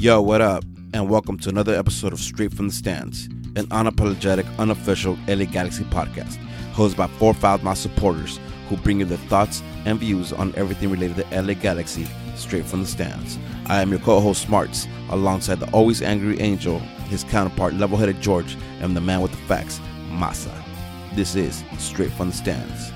[0.00, 0.64] Yo, what up?
[0.94, 5.84] And welcome to another episode of Straight from the Stands, an unapologetic, unofficial LA Galaxy
[5.84, 6.38] podcast,
[6.72, 8.40] hosted by four Foul supporters
[8.70, 12.80] who bring you their thoughts and views on everything related to LA Galaxy straight from
[12.80, 13.38] the stands.
[13.66, 16.78] I am your co-host Smarts, alongside the always angry Angel,
[17.10, 20.50] his counterpart level-headed George, and the man with the facts, Masa.
[21.14, 22.90] This is Straight from the Stands.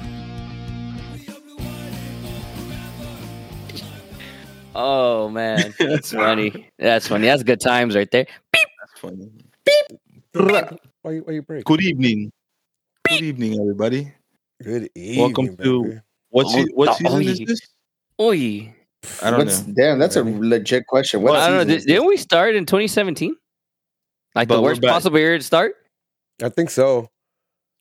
[4.75, 6.69] Oh man, that's funny.
[6.79, 7.27] That's funny.
[7.27, 8.27] That's good times right there.
[8.53, 8.67] Beep.
[8.81, 9.31] That's funny.
[11.03, 11.64] Why you, why you break?
[11.64, 12.33] Good evening.
[13.09, 14.13] Good evening, everybody.
[14.63, 15.21] Good evening.
[15.21, 16.00] Welcome to- baby.
[16.31, 17.61] What se- what Oh, season is this?
[18.21, 18.75] Oi.
[19.23, 19.75] I don't What's, know.
[19.77, 20.39] Damn, that's a Ready?
[20.49, 21.22] legit question.
[21.22, 21.75] What I don't know.
[21.77, 23.36] Did, didn't we start in 2017?
[24.35, 25.77] Like But the worst possible year to start?
[26.43, 27.09] I think so.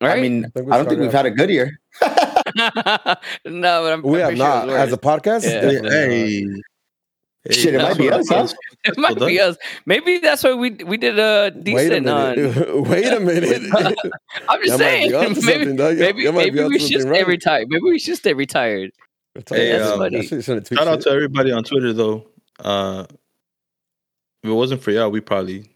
[0.01, 0.17] Right?
[0.19, 1.79] I mean, think we I don't think we've had a good year.
[2.03, 2.11] no,
[3.45, 5.43] but I'm We have I'm pretty sure not as a podcast.
[5.45, 5.61] Yeah.
[5.61, 5.89] definitely.
[5.89, 6.47] Hey.
[7.45, 8.47] Hey, Shit, it might be us, huh?
[8.85, 9.57] It might be us.
[9.85, 12.35] Maybe that's why we we did a Wait a decent on.
[12.35, 12.83] minute.
[12.87, 13.61] Wait a minute.
[14.49, 15.11] I'm just Y'all saying.
[15.11, 15.97] Maybe something, dog.
[15.97, 17.27] Y'all- maybe, y'all might be maybe we should something stay right.
[17.27, 17.67] retired.
[17.69, 18.91] Maybe we should stay retired.
[19.49, 20.25] Hey, That's um, funny.
[20.25, 22.27] Shit Shout out to everybody on Twitter though.
[22.59, 23.05] Uh,
[24.43, 25.69] if it wasn't for y'all, we probably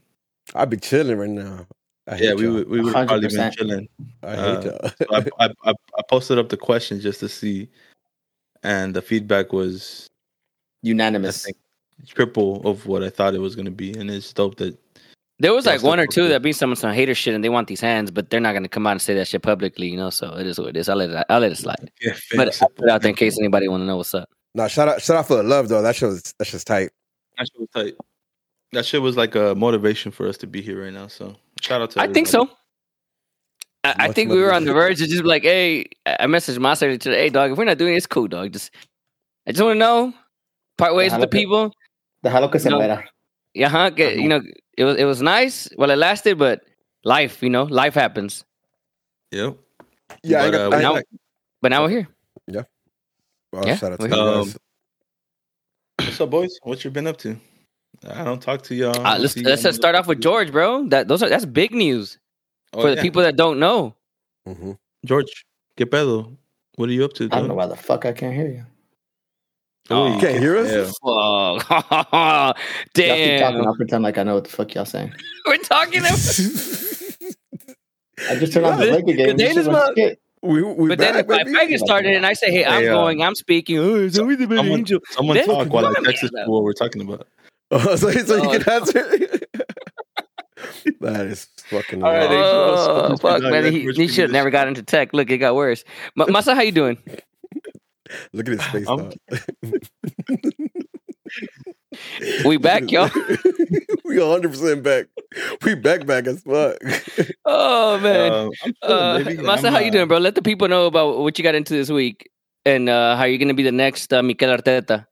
[0.56, 1.66] I'd be chilling right now.
[2.08, 2.54] I yeah we y'all.
[2.54, 3.90] would we would have probably been chilling.
[4.24, 4.90] I hate uh, y'all.
[4.90, 5.06] So
[5.40, 7.70] I, I I I posted up the question just to see,
[8.64, 10.17] and the feedback was I
[10.82, 11.48] Unanimous.
[12.06, 14.78] triple of what I thought it was gonna be, and it's dope that
[15.40, 17.68] There was like one or two that be some some hater shit and they want
[17.68, 20.10] these hands, but they're not gonna come out and say that shit publicly, you know.
[20.10, 20.90] So it is what it is.
[20.90, 21.92] I'll let it I'll let it slide.
[22.02, 24.30] yeah, But I'll put it out there in case anybody want to know what's up.
[24.54, 25.82] Nah, shout out, shout out for the love though.
[25.82, 26.92] That shit was that shit's tight.
[27.38, 27.96] That shit was tight.
[28.74, 31.08] That shit was like a motivation for us to be here right now.
[31.08, 32.02] So shout out to.
[32.02, 32.50] I think so.
[33.84, 36.74] I, I think we were on the verge of just like, hey, I messaged my
[36.74, 38.52] secretary today, hey dog, if we're not doing it, it's cool, dog.
[38.52, 38.72] Just
[39.48, 40.14] I just want to know,
[40.78, 41.40] part ways with the Okay.
[41.40, 41.72] people.
[42.24, 42.80] Déjalo que se No.
[42.80, 43.04] muera.
[43.54, 43.90] Yeah, huh?
[43.90, 44.42] Get, you know,
[44.78, 45.70] it was it was nice.
[45.78, 46.62] Well, it lasted, but
[47.04, 48.46] life, you know, life happens.
[49.32, 49.58] Yep.
[50.24, 51.08] Yeah, I But, got, uh, I, now- like-
[51.62, 52.08] But now we're here.
[53.52, 54.54] well, yeah, shout out to we- Um,
[56.00, 56.60] what's up, boys?
[56.64, 57.36] What you been up to?
[58.08, 58.94] I don't talk to y'all.
[59.06, 60.88] Uh, let's let's just start off with George, bro.
[60.90, 62.20] That those are that's big news
[62.74, 62.96] Oh, for yeah.
[62.96, 63.96] the people that don't know.
[64.46, 64.74] hmm
[65.06, 65.46] George,
[65.78, 66.38] ¿qué pedo?
[66.76, 67.26] What are you up to?
[67.26, 68.66] I don't know why the fuck I can't hear you.
[69.90, 70.70] Oh, You can't hear us?
[70.72, 70.84] Yeah.
[71.64, 71.70] Fuck.
[72.08, 72.54] Y'all
[73.16, 73.66] keep talking.
[73.66, 75.14] I'll pretend like I know what the fuck y'all saying.
[75.46, 76.12] We're talking about
[78.30, 79.16] I just turned on the Yeah, Laker game.
[79.28, 79.98] good day This shit this went month.
[79.98, 80.20] shit.
[80.42, 81.52] we we But then back, if I baby?
[81.52, 84.08] if I get started and I say, "Hey, I'm Hey, uh, going, I'm speaking," oh,
[84.10, 85.00] so we the big Someone, angel.
[85.12, 87.28] someone Then- talk while I Come text here, what we're talking about.
[87.72, 89.04] Oh, so, so you can answer.
[91.02, 92.04] that is fucking.
[92.04, 92.80] All right, hilarious.
[92.80, 93.72] Angel, Oh let's fuck, be man!
[93.72, 95.14] He, he should have never got into tech.
[95.14, 95.84] Look, it got worse.
[96.16, 96.98] Ma- Masa, how you doing?
[98.34, 98.88] Look at his face.
[98.88, 99.16] I'm- dog.
[102.46, 103.10] We back, y'all.
[104.06, 105.08] we 100 percent back.
[105.64, 106.78] We back back as fuck.
[107.46, 108.52] Oh man, Um,
[108.82, 109.38] uh, chilling.
[109.40, 110.18] Masa, how you doing, bro?
[110.20, 112.30] Let the people know about what you got into this week
[112.66, 115.06] and uh, how you're gonna be the next uh, Mikel Arteta.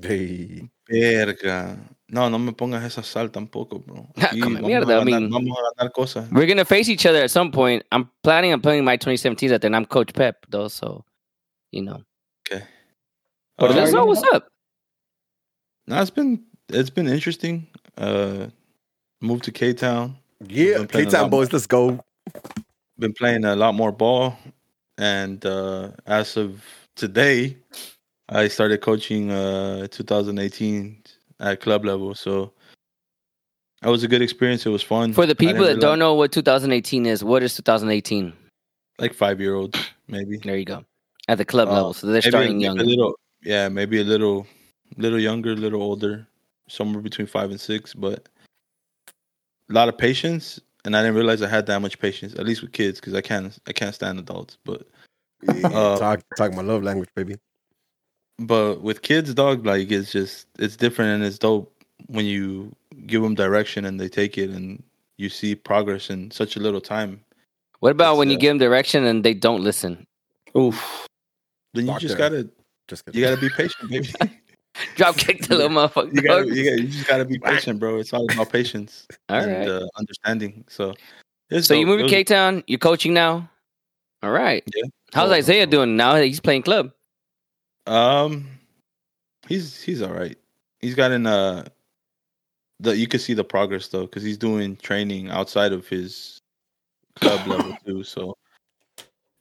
[0.00, 0.68] Hey.
[0.90, 1.78] Verga.
[2.08, 4.06] No, no me pongas esa sal tampoco, bro.
[4.16, 6.30] Aquí Come on, vamos, mierda, a I ganar, mean- vamos a ganar cosas.
[6.32, 7.82] We're gonna face each other at some point.
[7.92, 11.04] I'm planning on playing my 2017s at then I'm Coach Pep though, so
[11.72, 12.02] you know.
[13.58, 13.74] Okay.
[13.74, 14.48] What Uh, are know what's up.
[15.86, 17.66] No, it's been it's been interesting.
[17.96, 18.48] Uh,
[19.20, 20.16] moved to K Town.
[20.46, 21.98] Yeah, Been playing a K-Town lot boys, let's go.
[22.98, 24.36] Been playing a lot more ball,
[24.98, 26.62] and uh, as of
[26.94, 27.56] today,
[28.28, 31.02] I started coaching uh 2018
[31.40, 32.14] at club level.
[32.14, 32.52] So
[33.80, 34.66] that was a good experience.
[34.66, 38.32] It was fun For the people that don't know what 2018 is, what is 2018?
[38.98, 39.78] like five year olds
[40.08, 40.38] maybe.
[40.38, 40.84] There you go.
[41.28, 42.78] At the club Uh, level, so they're Maybe a- starting young.
[42.80, 43.14] A little,
[43.46, 44.46] yeah, maybe a little,
[44.96, 46.26] little younger, a little older,
[46.68, 47.94] somewhere between five and six.
[47.94, 48.28] But
[49.70, 52.34] a lot of patience, and I didn't realize I had that much patience.
[52.34, 54.58] At least with kids, because I can't, I can't stand adults.
[54.64, 54.86] But
[55.42, 57.36] Yeah, Uh, talk talk my love language, baby.
[58.38, 61.72] but with kids, dog, like it's just it's different and it's dope
[62.08, 62.74] when you
[63.06, 64.82] give them direction and they take it and
[65.18, 67.20] you see progress in such a little time.
[67.80, 70.06] What about It's, when you uh, give them direction and they don't listen?
[70.56, 71.06] Oof.
[71.74, 72.48] Then you Fuck just gotta
[72.88, 73.20] Just kidding.
[73.20, 74.08] you gotta be patient, baby.
[74.96, 76.12] Drop kick the little motherfucker.
[76.14, 77.98] you gotta, you gotta you just gotta be patient, bro.
[77.98, 79.68] It's all about patience All and right.
[79.68, 80.64] uh, understanding.
[80.68, 80.94] So
[81.60, 82.62] so you moved to K Town.
[82.66, 83.48] You're coaching now.
[84.22, 84.62] All right.
[84.74, 84.84] Yeah.
[85.14, 85.70] How's Oh, Isaiah no.
[85.70, 86.90] doing now that he's playing club?
[87.86, 88.46] Um,
[89.48, 90.36] he's he's all right.
[90.80, 91.64] He's gotten uh
[92.80, 96.38] the you can see the progress though because he's doing training outside of his
[97.14, 98.02] club level too.
[98.02, 98.36] So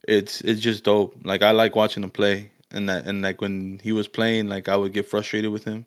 [0.08, 1.16] it's it's just dope.
[1.24, 4.70] Like I like watching him play, and that and like when he was playing, like
[4.70, 5.86] I would get frustrated with him,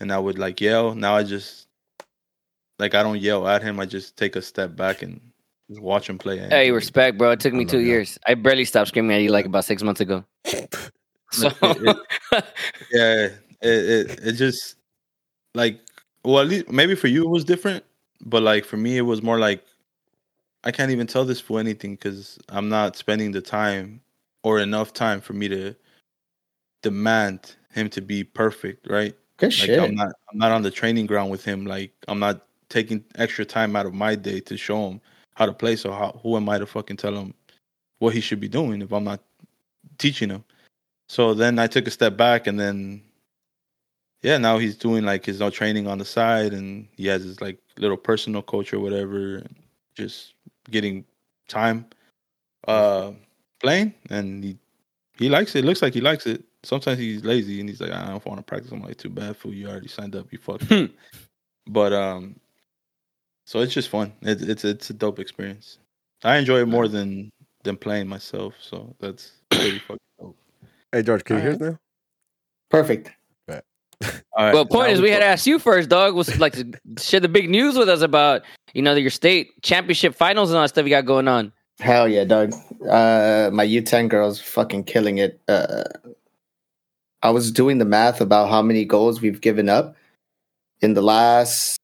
[0.00, 0.94] and I would like yell.
[0.94, 1.68] Now I just
[2.78, 3.80] like I don't yell at him.
[3.80, 5.20] I just take a step back and
[5.70, 6.38] just watch him play.
[6.38, 7.30] Hey, respect, bro.
[7.30, 7.84] It took me two that.
[7.84, 8.18] years.
[8.26, 10.24] I barely stopped screaming at you like about six months ago.
[11.32, 11.48] So
[12.90, 14.74] Yeah, it, it it just
[15.54, 15.78] like
[16.24, 17.84] well at least maybe for you it was different,
[18.20, 19.64] but like for me it was more like
[20.64, 24.00] I can't even tell this for anything because I'm not spending the time
[24.42, 25.76] or enough time for me to
[26.82, 29.14] demand him to be perfect, right?
[29.36, 29.78] Good Like shit.
[29.80, 31.66] I'm not I'm not on the training ground with him.
[31.66, 35.00] Like I'm not taking extra time out of my day to show him
[35.34, 35.76] how to play.
[35.76, 37.34] So how who am I to fucking tell him
[37.98, 39.20] what he should be doing if I'm not
[39.98, 40.44] teaching him?
[41.08, 43.02] So then I took a step back and then
[44.22, 47.40] yeah, now he's doing like his own training on the side and he has his
[47.40, 49.42] like little personal coach or whatever
[49.94, 50.34] just
[50.70, 51.04] getting
[51.48, 51.86] time
[52.68, 53.10] uh
[53.60, 54.58] playing and he
[55.18, 55.64] he likes it.
[55.64, 56.44] Looks like he likes it.
[56.62, 58.70] Sometimes he's lazy and he's like, I don't want to practice.
[58.70, 59.62] I'm like, too bad for you.
[59.62, 60.30] You already signed up.
[60.30, 60.70] You fucked.
[60.70, 60.90] up."
[61.66, 62.36] but um,
[63.46, 64.12] so it's just fun.
[64.22, 65.78] It, it's it's a dope experience.
[66.22, 67.30] I enjoy it more than
[67.64, 68.54] than playing myself.
[68.60, 70.36] So that's pretty fucking dope.
[70.92, 71.78] Hey George, can you hear us now?
[72.68, 73.12] Perfect.
[74.32, 76.14] All right, well, point now is, we had asked you first, dog.
[76.14, 78.42] Was like to share the big news with us about
[78.72, 81.52] you know your state championship finals and all that stuff you got going on.
[81.80, 82.52] Hell yeah, Doug.
[82.88, 85.40] Uh, my U10 girls fucking killing it.
[85.48, 85.84] Uh,
[87.22, 89.94] I was doing the math about how many goals we've given up
[90.80, 91.78] in the last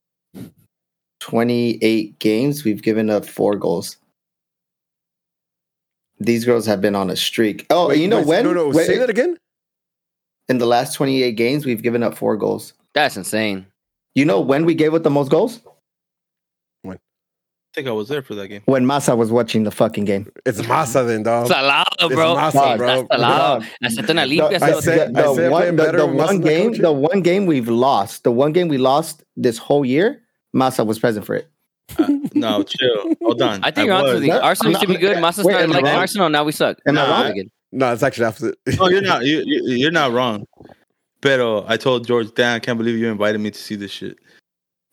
[1.20, 2.64] 28 games.
[2.64, 3.96] We've given up four goals.
[6.18, 7.66] These girls have been on a streak.
[7.68, 8.44] Oh, Wait, you know wait, when?
[8.44, 8.68] No, no.
[8.68, 9.36] when- say that again.
[10.48, 12.72] In the last 28 games, we've given up four goals.
[12.94, 13.66] That's insane.
[14.14, 15.60] You know when we gave up the most goals?
[17.76, 18.62] I think I was there for that game.
[18.64, 20.32] When Masa was watching the fucking game.
[20.46, 21.48] It's masa then, dog.
[21.48, 22.34] Salado, It's bro.
[22.34, 22.86] masa, Dog, bro.
[23.10, 23.66] That's salado.
[23.84, 24.62] Hacete una limpia.
[24.62, 26.82] I the, said- the, I said one, the, the one game, coaching.
[26.82, 30.22] the one game we've lost, the one game we lost this whole year,
[30.54, 31.48] Masa was present for it.
[31.98, 33.14] Uh, no, chill.
[33.20, 33.62] Hold on.
[33.62, 34.20] I think you're onto was.
[34.22, 35.12] the No, Arsenal used to be I'm good.
[35.16, 35.94] not- Massa started like wrong?
[35.96, 36.30] Arsenal.
[36.30, 36.78] Now we suck.
[36.88, 37.30] Am I wrong?
[37.32, 37.50] Again.
[37.72, 38.56] No, it's actually opposite.
[38.78, 39.26] No, you're not.
[39.26, 40.46] You, you, you're not wrong.
[41.20, 44.16] Pero I told George, Dan, I can't believe you invited me to see this shit.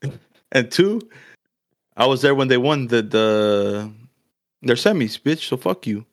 [0.51, 0.99] and two,
[1.95, 3.91] I was there when they won the the
[4.61, 5.47] their semis, bitch.
[5.47, 6.05] So fuck you.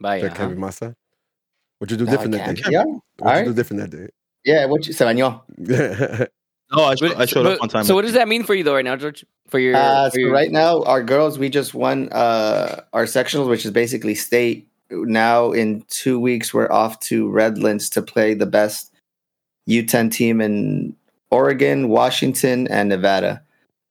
[0.00, 0.20] Bye.
[0.20, 0.36] That uh-huh.
[0.36, 0.94] can't be masa.
[1.78, 2.62] What you do No, different I that day?
[2.70, 3.44] Yeah, What you alright.
[3.46, 4.10] do different that
[4.44, 4.64] yeah.
[4.66, 5.16] What you said,
[6.70, 7.84] No, I, But- I showed but- up on time.
[7.84, 9.24] So what does that mean for you though right now, George?
[9.48, 13.04] For your, Uh, for so your- right now, our girls, we just won uh, our
[13.04, 14.68] sectionals, which is basically state.
[14.90, 18.92] Now, in two weeks, we're off to Redlands to play the best
[19.68, 20.94] U10 team in
[21.30, 23.42] Oregon, Washington, and Nevada.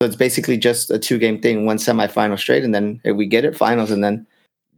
[0.02, 3.26] So it's basically just a two game thing, one semifinal straight, and then if we
[3.26, 4.28] get it, finals, and then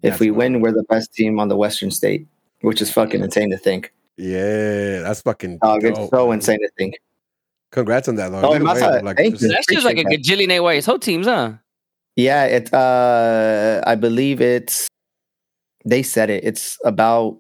[0.02, 2.26] if That's we what- win, we're the best team on the Western state,
[2.62, 3.92] which is fucking insane to think.
[4.18, 5.58] yeah, that's fucking.
[5.62, 6.96] Dog, it's dope, so insane to think.
[7.72, 8.42] Congrats on that, though.
[8.44, 8.60] Oh, way,
[9.02, 9.50] like, thank just- you.
[9.50, 11.54] that's just like a Appreciate gajillion AYSO teams, huh?
[12.16, 12.74] Yeah, it.
[12.74, 14.88] Uh, I believe it's.
[15.86, 16.44] They said it.
[16.46, 17.40] It's about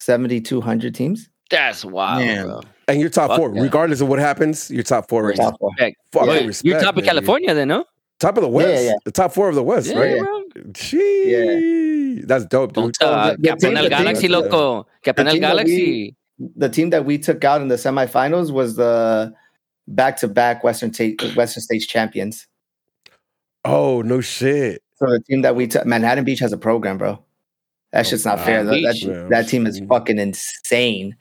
[0.00, 1.28] seventy two hundred teams.
[1.50, 2.46] That's wild, Man.
[2.46, 2.60] bro.
[2.88, 3.62] And you're top Fuck four, yeah.
[3.62, 4.70] regardless of what happens.
[4.70, 5.50] You're top four right now.
[5.50, 5.70] Top four.
[5.70, 5.96] Respect.
[6.12, 7.06] Fuck, Wait, respect, you're top of baby.
[7.08, 7.84] California then, no?
[8.18, 8.68] Top of the West.
[8.84, 8.96] yeah, yeah.
[9.04, 10.18] The top four of the West, Yeah, right?
[10.20, 10.42] bro.
[10.72, 12.84] Gee, that's dope, dude.
[12.84, 14.86] Puta, uh, the- oh, the Captain team- El the team- Galaxy, the- loco.
[15.02, 16.16] Captain El team that Galaxy.
[16.56, 19.32] The team that we took out in the semifinals was the
[19.88, 22.46] back to back Western State Western States champions.
[23.64, 24.82] Oh no shit.
[24.96, 27.22] So the team that we took Manhattan Beach has a program, bro.
[27.92, 28.64] That oh, shit's not Oh, fair.
[28.64, 29.88] That, that, that team is mm-hmm.
[29.88, 31.14] fucking insane.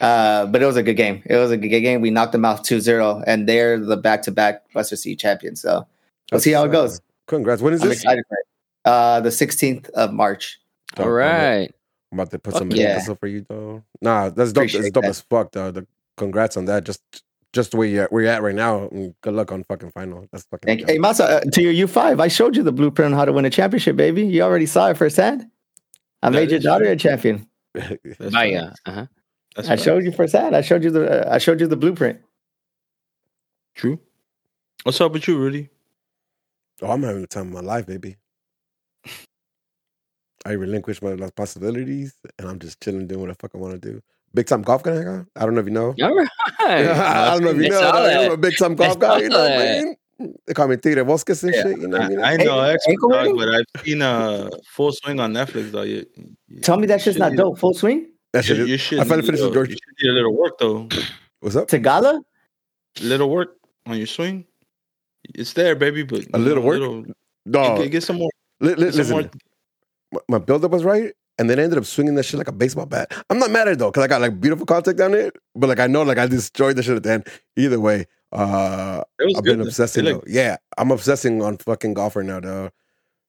[0.00, 1.22] Uh, but it was a good game.
[1.26, 2.00] It was a good game.
[2.02, 5.60] We knocked them out 2-0, and they're the back to back Western State champions.
[5.62, 5.86] So
[6.30, 6.98] we'll see how it goes.
[6.98, 7.62] uh, Congrats.
[7.62, 7.98] When is I'm this?
[8.02, 8.46] excited for it.
[8.84, 10.60] Uh, the 16th of March.
[10.98, 11.72] All right.
[12.12, 13.02] I'm about to put some yeah.
[13.06, 13.14] yeah.
[13.14, 13.82] for you though.
[14.00, 14.62] Nah, that's dope.
[14.62, 15.10] Appreciate That's dope that.
[15.10, 15.70] as fuck, though.
[15.70, 15.86] The
[16.16, 16.84] congrats on that.
[16.84, 17.02] Just
[17.52, 18.88] just where you're at, where you're at right now.
[18.88, 20.26] And good luck on fucking final.
[20.30, 20.66] That's fucking.
[20.66, 20.86] Thank you.
[20.86, 23.44] Hey, Masa, uh, to your U5, I showed you the blueprint on how to win
[23.44, 24.24] a championship, baby.
[24.24, 25.46] You already saw it firsthand.
[26.22, 26.92] I That made your daughter true.
[26.92, 27.48] a champion.
[27.74, 28.52] That's Bye.
[28.52, 28.80] facts.
[28.86, 29.06] Uh-huh.
[29.56, 29.82] That's I facts.
[29.84, 30.54] showed you firsthand.
[30.54, 31.26] I showed you the.
[31.28, 32.20] Uh, I showed you the blueprint.
[33.74, 33.98] True.
[34.84, 35.70] What's up with you, Rudy?
[36.82, 38.16] oh, I'm having the time of my life, baby.
[40.44, 43.92] I relinquished my possibilities, and I'm just chilling, doing what the fuck I want to
[43.92, 44.00] do.
[44.34, 45.02] Big time golf guy.
[45.02, 45.24] huh?
[45.34, 45.94] I don't know if you know.
[46.00, 46.28] All right.
[46.60, 47.80] I don't know if you know.
[47.80, 48.10] saw dog.
[48.26, 49.18] I'm a big time golf I guy.
[49.20, 50.34] You know what I mean?
[50.46, 51.78] They call me Tigre Bosques and Yeah, shit.
[51.80, 52.20] You know what I mean?
[52.20, 55.70] I, I know, hey, expert dog, but I've seen uh, Full Swing on Netflix.
[55.72, 55.82] Though.
[55.82, 56.06] You,
[56.48, 57.58] you- Tell me that you shit's not need- dope.
[57.58, 58.10] Full swing.
[58.36, 58.68] That You, shit.
[58.68, 58.98] you should.
[59.00, 59.70] I finally need finished a- with George.
[59.70, 60.88] You should need a little work though.
[61.40, 61.68] What's up?
[61.68, 62.22] Tagala.
[63.02, 64.44] little work on your swing.
[65.34, 66.78] It's there, baby, but A little know, work?
[66.80, 67.04] Little,
[67.50, 67.78] Dog.
[67.78, 68.30] get, get some more.
[68.60, 69.30] li- li- Get some listen, more.
[70.12, 71.12] my- my buildup was right.
[71.38, 73.12] and then I ended up swinging that shit like a baseball bat.
[73.28, 75.68] I'm not mad at it though, because I got like beautiful contact on it, but
[75.68, 77.26] like I know like I destroyed the shit at the end.
[77.56, 79.44] Either way, uh, I've good.
[79.44, 79.64] been though.
[79.66, 80.14] obsessing It though.
[80.16, 82.70] looked- Yeah, I'm obsessing on fucking golf right now, though.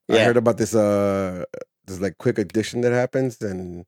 [0.10, 1.44] I heard about this uh
[1.86, 3.86] this like quick addiction that happens, and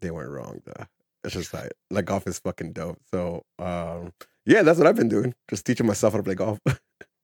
[0.00, 0.84] they weren't wrong though.
[1.24, 2.98] It's just like like golf is fucking dope.
[3.12, 4.12] So um
[4.46, 5.34] yeah, that's what I've been doing.
[5.48, 6.58] Just teaching myself how to play golf.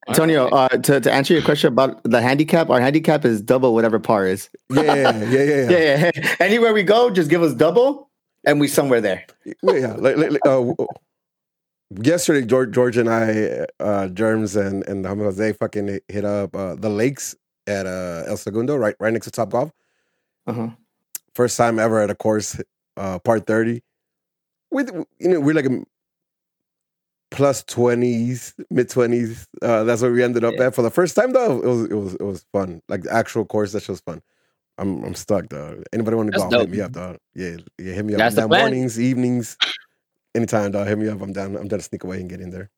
[0.09, 3.99] Antonio, uh, to, to answer your question about the handicap, our handicap is double whatever
[3.99, 4.49] par is.
[4.71, 5.71] yeah, yeah, yeah, yeah.
[5.71, 6.37] Yeah, yeah.
[6.39, 8.09] Anywhere we go, just give us double,
[8.45, 9.27] and we somewhere there.
[9.45, 9.95] yeah, yeah.
[9.95, 10.73] Like, like, like, uh,
[12.01, 16.89] yesterday, George, George and I, uh, Germs and and Jose fucking hit up uh, the
[16.89, 17.35] lakes
[17.67, 19.73] at uh, El Segundo, right, right next to Top Golf.
[20.47, 20.69] Uh-huh.
[21.37, 22.59] First time ever at a course,
[22.97, 23.83] uh, part thirty.
[24.71, 25.83] With you know, we're like a
[27.31, 29.47] plus twenties, mid twenties.
[29.61, 30.69] Uh, that's where we ended up Yeah.
[30.69, 31.35] at for the first time.
[31.35, 32.81] Though it was it was it was fun.
[32.89, 34.23] Like the actual course, that was fun.
[34.79, 35.83] I'm I'm stuck though.
[35.93, 36.49] Anybody want to go?
[36.61, 37.19] Hit me up, dog.
[37.35, 37.93] Yeah, yeah.
[37.93, 38.19] Hit me up.
[38.19, 38.61] That's the plan.
[38.63, 39.59] mornings, evenings,
[40.35, 40.89] anytime, dog.
[40.89, 41.21] Hit me up.
[41.21, 41.55] I'm down.
[41.57, 42.71] I'm down to sneak away and get in there.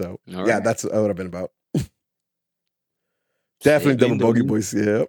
[0.00, 0.64] So All yeah, right.
[0.64, 1.50] that's what I've been about.
[3.62, 4.72] Definitely double bogey boys.
[4.72, 5.04] Yeah.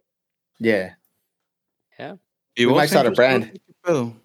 [0.59, 2.15] Yeah.
[2.57, 3.59] You We might also start a brand.
[3.85, 4.15] Phil?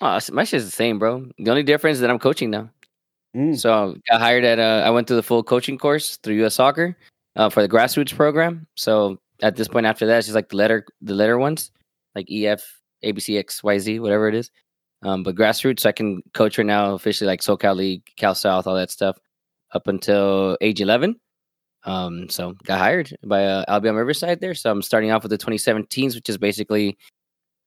[0.00, 1.26] Oh, it's- my shit's the same, bro.
[1.38, 2.70] The only difference is that I'm coaching now.
[3.36, 3.58] Mm.
[3.58, 4.58] So got hired at.
[4.58, 6.54] Uh, I went through the full coaching course through U.S.
[6.54, 6.96] Soccer
[7.36, 8.66] uh, for the grassroots program.
[8.76, 11.70] So at this point, after that, it's just like the letter, the letter ones,
[12.14, 12.64] like E EF,
[13.04, 14.50] ABC, X, Y, Z, whatever it is.
[15.02, 18.74] Um, but grassroots, I can coach right now officially, like SoCal League, Cal South, all
[18.76, 19.18] that stuff,
[19.74, 21.18] up until age 11.
[21.84, 24.54] Um, so got hired by uh, Albion Riverside there.
[24.54, 26.98] So I'm starting off with the 2017s, which is basically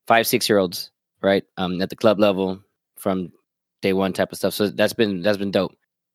[0.08, 0.92] five, six year olds,
[1.22, 1.44] right?
[1.58, 2.60] Um, at the club level
[2.98, 3.32] from
[3.82, 4.54] day one type of stuff.
[4.54, 5.74] So that's been that's been dope.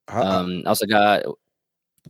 [0.08, 1.24] How- Um, also got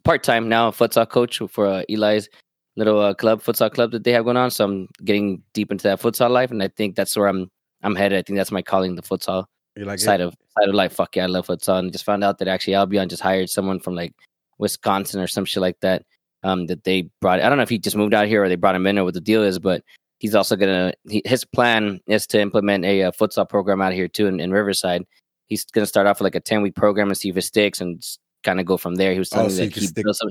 [0.05, 2.29] part time now futsal coach for uh, Eli's
[2.77, 4.51] little uh, club futsal club that they have going on.
[4.51, 7.51] So I'm getting deep into that futsal life, and I think that's where I'm
[7.83, 8.19] I'm headed.
[8.19, 9.45] I think that's my calling, the futsal
[9.77, 10.25] like side it?
[10.25, 10.93] of side of life.
[10.93, 13.81] Fuck yeah, I love futsal, and just found out that actually Albion just hired someone
[13.81, 14.13] from like
[14.59, 16.05] Wisconsin or some shit like that.
[16.45, 17.41] Um, that they brought.
[17.41, 19.03] I don't know if he just moved out here or they brought him in or
[19.05, 19.83] what the deal is, but
[20.21, 20.93] he's also gonna.
[21.09, 24.53] He, his plan is to implement a, uh futsal program out here too in, in
[24.53, 25.03] Riverside.
[25.49, 27.81] He's gonna start off with like a ten week program and see if it sticks,
[27.81, 28.01] and
[28.45, 29.13] kind of go from there.
[29.15, 30.31] He was Oh, telling so me that he stick- built some.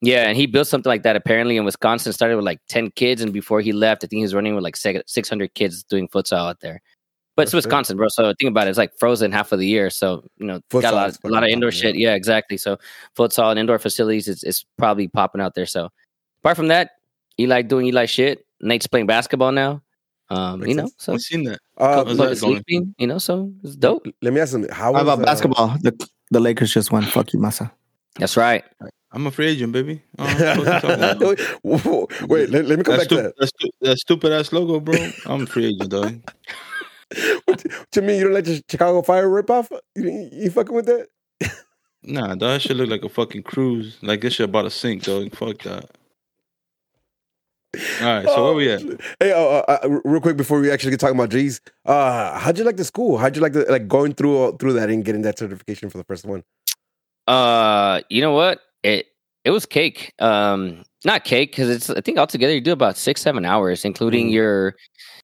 [0.00, 2.14] Yeah, and he built something like that apparently in Wisconsin.
[2.14, 4.64] Started with like ten kids, and before he left, I think he was running with
[4.64, 6.80] like six hundred kids doing futsal out there.
[7.36, 7.68] But it's That's fair.
[7.68, 8.08] Wisconsin, bro.
[8.08, 9.90] So think about it; it's like frozen half of the year.
[9.90, 11.96] So you know, got a lot, is a lot of indoor popping, shit.
[11.96, 12.56] Yeah, exactly.
[12.56, 12.78] So
[13.16, 15.66] futsal and indoor facilities is, is probably popping out there.
[15.66, 15.90] So
[16.42, 16.92] apart from that,
[17.38, 18.46] Eli doing Eli shit.
[18.60, 19.82] Nate's playing basketball now.
[20.30, 20.94] Um, Makes you know, sense.
[20.98, 21.60] so I've seen that.
[21.76, 24.06] Uh, How's that sleeping, you know, so it's dope.
[24.22, 24.66] let me ask them.
[24.70, 25.76] How, How about uh, basketball?
[25.82, 27.02] The the Lakers just won.
[27.02, 27.70] Fuck you, Massa.
[28.18, 28.64] That's right.
[29.12, 30.02] I'm a free agent, baby.
[30.16, 32.28] What you talking about?
[32.28, 33.36] Wait, let, let me come that, back to that.
[33.38, 35.10] that, stu- that stupid ass logo, bro.
[35.26, 36.22] I'm a free agent, dog.
[37.44, 39.70] What, to me, you don't like the Chicago Fire ripoff?
[39.94, 41.08] You, you, you fucking with that?
[42.02, 43.98] Nah, dog, that shit look like a fucking cruise.
[44.00, 45.34] Like this shit about to sink, dog.
[45.34, 45.90] Fuck that.
[48.00, 48.80] All right, so where we at?
[49.20, 52.56] Hey, uh, uh, uh, real quick before we actually get talking about G's, uh, how'd
[52.56, 53.18] you like the school?
[53.18, 56.04] How'd you like the like going through through that and getting that certification for the
[56.04, 56.42] first one?
[57.26, 58.60] Uh, you know what?
[58.82, 59.06] It
[59.44, 60.14] it was cake.
[60.20, 61.88] Um, not cake because it's.
[61.88, 64.32] I think altogether you do about six seven hours, including Mm.
[64.32, 64.74] your.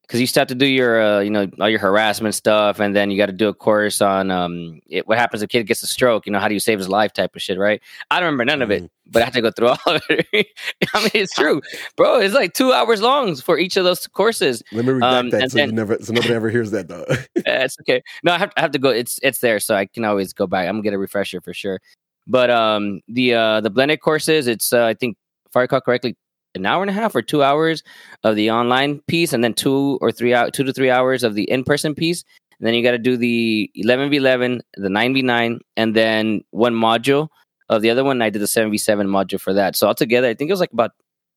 [0.02, 2.94] Because you still have to do your, uh, you know, all your harassment stuff, and
[2.94, 5.66] then you got to do a course on um, it, what happens if a kid
[5.66, 6.26] gets a stroke.
[6.26, 7.80] You know, how do you save his life, type of shit, right?
[8.10, 10.48] I don't remember none of it, but I have to go through all of it.
[10.92, 11.62] I mean, it's true,
[11.96, 12.18] bro.
[12.18, 14.62] It's like two hours long for each of those courses.
[14.72, 17.06] Let me redact Um, that so you never so nobody ever hears that though.
[17.46, 18.02] That's okay.
[18.22, 18.90] No, I have, I have to go.
[18.90, 20.68] It's it's there, so I can always go back.
[20.68, 21.80] I'm gonna get a refresher for sure.
[22.26, 25.16] But um, the uh the blended courses, it's uh, I think
[25.52, 26.16] if I recall correctly,
[26.54, 27.82] an hour and a half or two hours
[28.24, 31.34] of the online piece, and then two or three out two to three hours of
[31.34, 32.24] the in person piece.
[32.58, 37.28] And then you got to do the 11v11, the 9v9, and then one module
[37.68, 38.22] of the other one.
[38.22, 39.76] I did the 7v7 module for that.
[39.76, 40.92] So altogether, I think it was like about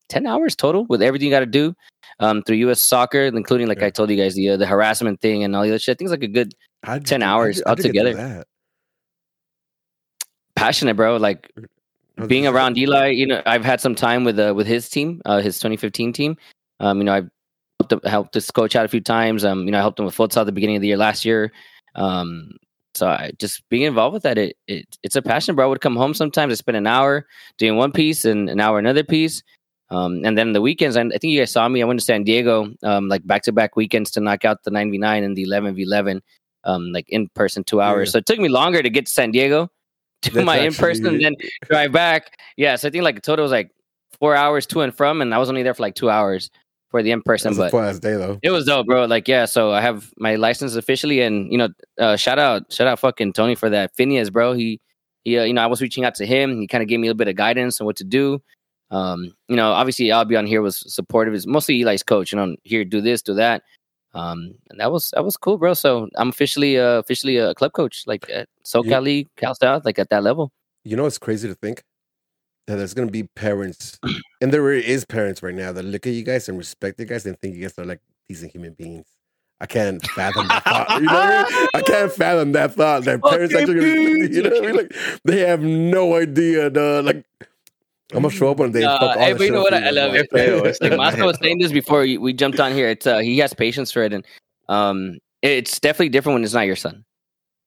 [0.08, 1.74] 10 hours total with everything you got to do
[2.20, 2.80] um, through U.S.
[2.80, 3.86] soccer, including, like Yeah.
[3.86, 5.94] I told you guys, the, uh, the harassment thing and all the other shit.
[5.94, 6.54] I think it's like a good
[6.84, 8.28] How'd you 10 how'd hours you- how'd you get altogether.
[8.36, 8.46] that?
[10.54, 11.16] passionate, bro.
[11.16, 11.50] Like
[12.26, 15.40] Being around Eli, you know, I've had some time with uh, with his team, uh,
[15.40, 16.36] his 2015 team.
[16.80, 17.28] Um, you know, I've
[17.80, 19.44] helped, him- helped this coach out a few times.
[19.44, 21.24] Um, you know, I helped him with futsal at the beginning of the year last
[21.24, 21.52] year.
[21.94, 22.52] Um,
[22.94, 25.66] so I just being involved with that, it, it it's a passion, bro.
[25.66, 27.26] I would come home sometimes, I spend an hour
[27.58, 29.42] doing one piece and an hour another piece.
[29.90, 31.82] Um, and then the weekends, and I think you guys saw me.
[31.82, 34.70] I went to San Diego, um, like back to back weekends to knock out the
[34.70, 36.22] 9v9 and the 11v11,
[36.64, 38.08] um, like in person two hours.
[38.08, 38.12] Yeah.
[38.12, 39.70] So it took me longer to get to San Diego
[40.22, 41.34] to That's my in person actually- than
[41.68, 42.38] drive back.
[42.56, 43.70] Yeah, so I think like total was like
[44.18, 46.50] four hours to and from, and I was only there for like two hours.
[46.90, 48.38] for the in person, a but fun day though.
[48.42, 49.04] it was dope, bro.
[49.06, 51.68] Like, yeah, so I have my license officially, and you know,
[51.98, 53.90] uh, shout out, shout out, fucking Tony for that.
[53.96, 54.52] Phineas, bro.
[54.54, 54.80] He,
[55.24, 56.60] he, uh, you know, I was reaching out to him.
[56.60, 58.40] He kind of gave me a little bit of guidance on what to do.
[58.92, 61.34] Um, you know, obviously, Albion here was supportive.
[61.34, 62.30] It's mostly Eli's coach.
[62.32, 63.62] You know, here, do this, do that.
[64.14, 65.74] Um, and that was that was cool, bro.
[65.74, 69.98] So I'm officially, uh, officially a club coach, like at SoCal League, Cal South, like
[69.98, 70.52] at that level.
[70.84, 71.82] You know, it's crazy to think
[72.66, 73.98] that there's gonna be parents,
[74.40, 77.26] and there is parents right now that look at you guys and respect you guys
[77.26, 79.06] and think you guys are like decent human beings.
[79.60, 81.00] I can't fathom that thought.
[81.00, 81.68] You know what I mean?
[81.74, 84.42] I can't fathom that thought that parents Fucking actually respect you.
[84.42, 84.76] Know what I mean?
[84.76, 86.70] Like they have no idea.
[86.70, 87.06] Dog.
[87.06, 87.24] Like
[88.14, 88.80] I'm gonna show up one day.
[88.80, 89.74] and Nah, fuck all hey, you know what?
[89.74, 90.28] I, I love it.
[90.80, 92.88] Like Moscow was saying this before we we jumped on here.
[92.88, 94.24] It's uh, he has patience for it, and
[94.68, 97.04] um, it's definitely different when it's not your son.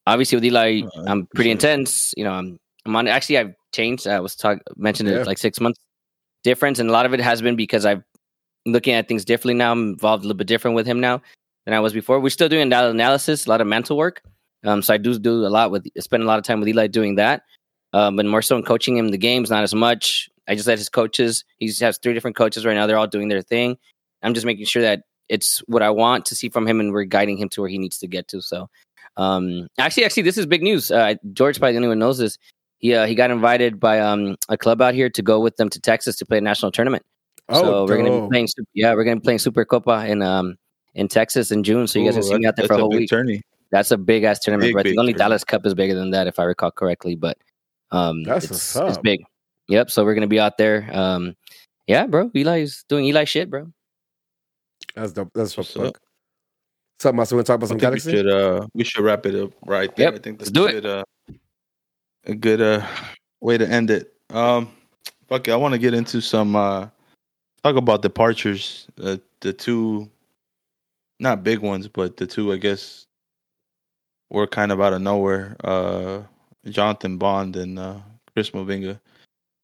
[0.08, 1.52] Obviously, with Eli, Uh, I'm pretty sure.
[1.54, 2.14] intense.
[2.16, 3.08] You know, I'm I'm on.
[3.08, 4.08] Actually, I've changed.
[4.08, 5.22] I was talk mentioned Yeah.
[5.22, 5.80] it like six months
[6.44, 8.02] difference, and a lot of it has been because I've
[8.66, 9.74] looking at things differently now.
[9.74, 11.22] I'm involved a little bit different with him now
[11.66, 12.20] than I was before.
[12.22, 14.22] We're still doing that analysis, a lot of mental work.
[14.66, 16.88] Um, so I do do a lot with spend a lot of time with Eli
[16.88, 17.44] doing that.
[17.94, 20.30] Um, but more so in coaching him the games, not as much.
[20.48, 21.44] I just let his coaches.
[21.58, 22.88] He has three different coaches right now.
[22.88, 23.78] They're all doing their thing.
[24.22, 27.04] I'm just making sure that it's what I want to see from him, and we're
[27.04, 28.42] guiding him to where he needs to get to.
[28.42, 28.70] So,
[29.18, 30.92] um, actually, actually, this is big news.
[30.92, 32.38] Uh, George probably the only one knows this.
[32.80, 35.70] He uh, he got invited by um a club out here to go with them
[35.70, 37.04] to Texas to play a national tournament.
[37.50, 38.48] Oh, so we're gonna be playing.
[38.74, 40.56] Yeah, we're gonna be playing Super Copa in um
[40.96, 41.88] in Texas in June.
[41.88, 43.10] So you guys Ooh, can see me out there for a whole big week.
[43.10, 43.42] tourney.
[43.72, 44.74] That's a big ass tournament.
[44.74, 44.80] Big.
[44.80, 45.14] I think only.
[45.14, 47.16] Dallas Cup is bigger than that, if I recall correctly.
[47.16, 47.38] But
[47.92, 49.22] um, That's it's, what's it's big.
[49.68, 49.92] Yep.
[49.92, 50.90] So we're gonna be out there.
[50.92, 51.36] Um,
[51.88, 52.30] yeah, bro.
[52.34, 53.72] Eli's doing Eli shit, bro.
[54.96, 55.32] That's dope.
[55.34, 55.94] That's What's what up?
[55.94, 56.02] fuck.
[56.98, 57.36] What's up, Master?
[57.36, 59.96] Want to talk about some think we should uh we should wrap it up right
[59.96, 60.12] there.
[60.12, 60.82] Yep, I think let's that's do a it.
[60.82, 61.04] good uh
[62.26, 62.86] a good uh
[63.40, 64.14] way to end it.
[64.32, 64.70] Um
[65.28, 66.88] fuck it, I want to get into some uh
[67.64, 68.88] talk about departures.
[69.02, 70.10] Uh, the two
[71.20, 73.06] not big ones, but the two I guess
[74.30, 75.56] were kind of out of nowhere.
[75.64, 76.24] Uh
[76.70, 78.00] Jonathan Bond and uh
[78.34, 79.00] Chris Mavinga.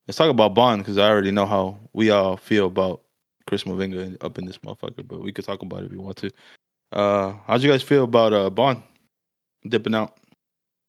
[0.08, 3.02] Let's talk about Bond because I already know how we all feel about
[3.48, 6.18] Chris Mavinga up in this motherfucker, but we could talk about it if you want
[6.18, 6.32] to.
[6.92, 8.84] Uh, how'd you guys feel about uh Bond
[9.68, 10.18] dipping out,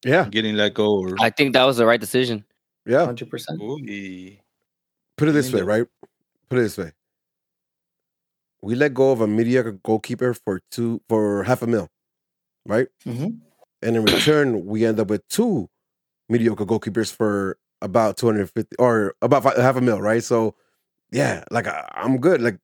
[0.05, 2.45] Yeah, getting let go, or I think that was the right decision.
[2.87, 3.05] yeah.
[3.07, 3.59] Hundred percent.
[3.59, 5.87] Put it this way, right?
[6.51, 6.93] Put it this way.
[8.63, 11.89] We let go of a mediocre goalkeeper for two for half a mil,
[12.67, 12.89] right?
[13.07, 13.39] Mhm.
[13.83, 15.69] And in return, we end up with two
[16.29, 20.23] mediocre goalkeepers for about 250 or about fi- half a mil, right?
[20.25, 20.55] So,
[21.13, 22.41] yeah, like I, I'm good.
[22.43, 22.59] Like,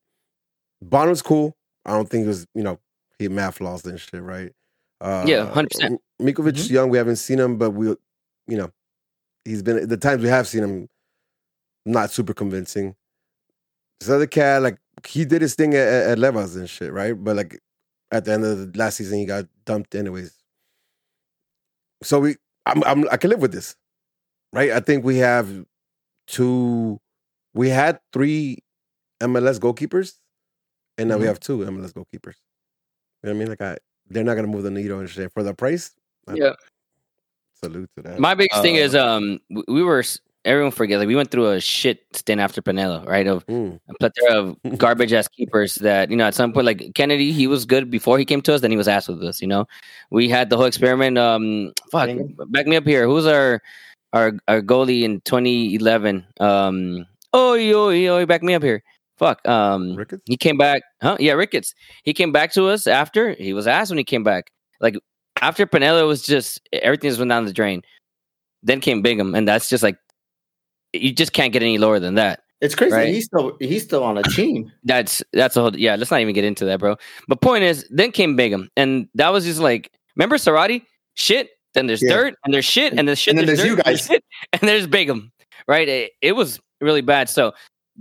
[0.83, 1.57] Bond was cool.
[1.85, 2.79] I don't think it was, you know,
[3.19, 4.53] he had math flaws and shit, right?
[5.01, 5.83] Uh, Yeah, 100%.
[5.85, 6.89] M- Micovic is young.
[6.91, 8.71] We haven't seen him, but we, you know,
[9.45, 10.89] he's been, the times we have seen him,
[11.87, 12.95] not super convincing.
[14.01, 17.13] This other cat, like, he did his thing at, at at Levas and shit, right?
[17.13, 17.61] But, like,
[18.11, 20.37] at the end of the last season, he got dumped anyways.
[22.03, 23.75] So we, I'm, I'm, I can live with this,
[24.53, 24.71] right?
[24.71, 25.65] I think we have
[26.27, 27.01] two.
[27.55, 28.59] We had three
[29.21, 30.15] MLS goalkeepers,
[30.99, 31.29] and now we Mhm.
[31.29, 32.37] have two MLS goalkeepers.
[33.23, 33.49] You know what I mean?
[33.49, 33.77] Like, I,
[34.09, 35.93] they're not gonna move the needle and shit for the price.
[36.29, 36.53] I- Yeah.
[37.63, 38.19] Salute to that.
[38.19, 41.51] My biggest thing Uh, is um we were s- everyone forget like we went through
[41.51, 43.27] a shit stint after Penedo, right?
[43.27, 43.79] Of Mm.
[43.89, 47.47] a plethora of garbage ass keepers that you know at some point like Kennedy he
[47.47, 49.67] was good before he came to us then he was ass with us you know?
[50.11, 52.11] We had the whole experiment um fuck
[52.49, 53.07] back me up here.
[53.07, 53.61] Who's our
[54.13, 58.83] our our goalie in 2011 um oh yo yo back me up here.
[59.19, 60.23] Fuck um Ricketts?
[60.27, 61.17] he came back huh?
[61.21, 61.75] Yeah Ricketts.
[62.05, 64.51] He came back to us after he was ass when he came back.
[64.81, 64.97] Like
[65.41, 67.83] after Penedo was just everything just went down the drain.
[68.65, 69.97] Then came Bingham and that's just like
[70.93, 72.95] you just can't get any lower than that It's crazy.
[72.95, 73.09] Right.
[73.15, 74.71] He's still he's still on a team.
[74.85, 75.97] that's that's a whole yeah.
[75.97, 76.97] Let's not even get into that, bro.
[77.29, 80.85] But point is, then came Bingham, and that was just like, remember Sarati?
[81.15, 81.51] Shit.
[81.75, 82.13] Then there's Yeah.
[82.15, 83.33] dirt, and there's shit, and there's shit.
[83.33, 84.07] And then there's you dirt, guys.
[84.07, 85.33] shit, and there's Bingham.
[85.67, 85.89] Right?
[85.89, 87.29] It, it was really bad.
[87.31, 87.53] So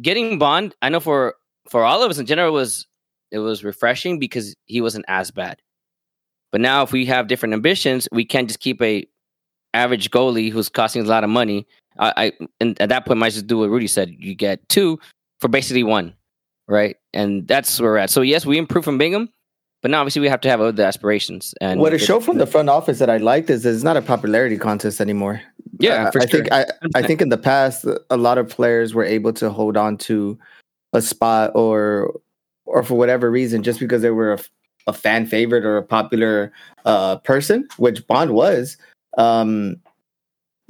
[0.01, 1.35] getting Bond, I know for
[1.69, 2.85] for all of us in general was
[3.31, 5.61] it was refreshing because he wasn't as bad.
[6.51, 9.07] But now, if we have different ambitions, we can't just keep a
[9.73, 11.65] average goalie who's costing us a lot of money.
[11.99, 14.15] I, I and at that point, might just do what Rudy said.
[14.17, 14.99] You get two
[15.39, 16.13] for basically one,
[16.67, 16.97] right?
[17.13, 18.09] And that's where we're at.
[18.09, 19.29] So yes, we improved from Bingham,
[19.81, 21.53] but now obviously we have to have other aspirations.
[21.61, 23.97] And what it it's- showed from the front office that I liked is it's not
[23.97, 25.41] a popularity contest anymore.
[25.79, 26.39] yeah, I, for I sure.
[26.41, 29.77] think I, I think in the past a lot of players were able to hold
[29.77, 30.37] on to
[30.93, 32.19] a spot or
[32.65, 34.39] or for whatever reason just because they were a,
[34.87, 36.53] a fan favorite or a popular
[36.85, 38.77] uh, person, which Bond was.
[39.17, 39.75] Um,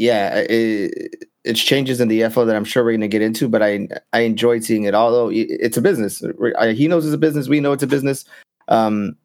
[0.01, 3.47] yeah, it, it's changes in the FO that I'm sure we're going to get into,
[3.47, 4.95] but I I enjoyed seeing it.
[4.95, 6.23] Although it's a business,
[6.75, 7.47] he knows it's a business.
[7.47, 8.25] We know it's a business.
[8.67, 9.15] Um,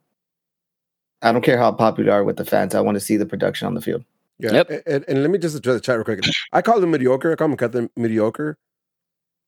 [1.23, 2.75] I don't care how popular you are with the fans.
[2.75, 4.05] I want to see the production on the field.
[4.39, 4.53] Yeah.
[4.53, 4.83] Yep.
[4.87, 6.21] And, and let me just address the chat real quick.
[6.53, 7.33] I call him mediocre.
[7.33, 8.59] I call him Captain mediocre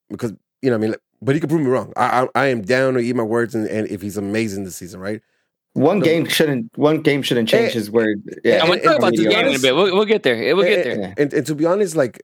[0.08, 0.90] because you know what I mean.
[0.92, 1.92] Like, but he could prove me wrong.
[1.94, 4.76] I, I I am down to eat my words, and, and if he's amazing this
[4.76, 5.20] season, right?
[5.78, 6.04] One No.
[6.04, 8.22] game shouldn't one game shouldn't change his word.
[8.44, 9.74] eh, I'm and- gonna talk and about to this be game in a bit.
[9.74, 10.54] We'll, we'll get there.
[10.56, 11.14] We'll get there.
[11.16, 12.20] And, and to be honest, like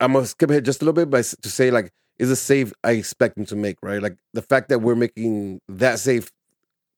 [0.00, 2.72] I'm gonna skip ahead just a little bit, but to say like is a save
[2.84, 4.00] I expect him to make, right?
[4.00, 6.30] Like the fact that we're making that save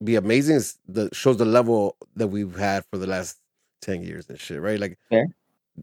[0.02, 3.38] be amazing is the shows the level that we've had for the last
[3.80, 4.78] ten years and shit, right?
[4.78, 5.26] Like Fair.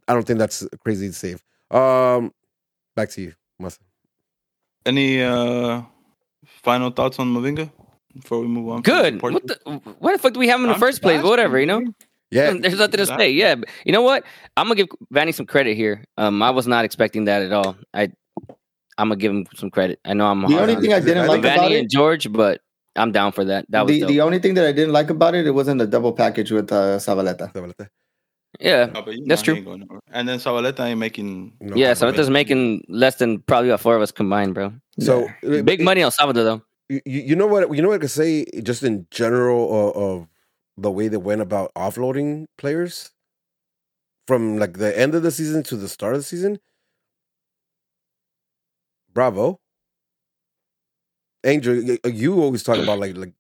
[0.08, 1.42] I don't think that's a crazy save.
[1.72, 2.34] Um,
[2.96, 3.80] back to you, Masa.
[4.86, 5.82] Any uh
[6.46, 7.72] final thoughts on Mavinga
[8.20, 8.82] before we move on?
[8.82, 9.22] Good.
[9.22, 11.18] What the, what the fuck do we have him in the I'm first place?
[11.18, 11.84] asking, Whatever, you know.
[12.32, 13.32] Yeah, There's nothing to say.
[13.32, 14.24] Yeah, but you know what?
[14.56, 16.06] I'm gonna give Vanney some credit here.
[16.18, 17.76] Um, I was not expecting that at all.
[17.94, 18.10] I,
[18.98, 20.00] I'm gonna give him some credit.
[20.06, 21.80] I know I'm The hard only on thing I didn't like think about Vanney it,
[21.82, 22.62] and George, but
[22.96, 23.66] I'm down for that.
[23.70, 24.10] That was the, dope.
[24.10, 26.72] the only thing that I didn't like about it, it wasn't a double package with
[26.72, 27.88] uh, Zavaleta.
[28.60, 29.56] yeah, No, That's know true.
[29.56, 30.02] ain't going nowhere.
[30.12, 31.54] And then Zavaleta ain't making.
[31.60, 31.88] No yeah.
[31.88, 31.96] problem.
[31.96, 34.74] So it does making less than probably about four of us combined, bro.
[35.00, 36.62] So Big money on Salvador though.
[36.92, 37.74] You, you know what?
[37.74, 40.28] You know what I could say just in general of, of
[40.78, 43.12] the way they went about offloading players
[44.28, 46.60] from like the end of the season to the start of the season.
[49.14, 49.62] Bravo,
[51.46, 51.98] Angel.
[52.06, 53.32] You always talk about like like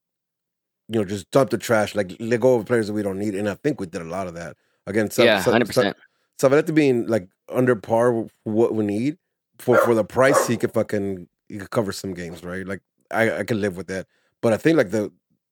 [0.88, 3.36] you know just dump the trash, like let go of players that we don't need,
[3.36, 4.56] and I think we did a lot of that.
[4.88, 5.98] Again, Sa- yeah, hundred percent.
[6.40, 9.18] Zavaleta being like under par what we need
[9.60, 12.66] for for the price he could fucking he could cover some games, right?
[12.66, 12.82] Like
[13.13, 14.08] I I could live with that.
[14.41, 15.12] But I think like the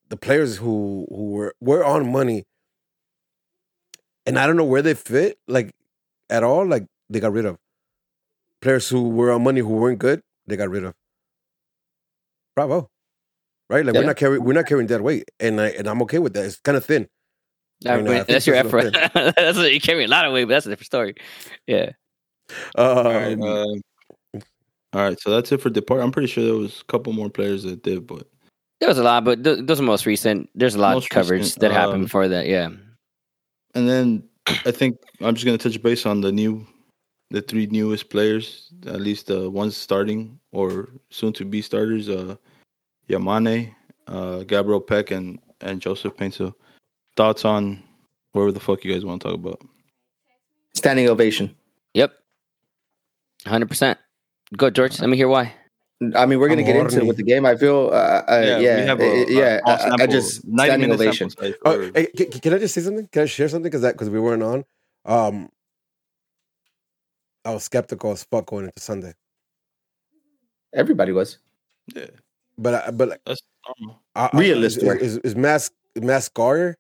[0.10, 2.46] the players who who were were on money
[4.26, 5.74] and I don't know where they fit like
[6.30, 7.58] at all, like they got rid of.
[8.62, 10.94] Players who were on money who weren't good, they got rid of.
[12.56, 12.90] Bravo.
[13.70, 13.86] Right?
[13.86, 14.02] Like Yeah.
[14.02, 15.30] we're not carrying we're not carrying that weight.
[15.40, 16.46] And I and I'm okay with that.
[16.46, 17.08] It's kind of thin.
[17.88, 18.94] I I know, I that's your that's effort.
[19.14, 21.16] what that's what you carry a lot of weight, but that's a different story.
[21.68, 21.92] Yeah.
[22.76, 23.66] Um, All right, uh,
[24.94, 26.02] all right, so that's it for depart.
[26.02, 28.28] I'm pretty sure there was a couple more players that did, but
[28.80, 30.50] There was a lot, but th- those are most recent.
[30.56, 32.48] There's a lot Most of coverage recent, that happened um, before that.
[32.48, 32.70] Yeah.
[33.76, 34.24] and then
[34.66, 36.66] I think I'm just gonna touch base on the new,
[37.30, 42.10] the three newest players, at least the ones starting or soon to be starters.
[42.10, 42.36] Uh,
[43.08, 43.74] Yamane,
[44.08, 46.54] uh, Gabriel Pec, and and Joseph Paintsil.
[47.16, 47.84] Thoughts on
[48.32, 49.62] whatever the fuck you guys want to talk about?
[50.74, 51.54] Standing ovation.
[51.94, 52.14] Yep.
[53.46, 54.00] Hundred percent.
[54.58, 55.00] Go, George.
[55.00, 55.54] Let me hear why.
[56.16, 57.46] I mean, we're gonna I'm get into it with the game.
[57.46, 59.60] I feel, uh, uh, yeah, a- uh, yeah.
[59.66, 61.30] a I- I, sample- just 90 standing ovation.
[61.66, 63.08] Oh, hey, can, can I just say something?
[63.12, 63.64] Can I share something?
[63.64, 64.64] Because that because we weren't on.
[65.06, 65.50] Um,
[67.44, 69.14] I was skeptical as fuck going into Sunday,
[70.74, 71.40] Everybody was.
[71.94, 72.06] yeah,
[72.58, 73.42] but I, but like, that's
[73.80, 74.02] normal.
[74.16, 75.02] I, I- Realistic.
[75.02, 76.76] is, is, is mask mascar.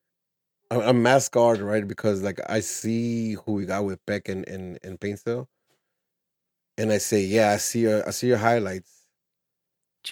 [0.71, 4.79] I'm, I'm mascard right because like I see who we got with Pec and and
[4.83, 5.47] and Paintsil,
[6.79, 8.91] and I say, yeah, I see your I see your highlights,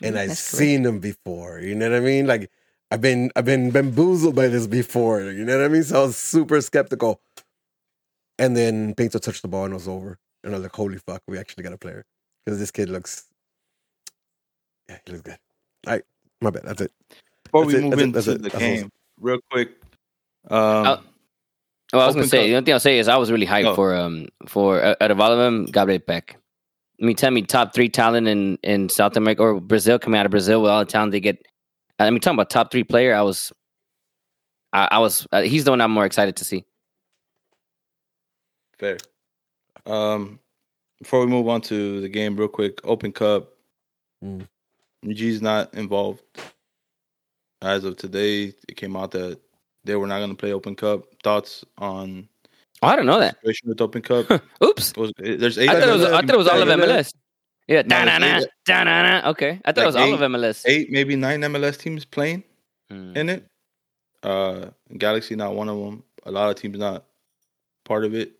[0.03, 1.59] and I've That's seen them before.
[1.61, 2.27] You know what I mean?
[2.27, 2.51] Like
[2.91, 5.21] I've been I've been bamboozled by this before.
[5.21, 5.83] You know what I mean?
[5.83, 7.21] So I was super skeptical.
[8.39, 10.19] And then Pinto touched the ball and it was over.
[10.43, 12.05] And I was like, holy fuck, we actually got a player.
[12.45, 13.25] Because this kid looks
[14.87, 15.37] Yeah, he looks good.
[15.87, 16.03] All right.
[16.41, 16.63] My bad.
[16.65, 16.91] That's it.
[17.45, 18.59] Before That's we it, move into it, the that's all.
[18.59, 19.69] game, real quick.
[20.49, 20.99] Um,
[21.93, 22.47] Oh, I was gonna say cup.
[22.47, 23.75] the only thing I'll say is I was really hyped Oh.
[23.75, 26.35] for um for uh, out of all of them, Gabriel Pec.
[27.01, 30.25] I mean, tell me top three talent in in South America or Brazil coming out
[30.25, 31.45] of Brazil with all the talent they get.
[31.99, 33.51] I mean, talking about top three player, I was,
[34.73, 35.27] I, I was.
[35.31, 36.65] Uh, he's the one I'm more excited to see.
[38.77, 38.97] Fair.
[39.85, 40.39] Um,
[40.99, 43.49] before we move on to the game, real quick, Open Cup.
[44.23, 44.47] Mm.
[45.07, 46.23] G's not involved.
[47.61, 49.39] As of today, it came out that
[49.83, 51.05] they were not going to play Open Cup.
[51.23, 52.27] Thoughts on
[52.81, 53.35] Oh, I don't know that.
[53.41, 54.29] situation with Open Cup?
[54.63, 54.93] Oops.
[54.95, 55.69] was, there's eight.
[55.69, 56.03] I thought it was.
[56.03, 56.83] I thought it was all of Yeah, yeah.
[56.85, 57.13] MLS.
[57.67, 57.81] Yeah.
[57.81, 59.29] Da-na-na, da-na-na.
[59.31, 59.59] Okay.
[59.65, 60.63] I thought it was all of MLS.
[60.67, 62.43] eight, maybe nine MLS teams playing
[62.89, 63.17] Hmm.
[63.17, 63.45] in it.
[64.23, 66.03] Uh, Galaxy not one of them.
[66.25, 67.03] A lot of teams not
[67.83, 68.31] part of it.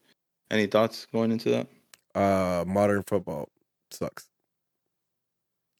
[0.50, 1.68] Any thoughts going into that?
[2.16, 3.50] Uh modern football
[3.92, 4.28] sucks.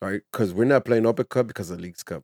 [0.02, 2.24] All right, because we're not playing Open Cup because of Leagues Cup.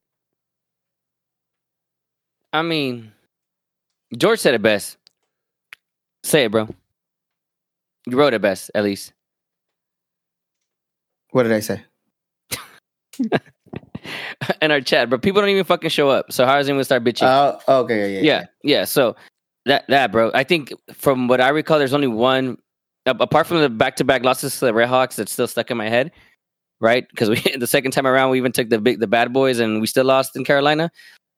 [2.51, 3.11] I mean,
[4.17, 4.97] George said it best.
[6.23, 6.67] Say it, bro.
[8.05, 9.13] You wrote it best, at least.
[11.31, 11.83] What did I say?
[14.61, 16.31] in our chat, but people don't even fucking show up.
[16.31, 17.23] So how is anyone gonna start bitching?
[17.23, 18.85] Uh, okay, yeah, yeah, yeah, yeah.
[18.85, 19.15] So
[19.65, 22.57] that that bro, I think from what I recall, there's only one
[23.05, 26.11] apart from the back-to-back losses to the Red Hawks, that's still stuck in my head,
[26.79, 27.05] right?
[27.09, 29.81] Because we the second time around we even took the big the bad boys and
[29.81, 30.91] we still lost in Carolina.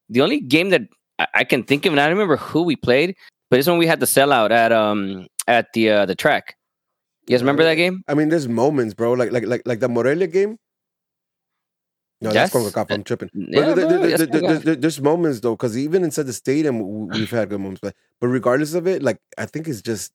[0.09, 0.81] The only game that
[1.19, 3.15] I, I can think of, and I don't remember who we played,
[3.49, 6.55] but it's when we had the sellout at um at the uh, the track.
[7.27, 8.03] You guys remember that game?
[8.07, 9.13] I mean, there's moments, bro.
[9.13, 10.57] Like like like like the Morelia game.
[12.21, 12.73] No, that's Yes.
[12.73, 12.85] Concacaf.
[12.91, 13.29] I'm tripping.
[13.33, 16.33] Yeah, but there- there- yes, there- there- there- there's moments though, because even inside the
[16.33, 17.81] stadium, we've had good moments.
[17.81, 20.11] But but regardless of it, like I think it's just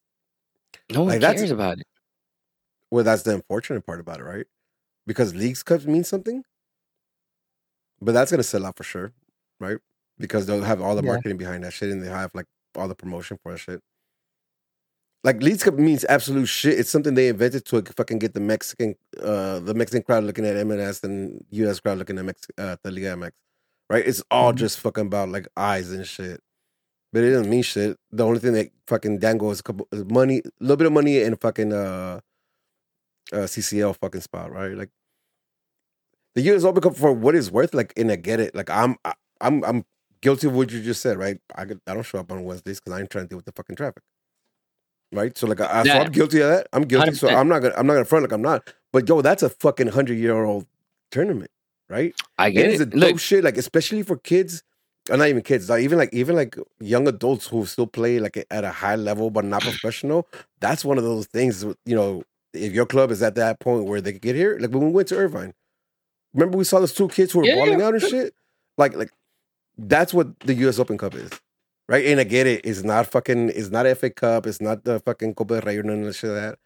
[0.91, 1.87] No one Like, that's- cares about it.
[2.91, 4.47] well, that's the unfortunate part about it, right?
[5.07, 6.45] Because leagues cups mean something,
[8.01, 9.13] but that's gonna sell out for sure,
[9.59, 9.79] right?
[10.19, 11.13] Because they'll have all the Yeah.
[11.13, 13.81] marketing behind that shit, and they have like all the promotion for shit.
[15.23, 16.79] Like Leagues Cup means absolute shit.
[16.79, 20.57] It's something they invented to fucking get the Mexican, uh, the Mexican crowd looking at
[20.67, 21.79] MLS and U.S.
[21.81, 23.33] crowd looking at Mex- uh, the Liga MX,
[23.91, 24.07] right?
[24.07, 24.57] It's all Mhm.
[24.57, 26.41] just fucking about like eyes and shit.
[27.13, 27.99] But it doesn't mean shit.
[28.13, 30.93] The only thing that fucking dangle is a couple is money, a little bit of
[30.93, 32.21] money and fucking uh,
[33.33, 34.73] uh CCL fucking spot, right?
[34.77, 34.91] Like
[36.35, 36.65] the U.S.
[36.65, 37.75] Open Cup for what it's worth.
[37.75, 38.55] Like, and I get it.
[38.55, 39.85] Like I'm, I, I'm, I'm
[40.23, 41.39] guilty of what you just said, right?
[41.55, 43.47] I could, I don't show up on Wednesdays because I ain't trying to deal with
[43.47, 44.03] the fucking traffic,
[45.13, 45.37] right?
[45.37, 46.01] So like, I, so Yeah.
[46.01, 46.69] I'm guilty of that.
[46.73, 47.15] I'm guilty.
[47.15, 47.37] So 100%.
[47.37, 48.73] I'm not gonna, I'm not gonna front like I'm not.
[48.93, 50.67] But yo, that's a fucking hundred year old
[51.11, 51.51] tournament,
[51.89, 52.15] right?
[52.39, 54.63] I get It is a dope Look, shit, like especially for kids.
[55.11, 58.37] Or not even kids, like even like even like young adults who still play like
[58.51, 60.29] at a high level but not professional.
[60.61, 61.65] That's one of those things.
[61.65, 64.71] You know, if your club is at that point where they could get here, like
[64.71, 65.55] when we went to Irvine,
[66.35, 68.35] remember we saw those two kids who were Yeah, balling out and shit.
[68.79, 69.11] Like like
[69.89, 70.79] that's what the U.S.
[70.79, 71.31] Open Cup is,
[71.89, 72.05] right?
[72.07, 72.65] And I get it.
[72.65, 73.51] It's not fucking.
[73.51, 74.47] It's not FA Cup.
[74.47, 76.31] It's not the fucking Copa del Rey or none of that shit.
[76.31, 76.59] Like that.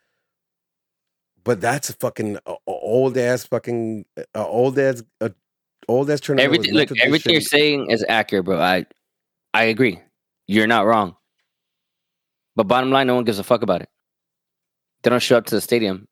[1.44, 5.28] But that's a fucking old ass fucking uh, old ass uh,
[5.88, 6.46] old ass tournament.
[6.46, 6.74] everything.
[6.74, 8.60] Look, everything you're saying is accurate, bro.
[8.60, 8.86] I,
[9.52, 10.00] I agree.
[10.46, 11.16] You're not wrong.
[12.56, 13.88] But bottom line, no one gives a fuck about it.
[15.02, 16.08] They don't show up to the stadium.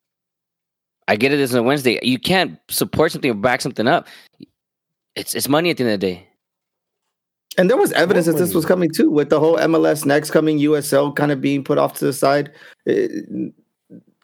[1.07, 1.39] I get it.
[1.39, 1.99] Is a Wednesday.
[2.03, 4.07] You can't support something or back something up.
[5.15, 6.27] It's it's money at the end of the day.
[7.57, 10.57] And there was evidence that this was coming too, with the whole MLS next coming
[10.59, 12.51] USL kind of being put off to the side.
[12.85, 13.53] It-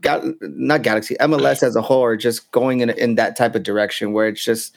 [0.02, 3.64] Gal- not Galaxy, MLS as a whole are just going in in that type of
[3.64, 4.74] direction where it's just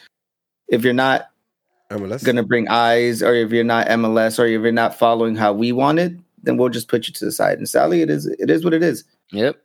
[0.67, 1.29] if you're not
[1.93, 2.25] MLS.
[2.25, 5.53] going to bring eyes, or if you're not MLS, or if you're not following how
[5.53, 6.13] we want it,
[6.43, 7.57] then we'll just put you to the side.
[7.59, 9.05] And sadly, it is it is what it is.
[9.31, 9.63] Yep.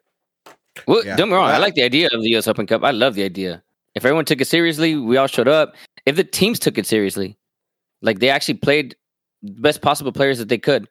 [0.85, 1.15] Well, Yeah.
[1.15, 1.49] don't get me wrong.
[1.49, 2.47] I like the idea of the U.S.
[2.47, 2.83] Open Cup.
[2.83, 3.63] I love the idea.
[3.95, 5.73] If everyone took it seriously, we all showed up.
[6.05, 7.35] If the teams took it seriously,
[8.01, 8.95] like they actually played
[9.41, 10.87] the best possible players that they could,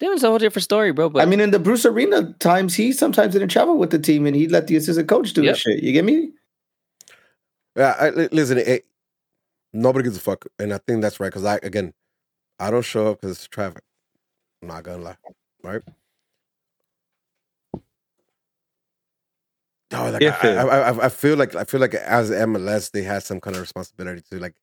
[0.00, 1.08] then it's a whole different story, bro.
[1.08, 4.26] But I mean, in the Bruce Arena times, he sometimes didn't travel with the team,
[4.26, 5.54] and he let the assistant coach do Yep.
[5.54, 5.82] the shit.
[5.82, 6.30] You get me?
[7.76, 8.58] Yeah, I, listen.
[8.58, 8.86] It,
[9.72, 11.28] nobody gives a fuck, and I think that's right.
[11.28, 11.94] Because I again,
[12.58, 13.82] I don't show up because it's traffic.
[14.62, 15.16] I'm not gonna lie,
[15.62, 15.82] right?
[19.92, 20.56] No, like I.
[20.56, 23.62] I, I, I feel like I feel like as MLS, they had some kind of
[23.62, 24.54] responsibility to like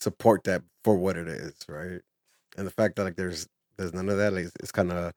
[0.00, 2.00] support that for what it is, right?
[2.56, 5.12] And the fact that like there's there's none of that, like, it's kind of.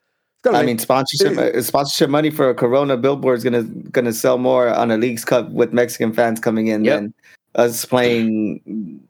[0.46, 4.68] I mean, sponsorship uh, sponsorship money for a Corona billboard is gonna gonna sell more
[4.68, 6.96] on a League's Cup with Mexican fans coming in Yep.
[6.96, 7.14] than
[7.56, 9.08] us playing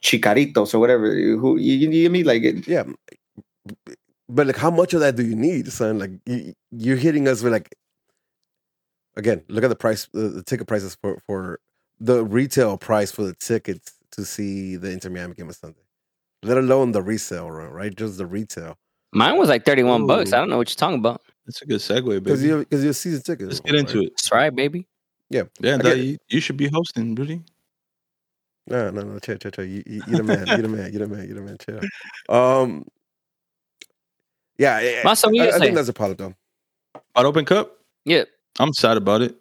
[0.00, 1.12] Chicaritos or whatever.
[1.12, 2.84] Who you, you, mean like it, yeah
[4.32, 7.42] but like how much of that do you need son like you, you're hitting us
[7.42, 7.74] with like
[9.16, 11.60] again look at the price the, the ticket prices for for
[12.00, 15.80] the retail price for the tickets to see the inter miami game on sunday
[16.42, 18.78] let alone the resale run right just the retail
[19.12, 20.32] mine was like thirty-one bucks.
[20.32, 21.20] I don't know what you're talking about.
[21.46, 22.48] That's a good segue, because baby.
[22.48, 24.12] you because you're season ticket Let's get into it.
[24.16, 24.86] That's right, baby.
[25.28, 27.42] Yeah, get that, you, you should be hosting, Rudy.
[28.68, 30.98] no no no chill chill chill you, you, you the man you the man you
[30.98, 31.80] the man you the man chill
[32.28, 32.84] um
[34.56, 36.36] yeah I, Maso, you I, I think that's a problem
[36.94, 38.24] though At Open Cup, Yeah,
[38.58, 39.34] I'm sad about it.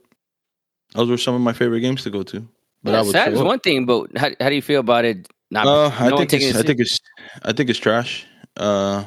[0.94, 2.48] Those were some of my favorite games to go to.
[2.84, 5.28] But I yeah sad is one thing, but how, how do you feel about it?
[5.52, 7.00] Not, Uh, no I think taking it's, it I think it's
[7.44, 8.26] I think it's trash.
[8.58, 9.06] Uh,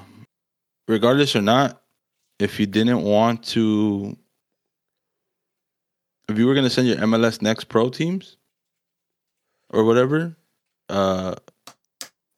[0.87, 1.83] regardless or not,
[2.39, 4.17] if you didn't want to,
[6.29, 8.37] if you were gonna send your MLS Next Pro teams
[9.71, 10.37] or whatever,
[10.89, 11.35] uh,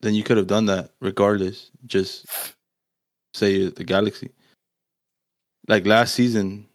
[0.01, 1.71] then you could have done that regardless.
[1.87, 2.27] Just
[3.35, 4.31] say the Galaxy.
[5.69, 6.69] Like last season,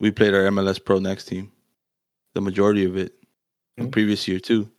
[0.00, 1.52] we played our MLS Pro Next team.
[2.34, 3.17] The majority of it,
[3.78, 3.92] the Mhm.
[3.92, 4.70] previous year too,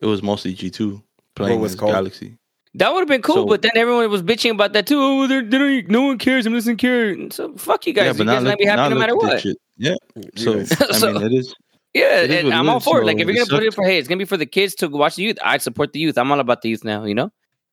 [0.00, 1.02] it was mostly G two
[1.34, 1.80] playing was as?
[1.80, 2.36] Galaxy.
[2.74, 4.98] That would have been cool, So- but then everyone was bitching about that too.
[5.00, 6.46] Oh, they're, they don't, no one cares.
[6.46, 7.16] I'm listening care.
[7.30, 8.18] So fuck you guys.
[8.18, 9.40] you guys look- not be happy no matter what.
[9.40, 9.56] shit.
[9.76, 9.94] Yeah.
[10.36, 10.76] You So
[11.08, 11.54] I mean, it is.
[11.94, 13.06] Yeah, It is and I'm all is, for it.
[13.06, 13.74] Like if you're gonna put it sucks.
[13.76, 15.38] for hey, it's gonna be for the kids to watch the youth.
[15.42, 16.18] I support the youth.
[16.18, 17.04] I'm all about the youth now.
[17.04, 17.30] You know,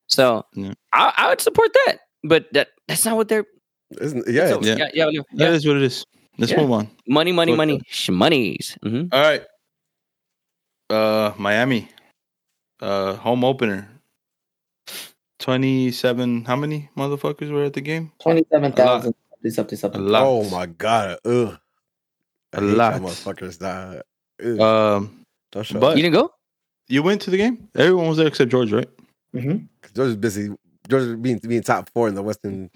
[0.08, 0.71] so Yeah.
[0.93, 1.97] I, I would support that.
[2.23, 3.45] But that that's not what they're.
[3.99, 4.75] Isn't, yeah so- Yeah.
[4.78, 6.06] yeah, yeah, yeah, That is what it is.
[6.39, 6.62] Let's Yeah.
[6.62, 6.89] move on.
[7.08, 7.58] Money, money, Okay.
[7.58, 8.78] money, shmoneys.
[8.82, 9.43] hmm All right.
[10.89, 11.89] Uh, Miami.
[12.82, 13.89] Uh, home opener.
[15.39, 16.45] Twenty-seven.
[16.45, 18.12] How many motherfuckers were at the game?
[18.19, 19.13] Twenty-seven thousand.
[19.50, 20.08] Something, something, A something.
[20.08, 20.24] lot.
[20.26, 21.17] Oh my god.
[21.26, 21.58] Ugh.
[22.54, 22.93] I A lot.
[23.02, 23.62] y'all motherfuckers.
[23.62, 24.02] Nah.
[24.43, 24.60] Ugh.
[24.60, 26.32] Um, but- You didn't go?
[26.88, 27.67] you went to the game.
[27.76, 28.89] Everyone was there except George, right?
[29.36, 29.67] Mhm.
[29.95, 30.50] George is busy.
[30.89, 32.69] George is being being top four in the Western.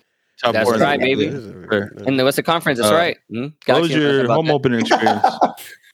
[0.44, 1.18] Top That's four in the right, league.
[1.18, 1.32] baby.
[1.70, 1.92] Sure.
[2.08, 3.18] In the Western Conference, that's Uh, right.
[3.32, 3.54] Mhm.
[3.66, 4.54] What was knows your home that.
[4.54, 5.26] opening experience?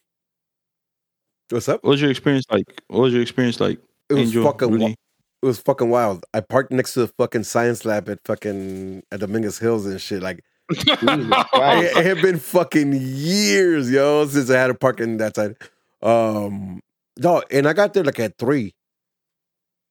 [1.50, 1.84] What's up?
[1.84, 2.66] what was your experience like?
[2.88, 3.80] What was your experience like?
[4.10, 4.68] It was Angel, fucking.
[4.70, 4.80] Rudy?
[4.80, 4.96] wi-
[5.44, 6.26] It was fucking wild.
[6.34, 10.22] I parked next to the fucking science lab at fucking at Dominguez Hills and shit.
[10.24, 15.56] Like it, it had been fucking years, yo, since I had a parking that side.
[16.02, 16.80] Um,
[17.20, 18.74] no, and I got there like at three.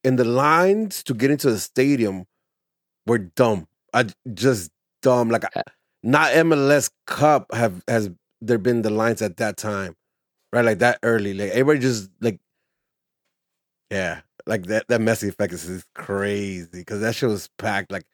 [0.03, 2.25] And the lines to get into the stadium
[3.07, 3.67] were dumb.
[3.93, 4.69] I just
[5.01, 5.29] dumb.
[5.29, 5.45] Like
[6.03, 8.09] not MLS Cup have has
[8.41, 9.95] there been the lines at that time,
[10.55, 10.65] right?
[10.65, 11.33] Like that early.
[11.33, 12.39] Like everybody just like,
[13.91, 18.05] yeah, like that that Messi effect is, is crazy because that shit was packed like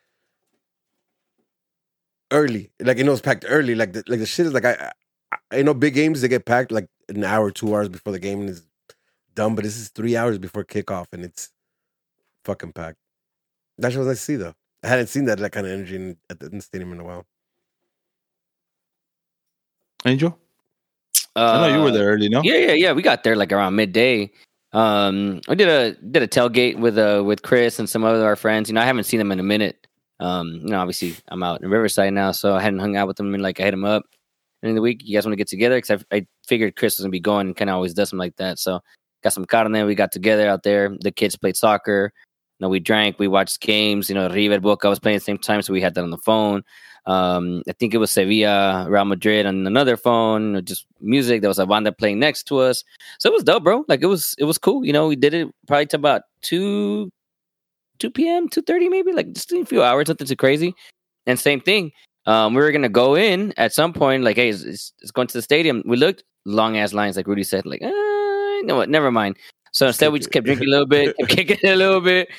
[2.31, 2.71] early.
[2.79, 3.75] Like it was packed early.
[3.75, 4.91] Like the, like the shit is like I,
[5.31, 8.19] I I know big games they get packed like an hour, two hours before the
[8.19, 8.65] game is
[9.35, 11.51] done, but this is three hours before kickoff and it's
[12.43, 12.97] fucking packed.
[13.77, 14.55] That shit was nice to see though.
[14.83, 17.03] I hadn't seen that like kind of energy in, the, in the stadium in a
[17.03, 17.25] while.
[20.05, 20.37] Angel,
[21.35, 22.41] I know you were Uh, there early, no?
[22.43, 22.91] Yeah, yeah, yeah.
[22.93, 24.31] We got there like around midday.
[24.73, 28.35] Um, I did a did a tailgate with uh with Chris and some other our
[28.35, 28.69] friends.
[28.69, 29.87] You know, I haven't seen them in a minute.
[30.19, 33.17] Um, you know, obviously I'm out in Riverside now, so I hadn't hung out with
[33.17, 33.33] them.
[33.33, 34.03] And like I hit them up
[34.61, 35.01] And in the week.
[35.03, 35.77] You guys want to get together?
[35.77, 38.19] Because I, I figured Chris was gonna be going and kind of always does something
[38.19, 38.59] like that.
[38.59, 38.79] So
[39.23, 39.85] got some carne.
[39.85, 40.95] We got together out there.
[41.01, 42.13] The kids played soccer.
[42.59, 43.19] You know, we drank.
[43.19, 44.09] We watched games.
[44.09, 46.11] You know, River Boca was playing at the same time, so we had that on
[46.11, 46.63] the phone.
[47.05, 50.55] Um, I think it was Sevilla, Real Madrid on another phone.
[50.55, 51.41] or Just music.
[51.41, 52.83] There was a banda playing next to us.
[53.19, 53.85] So it was dope, bro.
[53.87, 54.85] Like it was it was cool.
[54.85, 57.11] You know, we did it probably to about two
[57.99, 60.73] two PM, two thirty maybe, like just a few hours, nothing too crazy.
[61.25, 61.91] And same thing.
[62.27, 65.27] Um, we were gonna go in at some point, like, hey, it's, it's, it's going
[65.27, 65.81] to the stadium.
[65.85, 69.37] We looked long ass lines, like Rudy said, like, uh, you know what, never mind.
[69.71, 72.29] So instead, we just kept drinking a little bit, kept kicking it a little bit,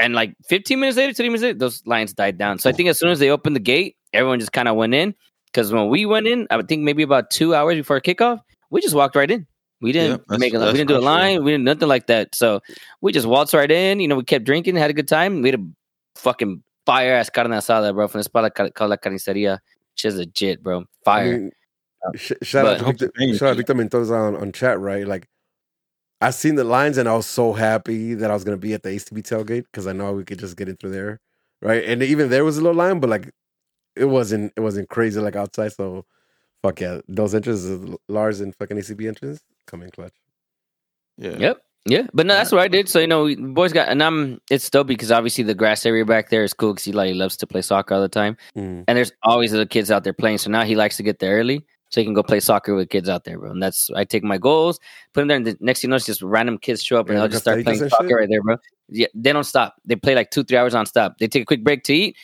[0.00, 2.58] and like 15 minutes later, 20 minutes later, those lines died down.
[2.58, 4.94] So I think as soon as they opened the gate, everyone just kind of went
[4.94, 5.14] in.
[5.46, 8.80] Because when we went in, I would think maybe about two hours before kickoff, we
[8.80, 9.46] just walked right in.
[9.80, 11.04] We didn't Yeah, make a, we didn't do a not true.
[11.06, 12.34] line, we didn't nothing like that.
[12.34, 12.60] So
[13.00, 13.98] we just waltzed right in.
[14.00, 15.42] You know, we kept drinking, had a good time.
[15.42, 15.64] We had a
[16.16, 19.58] fucking fire ass carne asada, bro, from the spot ca- called La Carniceria.
[19.96, 20.80] She's legit, bro.
[20.80, 21.38] I Fire.
[21.38, 21.50] mean,
[22.14, 23.56] sh- shout out But- to Victor, Thank shout out you.
[23.56, 25.06] Victor Mendoza on, on chat, right?
[25.06, 25.26] Like,
[26.20, 28.82] I seen the lines and I was so happy that I was gonna be at
[28.82, 31.20] the ACB tailgate because I know we could just get in through there,
[31.62, 31.82] right?
[31.84, 33.30] And even there was a little line, but like,
[33.96, 35.72] it wasn't it wasn't crazy like outside.
[35.72, 36.04] So,
[36.62, 40.14] fuck yeah, those entrances, Lars and fucking ACB entrance, come in clutch.
[41.16, 41.36] Yeah.
[41.38, 41.62] Yep.
[41.86, 42.90] Yeah, but no, that's what I did.
[42.90, 44.38] So you know, boys got, and I'm.
[44.50, 47.14] It's dope because obviously the grass area back there is cool because he like he
[47.14, 48.84] loves to play soccer all the time, Mm.
[48.86, 50.36] and there's always little kids out there playing.
[50.38, 52.88] So now he likes to get there early so he can go play soccer with
[52.88, 53.50] kids out there, bro.
[53.50, 54.78] And that's I take my goals,
[55.12, 57.08] put them there, and the next thing you know, it's just random kids show up
[57.08, 58.16] and Yeah, they'll just start playing soccer shit?
[58.16, 58.56] right there, bro.
[58.88, 59.74] Yeah, they don't stop.
[59.84, 61.18] They play like two, three hours on stop.
[61.18, 62.16] They take a quick break to eat,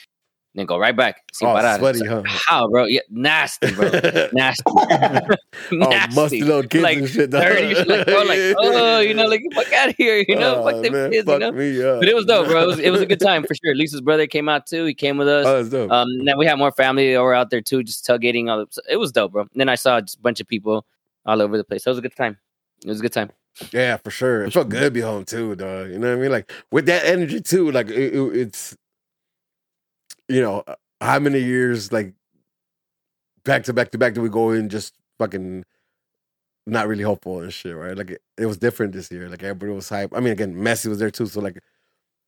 [0.57, 1.23] then go right back.
[1.33, 1.79] Sin Oh, parar.
[1.79, 2.39] sweaty, So- huh?
[2.47, 2.85] How, bro?
[2.87, 3.89] Yeah, nasty, bro.
[4.33, 4.63] nasty.
[4.67, 7.31] oh, musty little kids Like, and shit.
[7.31, 10.71] dirty, like, bro, like, oh, you know, like, fuck out of here, you know, Oh,
[10.71, 11.53] fuck them man, kids, fuck you know.
[11.53, 12.01] me up.
[12.01, 12.63] But it was dope, bro.
[12.63, 13.75] It was, it was a good time for sure.
[13.75, 14.85] Lisa's brother came out too.
[14.85, 15.47] He came with us.
[15.47, 15.91] Oh, that's dope.
[15.91, 18.51] Um, then we had more family over out there too, just tailgating.
[18.51, 19.43] All so it was dope, bro.
[19.43, 20.87] And then I saw just a bunch of people
[21.25, 21.85] all over the place.
[21.85, 22.39] So it was a good time.
[22.85, 23.31] It was a good time.
[23.73, 24.45] Yeah, for sure.
[24.45, 25.89] It felt good to be home too, dog.
[25.91, 26.31] You know what I mean?
[26.31, 27.71] Like with that energy too.
[27.71, 28.77] Like it, it- it's,
[30.29, 30.65] you know,
[31.01, 32.13] how many years like
[33.45, 35.65] back to back to back do we go in just fucking
[36.67, 37.97] not really hopeful and shit, right?
[37.97, 39.29] Like it, it was different this year.
[39.29, 40.13] Like everybody was hype.
[40.15, 41.59] I mean, again, Messi was there too, so like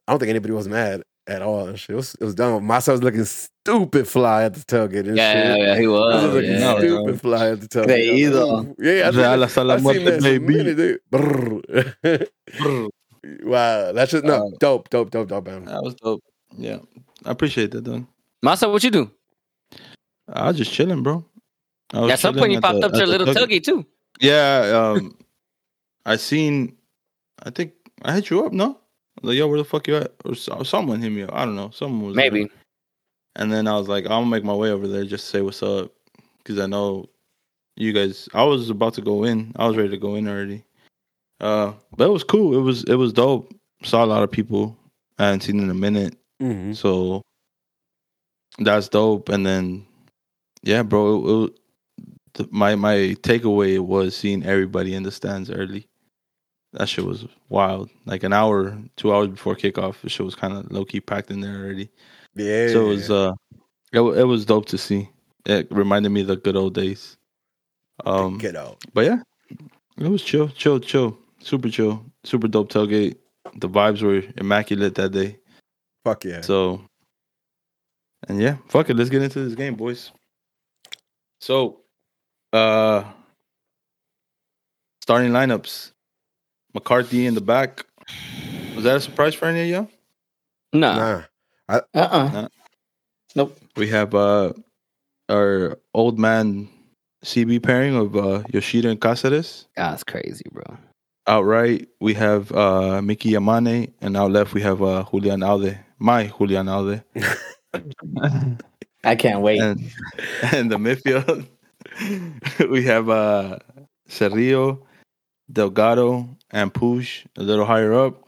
[0.07, 1.91] I don't think anybody was mad at all and shit.
[1.91, 2.67] It was, it was dumb.
[2.67, 5.45] Massa was looking stupid fly at the tailgate and Yeah, shit.
[5.61, 6.33] yeah, yeah, he He was was.
[6.35, 6.59] looking yeah.
[6.61, 7.17] no, stupid no.
[7.19, 7.87] fly at the tailgate.
[7.89, 8.75] Creído.
[8.79, 10.55] Yeah, I think- Real I've seen that some baby.
[10.55, 11.01] minute, dude.
[11.11, 12.29] Brrr.
[13.43, 15.65] wow, that's just no Uh, dope, dope, dope, dope, man.
[15.65, 16.23] That was dope.
[16.57, 16.79] Yeah.
[17.25, 18.07] I appreciate that, dog.
[18.45, 19.11] Masa, what you do?
[20.33, 21.25] I was just chilling, bro.
[21.93, 23.61] At some point, you popped the- up to a little tailgate.
[23.61, 23.87] tailgate too.
[24.21, 25.17] Yeah, um,
[26.07, 26.77] I seen.
[27.45, 28.53] I think I hit you up.
[28.53, 28.79] No,
[29.23, 30.13] like yo, where the fuck you at?
[30.25, 31.33] Or so- someone hit me up.
[31.33, 31.71] I don't know.
[31.71, 32.31] Someone was there.
[32.31, 32.51] Maybe.
[33.37, 35.43] And then I was like, I'm gonna make my way over there just to say
[35.43, 35.93] what's up,
[36.39, 37.09] because I know
[37.77, 38.29] you guys.
[38.35, 39.53] I was about to go in.
[39.57, 40.65] I was ready to go in already.
[41.41, 42.57] Uh, but it was cool.
[42.57, 43.55] It was it was dope.
[43.85, 44.77] Saw a lot of people
[45.19, 46.17] I hadn't seen in a minute.
[46.43, 46.73] Mm-hmm.
[46.73, 47.23] So
[48.59, 49.29] that's dope.
[49.29, 49.87] And then,
[50.63, 51.61] yeah, bro, it, it,
[52.35, 55.89] the, my my takeaway was seeing everybody in the stands early.
[56.75, 57.91] That shit was wild.
[58.05, 61.31] Like an hour, two hours before kickoff, the shit was kind of low key packed
[61.31, 61.91] in there already.
[62.35, 62.69] Yeah.
[62.69, 63.33] So it was uh,
[63.93, 65.09] it, it was dope to see.
[65.47, 67.17] It reminded me of the good old days.
[68.05, 68.85] Um, get out.
[68.95, 69.19] but yeah,
[69.99, 73.17] it was chill, chill, chill, super chill, super dope tailgate.
[73.57, 75.39] The vibes were immaculate that day.
[76.09, 76.41] Fuck yeah.
[76.41, 76.81] So,
[78.29, 78.97] and yeah, fuck it.
[78.97, 80.11] Let's get into this game, boys.
[81.39, 81.81] So,
[82.51, 83.05] uh,
[85.03, 85.93] starting lineups:
[86.73, 87.85] McCarthy in the back.
[88.75, 89.89] Was that a surprise for any of y'all?
[90.73, 90.97] No.
[90.97, 91.23] Nah.
[91.69, 92.49] Uh-uh.
[93.37, 93.47] Uh.
[93.77, 94.55] We have uh
[95.29, 96.71] our old man
[97.23, 99.67] CB pairing of uh, Yoshida and Cáceres.
[99.77, 100.79] That's crazy, bro.
[101.27, 106.33] Outright, we have uh, Mickey Yamane, and out left we have uh, Julian Aude, my
[106.39, 107.03] Julian Aude,
[109.05, 109.61] I can't wait.
[109.61, 109.91] and
[110.53, 111.47] and the midfield
[112.71, 113.59] we have uh,
[114.09, 114.83] Cerrillo,
[115.53, 118.23] Delgado, and Puig a little higher up,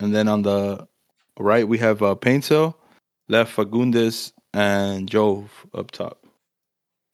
[0.00, 0.86] and then on the
[1.38, 2.74] right we have uh, Paintsil,
[3.28, 6.24] left Fagundes, and Jove up top.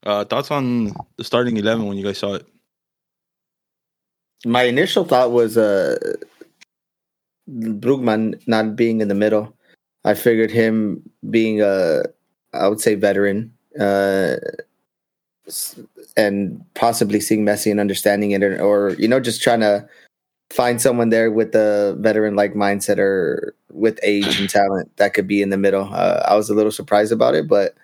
[0.05, 2.47] Uh, thoughts on the starting eleven when you guys saw it?
[4.45, 5.97] My initial thought was uh
[7.49, 9.57] Brugman not being in the middle.
[10.05, 12.03] I figured him being a
[12.53, 14.37] I would say veteran uh
[16.17, 19.87] and possibly seeing Messi and understanding it or, or you know just trying to
[20.51, 25.27] find someone there with a veteran like mindset or with age and talent that could
[25.27, 25.89] be in the middle.
[25.93, 27.75] Uh, I was a little surprised about it, but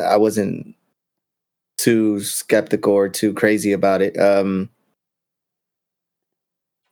[0.00, 0.76] I wasn't
[1.76, 4.16] too skeptical or too crazy about it.
[4.18, 4.70] Um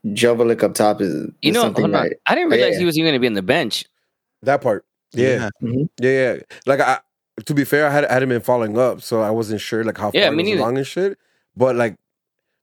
[0.07, 2.03] Joveljic up top is, is You know, something hold on.
[2.09, 2.79] that I didn't Oh, yeah, realize yeah.
[2.81, 3.87] he was even going to be on the bench.
[4.45, 4.85] That part.
[5.13, 5.51] Yeah.
[5.61, 5.85] Yeah.
[6.01, 6.37] yeah.
[6.67, 7.01] Like I
[7.47, 9.99] to be fair, I had I hadn't been following up, so I wasn't sure like
[9.99, 11.19] how far Yeah, he me was along and shit.
[11.57, 11.97] But like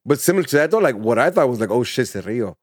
[0.05, 2.55] but similar to that though, like what I thought was like, oh shit, Cerrillo.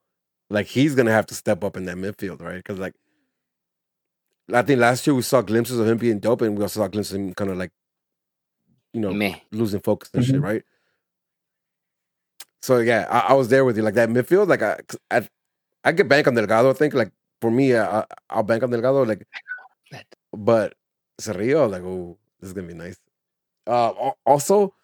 [0.50, 2.56] Like he's gonna have to step up in that midfield, right?
[2.56, 2.94] Because like
[4.52, 6.88] I think last year we saw glimpses of him being dope, and we also saw
[6.88, 7.70] glimpses of him kind of like,
[8.94, 9.34] you know, Meh.
[9.52, 10.42] losing focus and shit, Mhm.
[10.42, 10.62] right?
[12.62, 13.82] So yeah, I, I was there with you.
[13.82, 15.28] Like that midfield, like I, 'cause I,
[15.84, 16.70] I could bank on Delgado.
[16.70, 19.04] I think like for me, I, I- I'll bank on Delgado.
[19.04, 19.26] Like,
[20.32, 20.74] but
[21.20, 22.98] Cerrillo, like, oh, this is gonna be nice.
[23.66, 24.74] Uh, also,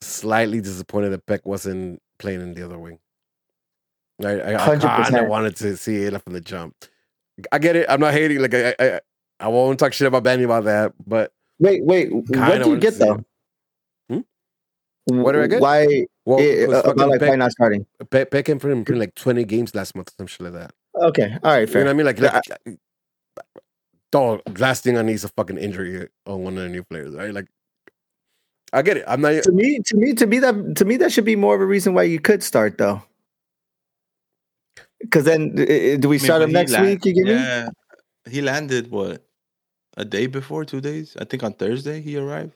[0.00, 2.98] slightly disappointed that Pec wasn't playing in the other wing.
[4.24, 4.80] I, I, I 100%.
[4.80, 6.74] kind of wanted to see it from the jump.
[7.52, 7.86] I get it.
[7.88, 8.40] I'm not hating.
[8.40, 9.00] Like, I, I,
[9.38, 10.92] I won't talk shit about Vanney about that.
[11.06, 12.12] But Wait, wait.
[12.12, 12.26] What
[12.62, 13.24] do you get though?
[14.08, 14.24] him.
[15.06, 15.60] What do I get?
[15.60, 16.06] Why?
[16.24, 17.86] well, eh, because about like why Pec, not starting?
[18.04, 20.72] Pec, Pec came from like 20 games last month, some shit like that.
[21.02, 21.80] Okay, all right, Fair.
[21.80, 22.06] You know what I mean?
[22.06, 22.78] Like, Yeah, like
[24.10, 27.14] dog, last thing I need is a fucking injury on one of the new players,
[27.14, 27.32] right?
[27.32, 27.46] Like,
[28.72, 29.04] I get it.
[29.06, 29.42] I'm not.
[29.42, 31.66] to me, to me, to me that to me that should be more of a
[31.66, 33.02] reason why you could start though.
[35.00, 35.64] Because then, do
[36.08, 37.04] we I mean, start when him next land- week?
[37.04, 37.32] You give me?
[37.32, 37.68] Yeah,
[38.28, 39.24] he landed what
[39.96, 41.16] a day before, two days.
[41.20, 42.52] I think on Thursday he arrived,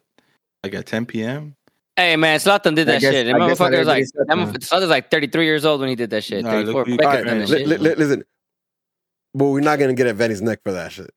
[0.62, 1.55] like at 10 p.m.
[1.97, 3.26] Hey, man, Zlatan did that guess- shit.
[3.26, 4.36] That I guess not motherfucker was like, everybody said that that.
[4.61, 6.45] motherf- Zlatan's like 33 years old when he did that shit.
[6.45, 8.24] Nah, look, we- Pec All has right, done li- that li- li- listen,
[9.35, 11.11] but we're not gonna get at Vanney's neck for that shit.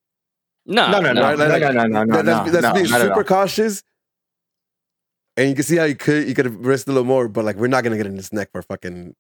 [0.66, 2.64] No, No, no, no, Right, no, like- no, no, no, no, That- that's no, that's
[2.64, 3.84] no, being super cautious.
[5.38, 7.44] And you can see how you could you could have risked a little more, but
[7.46, 9.14] like we're not gonna get in his neck for fucking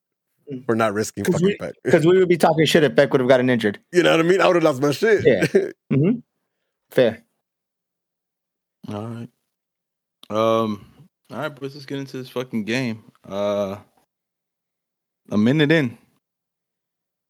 [0.67, 3.19] we're not risking 'Cause fucking we- Because we would be talking shit if Pec would
[3.19, 3.79] have gotten injured.
[3.91, 4.39] You know what I mean?
[4.41, 5.25] I would have lost my shit.
[5.25, 5.45] Yeah.
[5.93, 6.19] Mm-hmm.
[6.91, 7.23] Fair.
[8.87, 9.29] All right.
[10.29, 10.85] Um.
[11.31, 11.73] All right, boys.
[11.73, 13.03] Let's get into this fucking game.
[13.27, 13.77] Uh,
[15.31, 15.97] a minute in,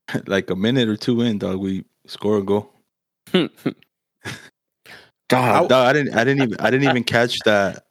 [0.27, 1.59] like a minute or two in, dog.
[1.59, 2.71] We score a goal.
[5.27, 5.69] Dog.
[5.69, 6.15] Dog, I didn't.
[6.15, 6.59] I didn't even.
[6.59, 7.85] I didn't even catch that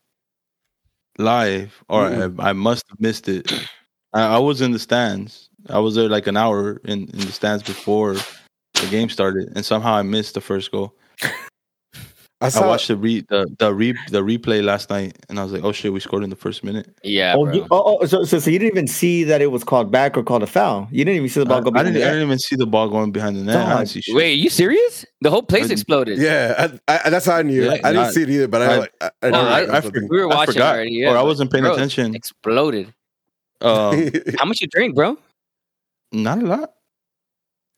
[1.18, 3.52] live, or I, I must have missed it.
[4.12, 5.48] I, I was in the stands.
[5.68, 9.64] I was there like an hour in in the stands before the game started, and
[9.64, 10.94] somehow I missed the first goal.
[12.44, 15.52] I I watched the re the the re the replay last night, and I was
[15.52, 18.24] like, "Oh shit, we scored in the first minute." Yeah, Oh, you, oh, oh, so,
[18.24, 20.88] so so you didn't even see that it was called back or called a foul.
[20.90, 21.94] You didn't even see the ball I, go I didn't.
[21.94, 23.56] the I didn't even see the ball going behind the net.
[23.56, 23.88] I Dog.
[23.88, 24.04] shit.
[24.14, 25.04] Wait, are you serious?
[25.20, 26.18] The whole place I- exploded.
[26.18, 27.64] Yeah, I, I, that's how I knew.
[27.64, 29.60] Yeah, I didn't not- see it either, but I, I- I, I, No, knew I-
[29.60, 30.08] it was I something.
[30.10, 30.90] We were I watching forgot, already.
[30.92, 32.14] Yeah, or I wasn't paying bro, attention.
[32.14, 32.92] Exploded.
[33.60, 35.16] Um, How much you drink, bro?
[36.12, 36.70] not a lot.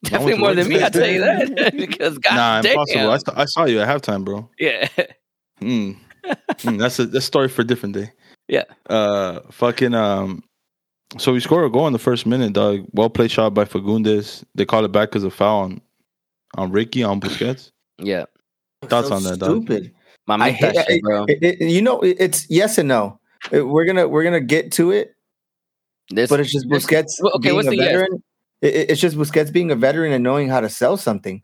[0.11, 0.83] Definitely more than me.
[0.83, 2.73] I tell you that because God nah, damn.
[2.73, 3.11] impossible.
[3.11, 4.49] I, saw- I saw you at halftime, bro.
[4.59, 4.89] Yeah.
[5.61, 5.93] Hmm.
[6.63, 8.13] Hmm, that's a that's a story for a different day.
[8.49, 8.65] Yeah.
[8.91, 10.43] Uh, fucking um.
[11.19, 12.85] So we score a goal in the first minute, dog.
[12.93, 14.43] Well played shot by Fagundes.
[14.55, 15.81] They call it back as a foul on
[16.57, 17.71] on Ricky on Busquets.
[17.99, 18.25] Yeah.
[18.85, 19.51] Thoughts So on that, dog?
[19.63, 19.93] Stupid.
[20.27, 21.25] My I hate that shit, bro.
[21.29, 23.21] It- it- you know, it- it's yes and no.
[23.53, 25.15] We're gonna we're gonna get to it,
[26.11, 27.87] This, but it's just Busquets well, okay, being what's a the yes?
[27.87, 28.15] veteran.
[28.15, 28.23] It-
[28.63, 31.43] it- it's just Busquets being a veteran and knowing how to sell something.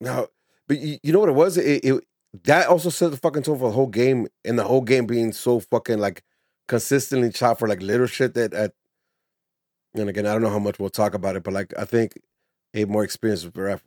[0.00, 0.28] No,
[0.66, 1.56] but you, you know what it was?
[1.58, 2.04] It, it
[2.44, 5.32] that also set the fucking tone for the whole game, and the whole game being
[5.32, 6.22] so fucking like
[6.68, 8.72] consistently chopped for like little shit that at.
[9.94, 12.12] And again, I don't know how much we'll talk about it, but like I think
[12.74, 13.82] a more experienced ref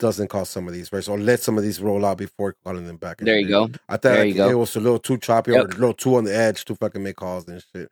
[0.00, 2.86] doesn't call some of these right, or let some of these roll out before calling
[2.86, 3.18] them back.
[3.18, 3.68] There you go.
[3.88, 5.60] I thought like, it was a little too choppy Yep.
[5.60, 7.90] or a little too on the edge to fucking make calls and shit.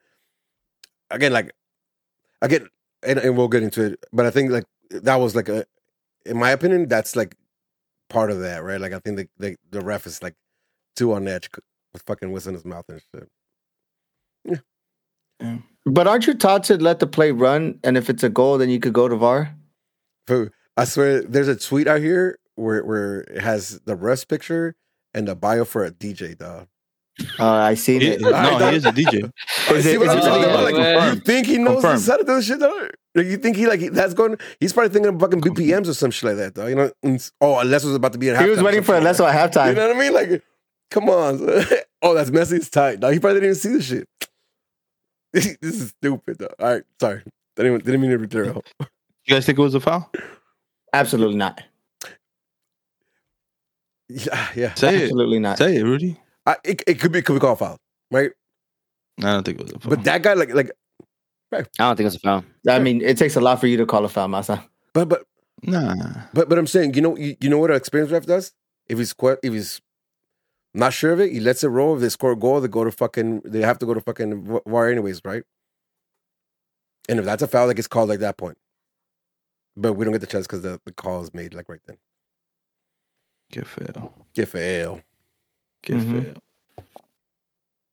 [1.11, 1.53] Again, like
[2.43, 2.69] again,
[3.07, 5.65] and, and we'll get into it, but I think like that was like a,
[6.25, 7.37] in my opinion, that's like
[8.09, 8.81] part of that, right?
[8.81, 10.35] Like I think the the, the ref is like
[10.95, 11.49] too on edge
[11.93, 13.29] with fucking in his mouth and shit.
[14.45, 14.57] Yeah.
[15.41, 15.59] yeah.
[15.85, 18.71] But aren't you taught to let the play run, and if it's a goal, then
[18.71, 19.55] you could go to VAR?
[20.77, 24.75] I swear, there's a tweet out here where where it has the rest picture
[25.15, 26.69] and the bio for a DJ, dog.
[27.39, 28.21] Uh, I seen He- it.
[28.21, 28.29] no,
[28.71, 29.31] he is a DJ.
[29.71, 30.99] Is See it- what is I'm it talking really- about?
[30.99, 32.07] Like, you think he knows Confirmed.
[32.07, 32.59] how to do this shit?
[32.61, 32.89] Though?
[33.15, 34.37] Like, you think he like that's going?
[34.61, 36.67] He's probably thinking of fucking BPMs or some shit like that, though.
[36.67, 36.91] You know?
[37.03, 38.29] And- Oh, unless it was about to be.
[38.29, 39.69] In He was waiting for something Alesso like at halftime.
[39.71, 40.13] You know what I mean?
[40.13, 40.43] Like,
[40.91, 41.41] come on.
[42.03, 42.57] oh, that's messy.
[42.57, 43.01] It's tight.
[43.01, 43.13] Dog.
[43.15, 44.09] He probably didn't even see the shit.
[45.33, 46.53] this is stupid, though.
[46.61, 47.23] All right, sorry.
[47.57, 48.63] Didn't even, didn't mean to derail.
[48.81, 50.11] You guys think it was a foul?
[50.93, 51.63] Absolutely not.
[54.09, 54.75] Yeah, yeah.
[54.75, 55.03] Say it.
[55.05, 55.59] Absolutely not.
[55.59, 56.21] Say it, Rudy.
[56.47, 57.79] I, it, it could be could be called foul,
[58.11, 58.31] right?
[59.19, 59.91] I don't think it was a foul.
[59.91, 60.71] But that guy, like, like,
[61.53, 62.45] I don't think it's a foul.
[62.69, 64.63] I mean, it takes a lot for you to call a foul, Masa.
[64.93, 65.25] but but
[65.63, 66.23] nah.
[66.33, 68.53] But but I'm saying, you know, you, you know what an experienced ref does?
[68.89, 69.81] If he's que- if he's
[70.75, 71.95] not sure of it, he lets it roll.
[71.97, 74.45] If they score a goal, they go to fucking they have to go to fucking
[74.45, 75.43] v- VAR anyways, right?
[77.09, 78.59] And if that's a foul, that gets called like that point.
[79.77, 81.99] But we don't get the chance because the, the call is made like right then.
[83.53, 84.13] Get fail.
[84.35, 85.03] Get fail.
[85.87, 86.23] Get Mhm.
[86.25, 86.35] fail.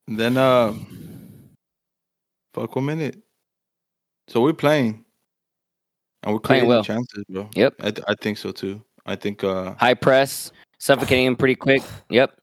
[0.10, 0.74] And then uh
[2.54, 3.18] fuck one minute.
[4.28, 5.06] So we're playing.
[6.24, 6.84] And we're Playing creating well.
[6.84, 7.50] chances, bro.
[7.56, 7.74] Yep.
[7.82, 8.82] I, th- I think so too.
[9.06, 11.84] I think uh High press, suffocating him pretty quick.
[12.10, 12.34] Yep.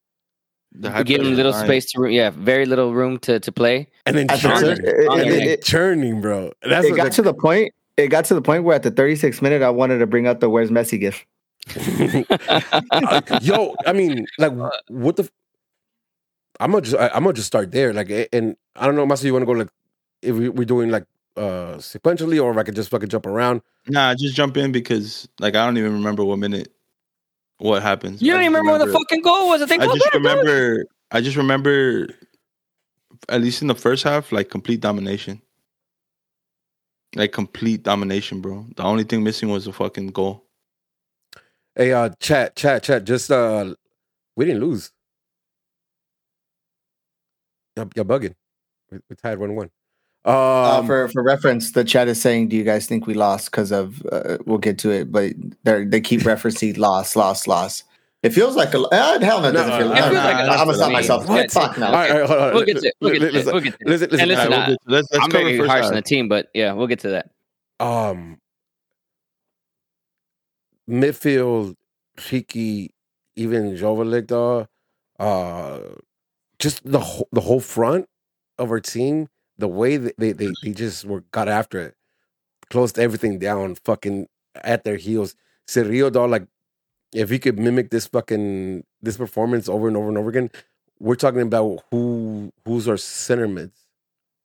[0.72, 3.88] the We give him little space to, yeah, very little room to, to play.
[4.06, 4.76] And then At the churning.
[4.76, 6.52] tur- it- and your then it- churning, bro.
[6.62, 7.74] That's it got the- to the point.
[7.96, 10.38] It got to the point where at the 36 minute, I wanted to bring out
[10.40, 11.26] the "Where's Messi" gif.
[12.90, 14.52] Uh, yo, I mean, like,
[14.88, 15.28] what the?
[16.60, 17.92] F- I'm gonna just, I, I'm gonna just start there.
[17.92, 19.68] Like, and I don't know, Master, you want to go like,
[20.22, 21.06] if we, we're doing like
[21.36, 23.62] uh sequentially, or if I could just fucking jump around.
[23.88, 26.72] Nah, just jump in because like I don't even remember what minute
[27.58, 28.20] what happens.
[28.22, 29.62] You don't even remember what the fucking goal was.
[29.62, 32.08] I think I just remember I just remember
[33.28, 35.40] at least in the first half, like complete domination.
[37.16, 38.66] Like complete domination, bro.
[38.76, 40.44] The only thing missing was a fucking goal.
[41.74, 43.04] Hey, uh, chat, chat, chat.
[43.04, 43.74] Just uh,
[44.36, 44.92] we didn't lose.
[47.76, 48.34] You're, you're bugging.
[48.90, 49.70] We, we tied one one.
[50.24, 53.50] Um, Uh, for for reference, the chat is saying, "Do you guys think we lost?"
[53.50, 55.32] Because of uh, we'll get to it, but
[55.64, 57.84] they they keep referencing loss, loss, loss.
[58.22, 59.48] It feels like a uh, hell no.
[59.48, 61.26] It doesn't No, feel it like, feels like a I'm loss gonna stop myself.
[61.28, 61.50] What?
[61.50, 61.86] Fuck no.
[61.86, 62.54] all right, all right, hold on.
[62.54, 62.94] We'll get to it.
[63.00, 63.32] We'll get to it.
[63.32, 63.88] Listen, We'll get to it.
[63.88, 65.94] listen, listen, And listen, Alright, uh, we'll get- let's let's I'm cover very harsh on
[65.94, 67.30] the team, but yeah, we'll get to that.
[67.80, 68.36] um
[70.88, 71.76] midfield
[72.18, 72.90] Shiki,
[73.36, 74.66] even Joveljic though,
[75.18, 75.78] uh
[76.60, 78.06] just the whole the whole front
[78.58, 81.96] of our team, the way that they they, they just were got after it,
[82.70, 85.36] closed everything down, fucking at their heels.
[85.68, 86.46] Cerrillo though, like
[87.14, 90.50] if he could mimic this fucking this performance over and over and over again,
[91.00, 93.78] we're talking about who who's our center mids.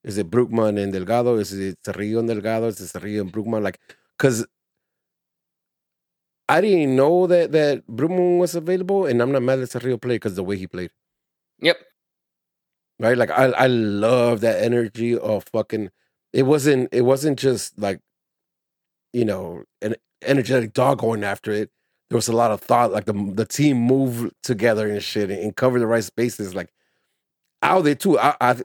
[0.04, 1.38] Is it Brugman and Delgado?
[1.38, 2.68] Is it Cerrillo and Delgado?
[2.68, 3.64] Is it Cerrillo and Brugman?
[3.64, 3.80] Like,
[4.18, 4.46] because
[6.48, 10.16] I didn't know that that Brugman was available, and I'm not mad at Cerrillo played
[10.18, 10.92] because the way he played,
[11.60, 11.78] Yep.
[13.00, 13.18] Right?
[13.18, 15.90] Like, I I love that energy of fucking.
[16.34, 18.00] It wasn't it wasn't just like,
[19.14, 21.70] you know, an energetic dog going after it.
[22.10, 22.92] There was a lot of thought.
[22.92, 26.54] Like the the team moved together and shit, and, and covered the right spaces.
[26.56, 26.70] Like
[27.64, 28.20] Aude too.
[28.20, 28.56] I, I I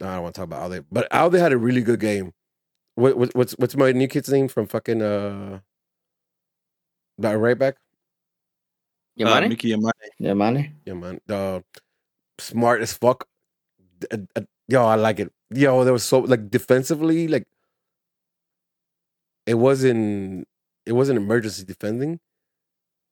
[0.00, 2.32] don't want to talk about Aude, but Aude had a really good game.
[2.94, 5.60] What, what what's what's my new kid's name from fucking uh,
[7.18, 7.76] that right back?
[9.16, 9.48] You Uh, want it?
[9.50, 9.90] Mickey Yamane.
[10.18, 10.76] Yeah, man.
[10.84, 11.20] Yeah, man.
[11.28, 11.60] Uh,
[12.40, 13.26] smart as fuck.
[14.10, 15.32] Uh, uh, Yo, I like it.
[15.52, 17.48] Yo, there was so like defensively, like
[19.46, 20.46] it wasn't
[20.86, 22.20] it wasn't emergency defending,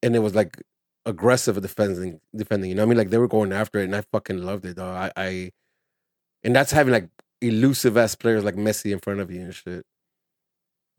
[0.02, 0.62] and it was like
[1.04, 2.20] aggressive defending.
[2.36, 2.98] Defending, you know what I mean?
[2.98, 4.76] Like they were going after it, and I fucking loved it.
[4.76, 5.50] Though I, I
[6.44, 7.08] and that's having like
[7.40, 9.84] elusive ass players like Messi in front of you and shit.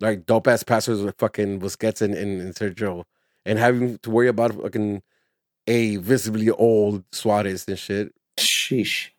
[0.01, 3.05] Like dope ass passers with fucking Busquets and, and, and Sergio,
[3.45, 5.03] and having to worry about fucking
[5.67, 8.13] a visibly old Suarez and shit.
[8.69, 9.09] Sheesh.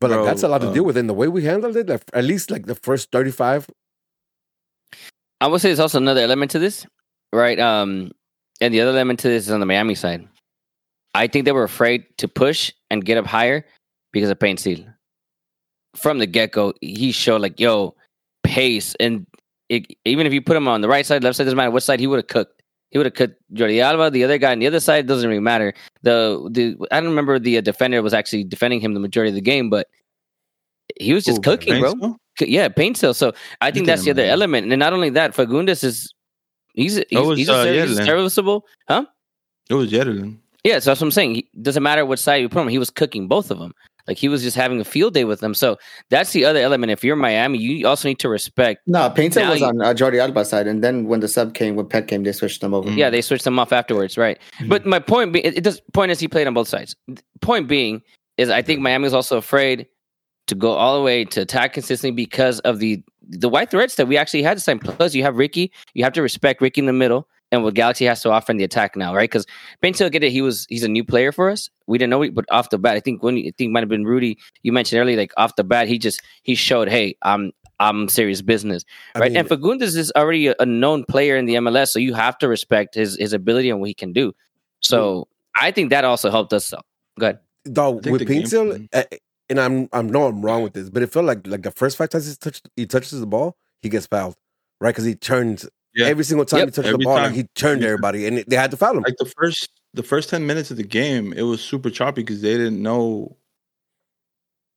[0.00, 0.96] But like that's a lot to um, deal with.
[0.96, 3.66] And the way we handled it, like, at least like the first thirty five.
[5.40, 6.86] I would say there's also another element to this,
[7.32, 7.58] right?
[7.58, 8.12] Um,
[8.60, 10.28] and the other element to this is on the Miami side.
[11.14, 13.64] I think they were afraid to push and get up higher
[14.12, 14.92] because of Paintsil.
[15.96, 17.94] From the get go, he showed like, yo,
[18.42, 18.96] pace.
[18.98, 19.26] And
[19.68, 21.82] it, even if you put him on the right side, left side, doesn't matter what
[21.82, 22.62] side, he would have cooked.
[22.90, 24.10] He would have cooked Jordi Alba.
[24.10, 25.74] The other guy on the other side doesn't really matter.
[26.02, 29.34] The the I don't remember the uh, defender was actually defending him the majority of
[29.34, 29.88] the game, but
[31.00, 31.94] he was just Who, cooking, bro.
[31.94, 32.16] Paintsil?
[32.40, 33.14] Yeah, Paintsil.
[33.14, 34.70] So I think that's the other element.
[34.70, 36.12] And not only that, Fagundes is
[36.74, 39.06] he's he's, was, he's, uh, he's serviceable, huh?
[39.70, 40.38] It was Yedlin.
[40.64, 41.34] Yeah, so that's what I'm saying.
[41.34, 42.68] He, doesn't matter what side you put him.
[42.68, 43.74] He was cooking both of them.
[44.06, 45.54] Like he was just having a field day with them.
[45.54, 45.78] So
[46.10, 46.92] that's the other element.
[46.92, 48.82] If you're Miami, you also need to respect.
[48.86, 51.76] No, Paintsil was you- on uh, Jordi Alba's side, and then when the sub came,
[51.76, 52.90] when Pet came, they switched them over.
[52.90, 52.96] Mm.
[52.96, 54.38] Yeah, they switched them off afterwards, right?
[54.66, 55.80] But my point, be, it, it does.
[55.92, 56.94] Point is, he played on both sides.
[57.40, 58.02] Point being
[58.36, 59.86] is, I think Miami is also afraid
[60.46, 64.06] to go all the way to attack consistently because of the the white threats that
[64.06, 64.78] we actually had this time.
[64.78, 65.72] Plus, you have Ricky.
[65.94, 68.58] You have to respect Ricky in the middle and what Galaxy has to offer in
[68.58, 69.30] the attack now, right?
[69.30, 69.46] Because
[69.82, 70.32] Paintsil get it.
[70.32, 71.70] He was he's a new player for us.
[71.86, 73.88] We didn't know it, but off the bat, I think when I think might have
[73.88, 74.38] been Rudy.
[74.62, 78.42] You mentioned earlier, like off the bat, he just he showed, hey, I'm I'm serious
[78.42, 78.84] business,
[79.14, 79.30] I right?
[79.30, 82.38] mean, and Fagundes is already a, a known player in the MLS, so you have
[82.38, 84.32] to respect his his ability and what he can do.
[84.80, 86.66] So I think that also helped us.
[86.66, 86.80] So
[87.18, 87.38] good.
[87.64, 89.16] dog I with the game Paintsil, plan- uh,
[89.48, 91.96] and I'm I'm no I'm wrong with this, but it felt like like the first
[91.96, 94.36] five times he touched he touches the ball, he gets fouled,
[94.80, 94.90] right?
[94.90, 96.06] Because he turns Yeah.
[96.06, 96.68] every single time Yep.
[96.68, 97.84] he touched Every the ball, like he turned Every time.
[97.92, 99.02] everybody, and they had to foul him.
[99.04, 102.40] Like the first the first ten minutes of the game, it was super choppy because
[102.42, 103.36] they didn't know.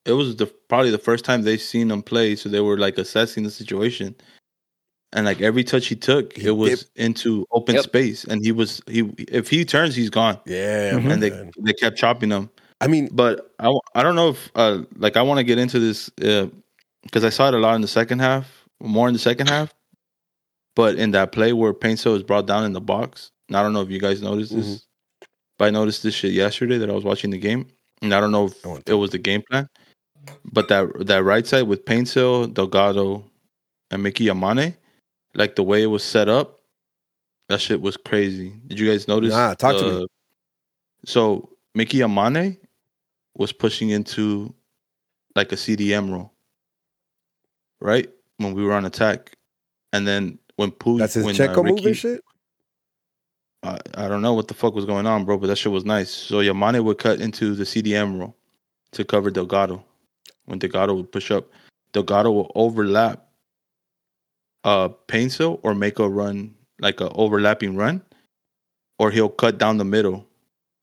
[0.06, 2.98] It was the probably the first time they seen him play, so they were like
[2.98, 4.16] assessing the situation.
[5.14, 6.92] And like every touch he took, He it was dipped.
[6.98, 7.84] into open Yep.
[7.86, 9.10] space, and he was he.
[9.30, 10.38] If he turns, he's gone.
[10.46, 11.12] yeah, Mhm.
[11.14, 11.52] And they man.
[11.64, 12.50] they kept chopping him.
[12.82, 15.80] I mean, But I, I don't know if uh like I want to get into
[15.80, 19.48] this because I saw it a lot in the second half, more in the second
[19.50, 19.74] half.
[20.78, 23.74] But in that play where Paintsil is brought down in the box, and I don't
[23.74, 25.26] know if you guys noticed this, Mm-hmm.
[25.58, 27.66] but I noticed this shit yesterday that I was watching the game,
[28.04, 29.68] and I don't know if want it was the game plan.
[30.46, 33.26] But that that right side with Paintsil, Delgado,
[33.90, 34.76] and Mickey Yamane,
[35.34, 36.60] like the way it was set up,
[37.50, 38.54] that shit was crazy.
[38.68, 39.34] Did you guys notice?
[39.34, 40.08] Nah, talk to me.
[41.06, 42.58] So Mickey Yamane
[43.36, 44.54] was pushing into
[45.36, 46.32] like a CDM role,
[47.82, 48.08] right?
[48.38, 49.36] When we were on attack,
[49.92, 52.24] and then when Pooh, that's his when, Checo uh, move Ricky- and shit.
[53.64, 55.86] I, I don't know what the fuck was going on, bro, but that shit was
[55.86, 56.12] nice.
[56.12, 58.36] So Yamane would cut into the CDM role
[58.92, 59.84] to cover Delgado.
[60.46, 61.50] When Delgado would push up,
[61.94, 63.24] Delgado will overlap
[64.64, 68.02] uh Paintsil or make a run like a overlapping run,
[69.00, 70.26] or he'll cut down the middle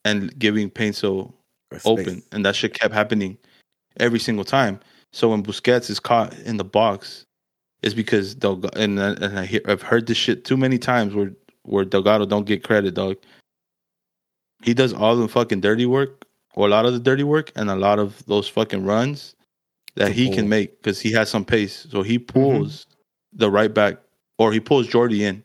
[0.05, 1.33] and giving Paintsil
[1.71, 3.39] Or open, and that shit kept happening
[3.99, 4.81] every single time.
[5.13, 7.24] So when Busquets is caught in the box,
[7.85, 11.15] it's because Delgado and I- and I hear, I've heard this shit too many times
[11.15, 11.33] where
[11.65, 13.17] where Delgado don't get credit, dog.
[14.63, 16.25] He does all the fucking dirty work,
[16.55, 19.35] or a lot of the dirty work, and a lot of those fucking runs
[19.97, 20.37] that he pull.
[20.37, 21.87] can make because he has some pace.
[21.91, 22.33] So he mm-hmm.
[22.33, 22.87] pulls
[23.35, 23.99] the right back,
[24.39, 25.43] or he pulls Jordi in,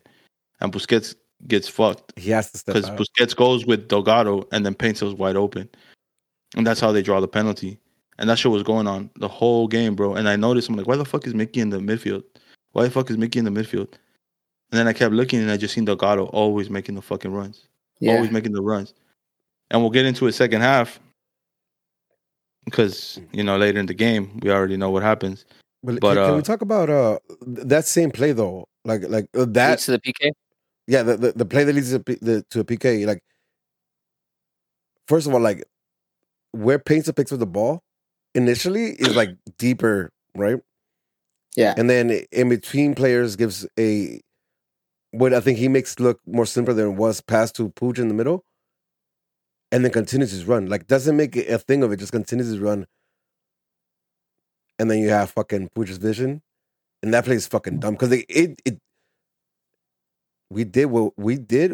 [0.62, 1.16] and Busquets
[1.48, 2.90] gets fucked He has to step because.
[2.92, 5.68] Busquets goes with Delgado and then Paintsil's wide open,
[6.56, 7.80] and that's how they draw the penalty.
[8.20, 10.13] And that shit was going on the whole game, bro.
[10.13, 12.24] And I noticed, I'm like, why the fuck is Mickey in the midfield?
[12.74, 13.88] Why the fuck is Mickey in the midfield?
[14.72, 17.67] And then I kept looking, and I just seen Delgado always making the fucking runs,
[18.01, 18.15] Yeah.
[18.15, 18.93] always making the runs.
[19.72, 20.99] And we'll get into it second half
[22.65, 25.45] because you know later in the game we already know what happens.
[25.82, 28.67] But, but, can, can uh, we talk about uh that same play though?
[28.84, 30.32] Like like uh, that Leads to the PK.
[30.88, 33.24] yeah the, the the play that leads to, the, to a PK like
[35.07, 35.63] first of all like
[36.51, 37.82] where Paintsil picks up the ball
[38.36, 40.59] initially is like deeper right?
[41.55, 41.73] Yeah.
[41.77, 44.21] and then in between players gives a
[45.11, 48.07] what I think he makes look more simpler than it was pass to Puig in
[48.07, 48.45] the middle
[49.71, 50.67] and then continues his run.
[50.67, 52.86] Like doesn't make a thing of it just continues his run.
[54.77, 56.41] And then you have fucking Puig's vision.
[57.03, 58.80] And that play is fucking dumb because it, it it
[60.49, 61.73] we did what we did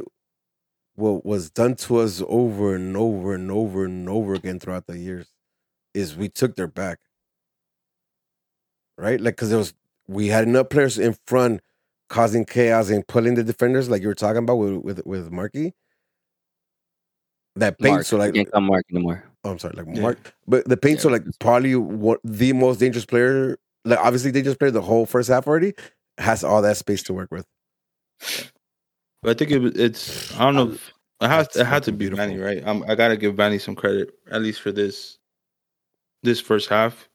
[0.95, 4.97] what was done to us over and over and over and over again throughout the
[4.99, 5.27] years
[5.95, 6.99] is we took their back
[8.97, 9.73] right like because there was
[10.07, 11.61] we had enough players in front
[12.09, 15.73] causing chaos and pulling the defenders like you were talking about with with, with Marky
[17.55, 18.05] that paint Mark.
[18.05, 19.23] so like can't call Mark anymore.
[19.43, 20.01] oh, I'm sorry like Yeah.
[20.01, 24.59] Mark but the Paintsil like probably one, the most dangerous player like obviously they just
[24.59, 25.73] played the whole first half already
[26.17, 27.45] has all that space to work with
[29.21, 30.71] But I think it, it's I don't know.
[30.71, 32.25] If, it has That's it had to fucking be beautiful.
[32.25, 32.61] Vanney, right?
[32.65, 35.17] I'm, I gotta give Vanney some credit at least for this
[36.26, 37.07] this first half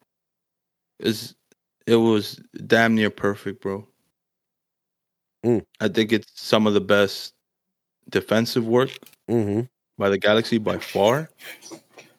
[0.98, 1.34] is
[1.86, 3.86] it was damn near perfect, bro.
[5.44, 5.64] Mm.
[5.80, 7.34] I think it's some of the best
[8.08, 8.90] defensive work
[9.30, 9.60] Mm-hmm.
[9.96, 11.30] by the Galaxy by far.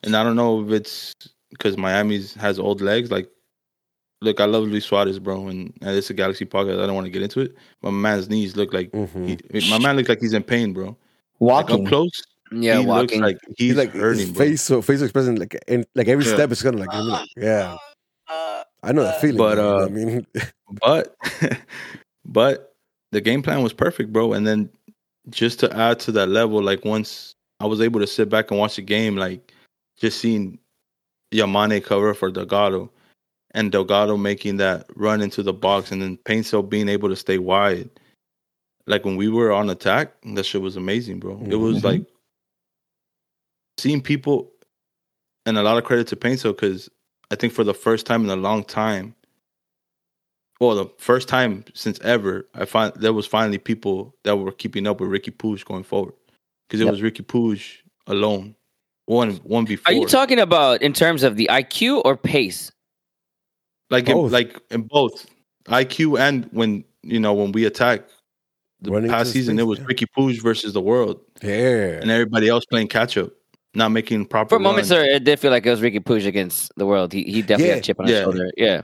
[0.02, 1.14] And I don't know if it's
[1.50, 3.10] because Miami's has old legs.
[3.10, 3.28] Like,
[4.22, 6.82] look, I love Luis Suarez, bro, and, and it's a Galaxy podcast.
[6.82, 9.26] I don't want to get into it, but my man's knees look like Mm-hmm.
[9.26, 10.96] he, my man looks like he's in pain, bro.
[11.38, 12.22] Like up close,
[12.52, 13.20] Yeah, he walking.
[13.22, 14.44] looks like he's, He's like hurting, his bro.
[14.46, 16.34] face, so facial expression, like in, like every Yeah.
[16.34, 17.76] step is kind of like, like, yeah.
[18.84, 19.38] I know that feeling.
[19.38, 20.26] But, bro, uh, I mean,
[20.80, 21.14] but
[22.24, 22.72] but
[23.12, 24.32] the game plan was perfect, bro.
[24.32, 24.68] And then
[25.30, 28.58] just to add to that level, like once I was able to sit back and
[28.58, 29.52] watch the game, like
[29.98, 30.58] just seeing
[31.32, 32.90] Yamane cover for Delgado
[33.52, 37.38] and Delgado making that run into the box and then Paintsil being able to stay
[37.38, 37.88] wide.
[38.86, 41.40] Like when we were on attack, that shit was amazing, bro.
[41.48, 41.84] It was Mhm.
[41.84, 42.02] like
[43.78, 44.50] seeing people
[45.46, 46.88] and a lot of credit to Paintsil because
[47.30, 49.14] I think for the first time in a long time,
[50.60, 54.86] well, the first time since ever, I find there was finally people that were keeping
[54.86, 56.14] up with Ricky Puig going forward
[56.68, 56.92] because it Yep.
[56.92, 57.64] was Ricky Puig
[58.06, 58.54] alone,
[59.06, 59.92] one one before.
[59.92, 62.70] Are you talking about in terms of the IQ or pace?
[63.90, 64.32] like in, Both.
[64.32, 65.26] like in both
[65.66, 68.02] IQ and when you know when we attack
[68.80, 69.84] the Running past season, space, it was yeah.
[69.86, 72.00] Ricky Puig versus the world, yeah.
[72.00, 73.30] and everybody else playing catch up,
[73.74, 74.50] not making proper.
[74.50, 77.12] For a moment, sir, it did feel like it was Ricky Puig against the world.
[77.12, 78.22] He he definitely Yeah, had a chip on his yeah.
[78.24, 78.50] shoulder.
[78.56, 78.82] Yeah.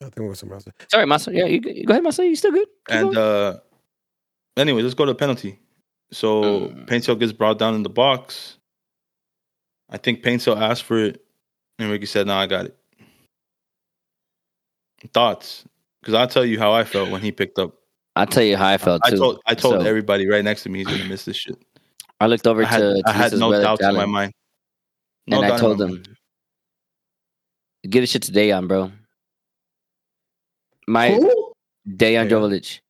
[0.00, 0.66] I think it was somewhere else.
[0.88, 1.34] Sorry, Masa.
[1.34, 2.24] Yeah, you, you go ahead, Masa.
[2.24, 2.68] You still good?
[2.88, 3.16] Keep And going.
[3.18, 3.58] uh
[4.56, 5.58] anyway, let's go to the penalty.
[6.12, 6.86] So Mm.
[6.86, 8.58] Paintsil gets brought down in the box.
[9.90, 11.24] I think Paintsil asked for it,
[11.80, 12.76] and Ricky said, "No, I got it."
[15.12, 15.64] Thoughts?
[16.00, 17.74] Because I'll tell you how I felt when he picked up.
[18.16, 19.16] I'll tell you how I felt I too.
[19.16, 21.56] told I told So, everybody right next to me he's gonna miss this shit.
[22.20, 24.32] I looked over I had, to, I had no brother, doubts in my Jalen, mind.
[25.28, 26.08] and I told him, mind.
[27.88, 28.90] "Get this shit to Dejan, bro.
[30.86, 31.52] My Who?
[31.88, 32.26] Dejan Yeah.
[32.28, 32.80] Jovic.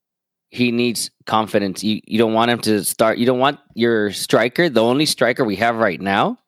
[0.51, 1.85] He needs confidence.
[1.85, 3.19] You you don't want him to start.
[3.19, 6.39] You don't want your striker, the only striker we have right now,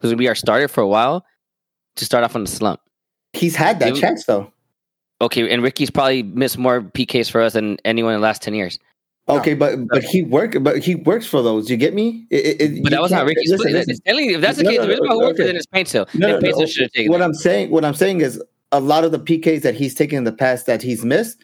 [0.00, 1.24] who's gonna be our starter for a while,
[1.96, 2.80] to start off on the slump.
[3.32, 4.00] He's had that Dude.
[4.02, 4.52] chance though.
[5.22, 8.54] Okay, and Ricky's probably missed more PKs for us than anyone in the last ten
[8.54, 8.78] years.
[9.28, 11.68] Okay, but but he work but he works for those.
[11.70, 12.26] You get me?
[12.30, 13.72] It- it- But that was not can't- Ricky's listen, play.
[13.72, 13.96] listen.
[13.96, 15.46] Stanley, if that's the No, case, no, the reason why no, who worked okay.
[15.48, 16.06] then is Paintsil.
[16.14, 16.66] No, Then no, Paintsil no.
[16.66, 17.24] should have taken What that.
[17.24, 20.24] I'm saying, what I'm saying is a lot of the PKs that he's taken in
[20.24, 21.38] the past that he's missed,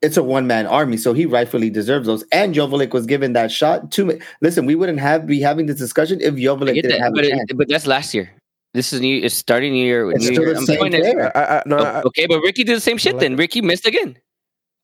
[0.00, 2.24] it's a one man army, so he rightfully deserves those.
[2.32, 3.90] And Joveljic was given that shot.
[3.90, 7.00] Too mi- listen, we wouldn't have be having this discussion if I Joveljic didn't that,
[7.00, 7.52] have but, a it, chance.
[7.54, 8.30] but that's last year.
[8.74, 9.20] This is new.
[9.22, 10.10] It's starting new year.
[10.12, 10.54] It's new still year.
[10.54, 11.32] the same player.
[11.36, 13.14] I, I, no, O- I, okay, but Ricky did the same shit.
[13.14, 13.38] like Then it.
[13.38, 14.16] Ricky missed again.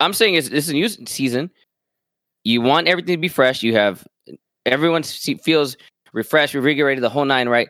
[0.01, 1.51] I'm saying it's this is a new season.
[2.45, 3.62] You want everything to be fresh.
[3.62, 4.07] You have
[4.66, 5.76] everyone feels
[6.12, 7.49] refreshed, revigorated, the whole nine.
[7.49, 7.68] Right?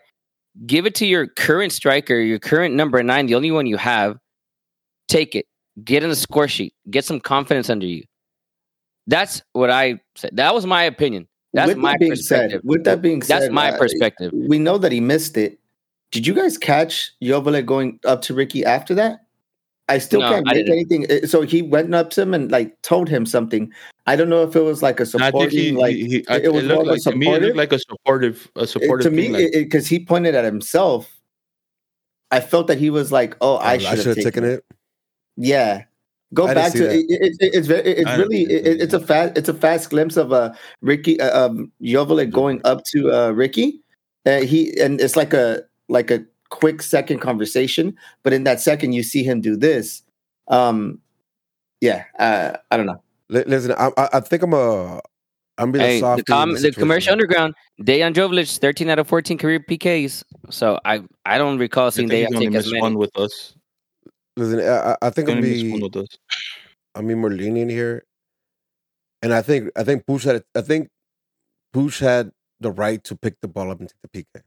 [0.67, 4.19] Give it to your current striker, your current number nine, the only one you have.
[5.09, 5.47] Take it.
[5.83, 6.75] Get in the score sheet.
[6.91, 8.05] Get some confidence under you.
[9.07, 10.31] That's what I said.
[10.35, 11.29] That was my opinion.
[11.53, 12.61] That's with my being perspective.
[12.63, 14.33] said, with that being said, That's my uh, perspective.
[14.35, 15.59] We know that he missed it.
[16.11, 19.21] Did you guys catch Joveljic going up to Ricky after that?
[19.89, 21.07] I still No, can't make anything.
[21.11, 23.71] uh, So he went up to him and like told him something.
[24.07, 26.45] I don't know if it was like a supporting, he, like he, he I, it
[26.47, 27.43] it, was more of a like to me it supportive.
[27.43, 30.45] looked like a supportive a it- supportive to me thing, like, because he pointed at
[30.45, 31.11] himself.
[32.31, 34.53] I felt that he was like, "Oh, I should have taken, taken it.
[34.55, 34.65] it.
[35.37, 35.85] Yeah,
[36.33, 37.83] go I back to it, it, it- It's very.
[37.83, 38.43] It's really.
[38.45, 39.37] It, it's a fast.
[39.39, 43.81] It's a fast glimpse of uh, Ricky uh, um, Joveljic going up to uh, Ricky.
[44.27, 46.25] Uh, he and it's like a like a
[46.55, 50.03] quick second conversation, but in that second, you see him do this.
[50.49, 51.01] Um,
[51.81, 53.03] yeah, uh, I don't know.
[53.29, 55.01] Li- Listen, I, I, I think I'm a.
[55.59, 56.27] I'm being Hey, a the, soft.
[56.27, 60.25] com- the commercial underground, Dejan Jovic, 13 out of 14 career PKs.
[60.51, 62.83] So I I don't recall seeing think Dejan take as missed many.
[62.83, 63.55] one with us.
[64.37, 65.85] Listen, I, I- I think He's I'm only one be.
[65.87, 66.09] with us.
[66.95, 68.05] I'm being more lenient here,
[69.23, 70.89] and I think I think Puig had I think
[71.75, 72.31] Puig had
[72.61, 74.43] the right to pick the ball up and take the PK.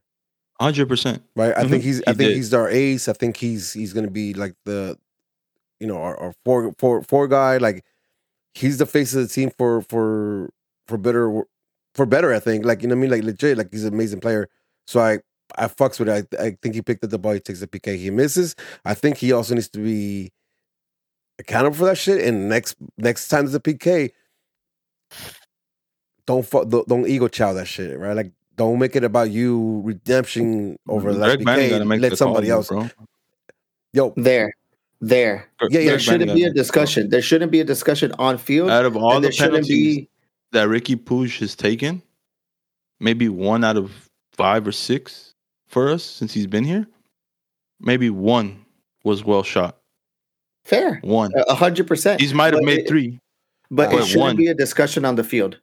[0.60, 1.22] Hundred percent.
[1.36, 1.56] Right.
[1.56, 1.70] I Mhm.
[1.70, 2.02] think he's.
[2.06, 2.36] I He think did.
[2.36, 3.06] he's our ace.
[3.08, 4.98] I think he's he's gonna be like the,
[5.78, 7.58] you know, our, our four four four guy.
[7.58, 7.84] Like
[8.54, 10.50] he's the face of the team for for
[10.88, 11.42] for better
[11.94, 12.32] for better.
[12.34, 12.64] I think.
[12.64, 13.10] Like you know what I mean.
[13.12, 13.56] Like legit.
[13.56, 14.48] Like he's an amazing player.
[14.88, 15.20] So I
[15.56, 16.26] I fucks with it.
[16.38, 17.34] I, I think he picked up the ball.
[17.34, 17.96] He takes the PK.
[17.96, 18.56] He misses.
[18.84, 20.32] I think he also needs to be
[21.38, 22.24] accountable for that shit.
[22.24, 24.10] And next next time there's a PK,
[26.26, 27.98] don't fuck, don't, don't ego chow that shit.
[27.98, 28.14] Right.
[28.14, 32.00] Like don't make it about you redemption over mm, the last Greg Manning gotta make
[32.02, 32.68] Let the somebody call, else.
[32.68, 32.90] bro.
[33.94, 34.52] Yo, There,
[35.00, 35.48] there.
[35.62, 36.62] Yeah, yeah, There Greg shouldn't Manning be a make the call.
[36.64, 37.08] discussion.
[37.08, 38.68] There shouldn't be a discussion on field.
[38.70, 40.08] Out of all the there shouldn't penalties be.
[40.52, 42.02] that Ricky Puig has taken,
[43.00, 43.90] maybe one out of
[44.34, 45.34] five or six
[45.68, 46.86] for us since he's been here.
[47.80, 48.64] Maybe one
[49.04, 49.78] was well shot.
[50.64, 51.30] Fair, One.
[51.48, 52.20] a hundred percent.
[52.20, 53.18] He might have made it- three.
[53.70, 54.36] But But it shouldn't one.
[54.36, 55.58] be a discussion on the field.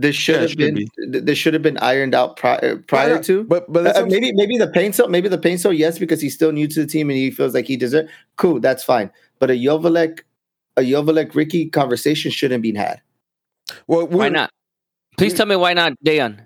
[0.00, 0.74] This should Yeah, have should been.
[0.74, 0.88] be.
[1.20, 3.44] This should have been ironed out prior prior Yeah, to.
[3.44, 6.52] But but Uh, uh, maybe maybe the Paintsil maybe the Paintsil yes because he's still
[6.52, 8.08] new to the team and he feels like he deserves.
[8.36, 9.10] Cool, that's fine.
[9.40, 10.20] But a Joveljic,
[10.76, 13.00] a Joveljic Ricky conversation shouldn't be had.
[13.88, 14.50] well, Why not?
[15.16, 16.38] Please tell me why not, Dejan.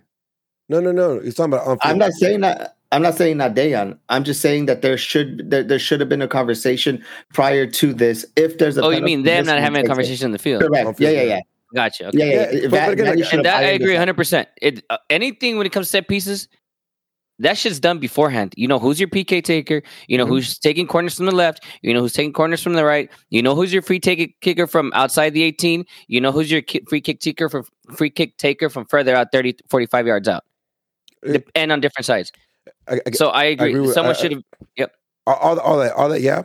[0.71, 1.21] No, no, no.
[1.21, 1.67] He's talking about.
[1.67, 2.77] on I'm not saying that.
[2.93, 3.99] I'm not saying not Dejan.
[4.09, 7.03] I'm just saying that there should there, there should have been a conversation
[7.35, 8.25] prior to this.
[8.37, 9.89] If there's a Oh, you mean them not having a takes it.
[9.89, 10.63] conversation in the field?
[10.63, 10.99] Correct.
[10.99, 11.41] field, Yeah, yeah, yeah.
[11.73, 12.07] Yeah, Gotcha.
[12.09, 12.19] Okay.
[12.19, 12.51] yeah, yeah.
[12.53, 14.15] Yeah, That, but again, that you like- should and that I ironed agree this 100.
[14.17, 16.49] percent It uh, anything when it comes to set pieces,
[17.39, 18.55] that shit's done beforehand.
[18.57, 19.83] You know who's your PK taker.
[20.07, 20.29] You know Mhm.
[20.29, 21.65] who's taking corners from the left.
[21.83, 23.11] You know who's taking corners from the right.
[23.31, 25.85] You know who's your free take kicker from outside the 18.
[26.09, 27.65] You know who's your ki- free kick taker from
[27.97, 30.45] free kick taker from further out 30 45 yards out.
[31.25, 32.31] It- Dep- and on different sides.
[32.87, 33.71] I, I, So I agree.
[33.71, 34.33] agree with- Someone should
[34.79, 34.91] have.
[35.27, 36.43] all, all, all that, all that, yeah.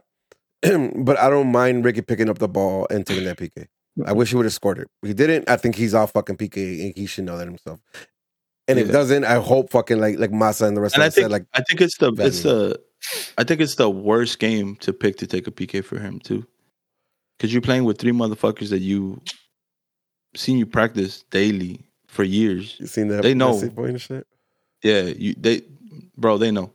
[0.95, 3.67] but I don't mind Ricky picking up the ball and taking that PK.
[4.05, 4.87] I wish he would have scored it.
[5.01, 5.49] He didn't.
[5.49, 7.79] I think he's off fucking PK, and he should know that himself.
[8.67, 8.93] And if Yeah.
[8.93, 11.45] doesn't, I hope fucking like like Massa and the rest And of I said like
[11.53, 12.79] I think it's the it's the
[13.37, 16.45] I think it's the worst game to pick to take a PK for him too.
[17.39, 19.21] Cause you're playing with three motherfuckers that you
[20.35, 22.75] seen you practice daily for years.
[22.79, 23.59] you seen that They know.
[23.69, 24.27] point And shit.
[24.83, 25.61] Yeah, you they
[26.17, 26.73] bro, they know.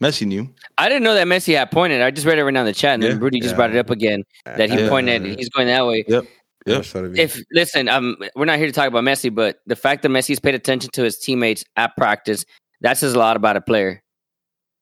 [0.00, 0.48] Messi knew.
[0.76, 2.00] I didn't know that Messi had pointed.
[2.02, 3.18] I just read it right now in the chat, and then Yeah.
[3.22, 3.56] Rudy just Yeah.
[3.56, 4.88] brought it up again that he Yeah.
[4.88, 5.24] pointed.
[5.24, 6.04] He's going that way.
[6.06, 6.24] Yep.
[6.66, 9.74] Yeah, shut it, If listen, um, we're not here to talk about Messi, but the
[9.76, 12.44] fact that Messi's paid attention to his teammates at practice,
[12.82, 14.02] that says a lot about a player.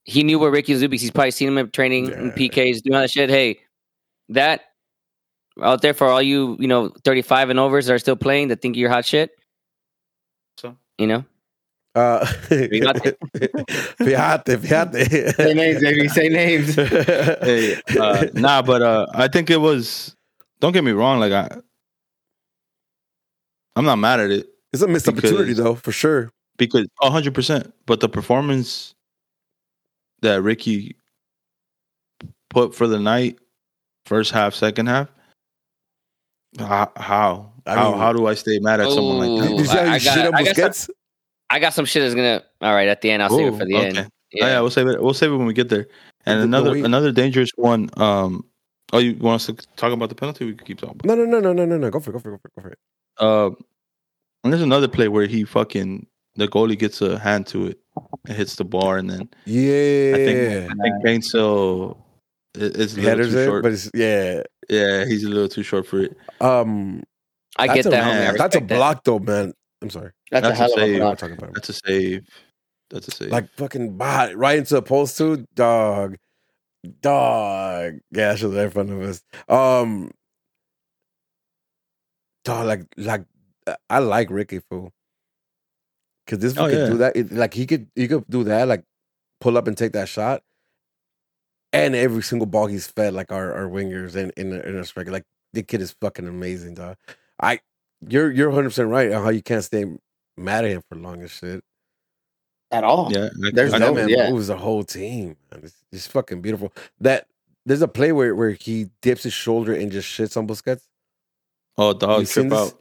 [0.05, 2.83] He knew what Ricky was doing because he's probably seen him in training in PKs,
[2.83, 3.31] doing all that shit.
[3.31, 3.61] Hey,
[4.31, 4.63] that
[5.63, 8.61] out there for all you, you know, 35 and overs that are still playing that
[8.61, 9.31] think you're hot shit.
[10.59, 10.77] So?
[10.99, 11.25] You know,
[11.97, 13.17] uh, Fíjate.
[13.99, 15.35] fíjate, fíjate.
[15.37, 16.09] Say names, baby.
[16.09, 16.75] Say names.
[17.47, 20.15] Hey, uh, nah, but uh, I think it was.
[20.61, 21.19] Don't get me wrong.
[21.21, 21.49] Like I,
[23.75, 26.31] I'm not mad at it it's a missed opportunity though, for sure.
[26.59, 27.35] because 100.
[27.35, 28.95] percent But the performance
[30.23, 30.97] that Ricky
[32.51, 33.39] put for the night,
[34.07, 35.09] first half, second half.
[36.59, 39.41] How how I how, mean- how do I stay mad at someone like Ooh.
[39.41, 39.49] that?
[39.49, 40.91] Did you see how I- I got- shit on I Busquets?
[41.51, 42.43] I got some shit that's gonna.
[42.61, 43.99] All right, at the end, I'll save it for the end.
[43.99, 44.09] okay.
[44.43, 45.01] Oh, yeah, we'll save it.
[45.03, 45.87] We'll save it when we get there.
[46.27, 47.89] And The- the another way- another dangerous one.
[47.97, 48.45] Um,
[48.93, 50.45] oh, you want us to talk about the penalty?
[50.47, 50.97] We can keep talking.
[51.05, 51.91] About No, no, no, no, no, no, no.
[51.91, 52.15] Go for it.
[52.15, 52.33] Go for it.
[52.33, 52.55] Go for it.
[52.57, 52.79] Go for it.
[53.19, 53.51] Uh,
[54.45, 57.79] and there's another play where he fucking the goalie gets a hand to it
[58.27, 61.97] and hits the bar, and then Yeah, I think I think Paintsil
[62.57, 63.63] is a little headers too it, short.
[63.63, 64.43] but it's yeah.
[64.69, 66.17] yeah, he's a little too short for it.
[66.41, 67.03] Um,
[67.57, 67.91] I get that.
[67.91, 68.23] man.
[68.35, 68.77] I That's a respect that.
[68.77, 69.53] block though, man.
[69.83, 70.11] I'm sorry.
[70.31, 71.03] That's, That's a a hell a save.
[71.03, 71.55] I'm talking about.
[71.55, 72.27] That's a save.
[72.91, 73.31] That's a save.
[73.31, 76.17] Like fucking bot right into the post too, dog,
[77.01, 77.95] dog.
[78.11, 79.23] Yeah, that was right in front of us.
[79.49, 80.11] Um,
[82.45, 83.25] dog, like like
[83.91, 84.93] I like Ricky fool,
[86.25, 86.87] because this Oh, could yeah.
[86.87, 87.17] do that.
[87.17, 88.85] It, like he could he could do that, like
[89.41, 90.43] pull up and take that shot,
[91.73, 95.11] and every single ball he's fed, like our our wingers and in in a striker,
[95.11, 96.97] like the kid is fucking amazing, dog.
[97.43, 97.61] I
[98.09, 99.85] you're you're 100 percent right on how you can't stay
[100.37, 101.63] mad at him for long as shit.
[102.73, 103.11] At all.
[103.13, 103.95] yeah, I- There's I no- know.
[103.95, 104.31] man yeah.
[104.31, 105.37] moves the whole team.
[105.53, 105.61] man.
[105.65, 106.73] It's, it's fucking beautiful.
[107.01, 107.27] That
[107.65, 110.83] there's a play where, where he dips his shoulder and just shits on Busquets.
[111.79, 112.59] Oh, dog, You trip this?
[112.73, 112.81] out.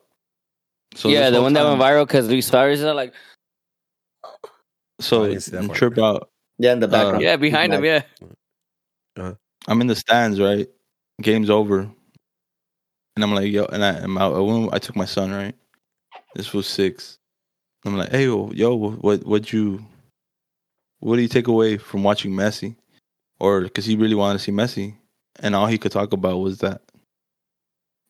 [0.96, 3.14] So yeah, the whole one that went viral because Luis Suarez is like,
[5.00, 5.78] So I didn't see that part.
[5.78, 6.30] trip out.
[6.58, 7.22] Yeah, in the uh, background.
[7.24, 8.02] yeah, behind him, yeah.
[9.68, 10.68] I'm in the stands, right?
[11.22, 11.90] Game's over,
[13.16, 15.56] and I'm like, yo, and I, and my, I, went- I took my son, right?
[16.36, 17.18] This was six.
[17.86, 19.86] I'm like, hey, yo, yo, what, what you,
[21.00, 22.76] what do you take away from watching Messi,
[23.40, 24.96] or because he really wanted to see Messi,
[25.40, 26.82] and all he could talk about was that,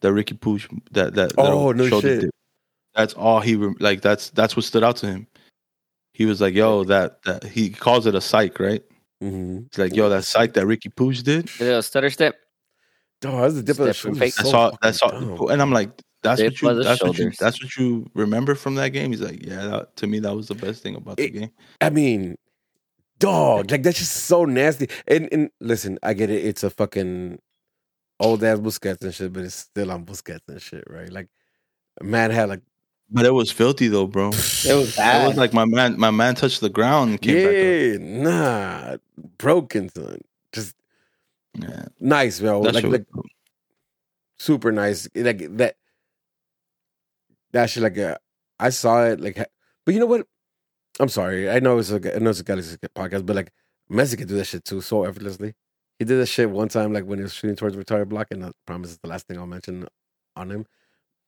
[0.01, 2.21] that Ricky Puig, that that, that Oh, no shit.
[2.21, 2.29] dip.
[2.93, 4.01] That's all he like.
[4.01, 5.27] That's that's what stood out to him.
[6.13, 8.83] He was like, yo, that that he calls it a psych, right?
[9.21, 9.63] Mm-hmm.
[9.71, 11.47] He's like, yo, that psych that Ricky Puig did.
[11.47, 12.35] The little stutter step.
[13.25, 14.19] Oh, that's the dip of the Step and shoulder.
[14.19, 14.33] fake.
[14.33, 14.77] So all.
[14.81, 15.11] That's all.
[15.11, 15.49] dumb.
[15.49, 15.89] And I'm like,
[16.21, 16.69] that's Dip what you.
[16.69, 17.31] of the That's what you.
[17.39, 19.11] That's what you remember from that game.
[19.11, 19.67] He's like, yeah.
[19.67, 21.51] That, to me, that was the best thing about the game.
[21.81, 22.35] I mean,
[23.19, 24.89] dog, like that's just so nasty.
[25.07, 26.43] And and listen, I get it.
[26.45, 27.39] It's a fucking
[28.19, 31.11] old ass Busquets and shit, but it's still on Busquets and shit, right?
[31.11, 31.27] Like,
[32.01, 32.61] man had like,
[33.11, 34.27] But it was filthy though, bro.
[34.65, 35.23] It was bad.
[35.23, 35.99] It was like my man.
[35.99, 38.97] My man touched the ground and came back yeah, nah,
[39.37, 40.21] broken son.
[41.59, 42.61] Yeah, nice, bro.
[42.63, 43.25] that like, like was-
[44.37, 45.07] super nice.
[45.15, 45.75] Like that.
[47.51, 48.17] That shit, like, uh,
[48.59, 49.37] I saw it, like,
[49.85, 50.27] but you know what?
[50.99, 51.49] I'm sorry.
[51.49, 53.51] I know it's a, I know it's a Galaxy podcast, but like,
[53.89, 55.53] Messi can do that shit too, so effortlessly.
[55.99, 58.43] he did that shit one time, like when he was shooting towards retarded block, and
[58.43, 59.87] I promise it's the last thing I'll mention
[60.35, 60.65] on him.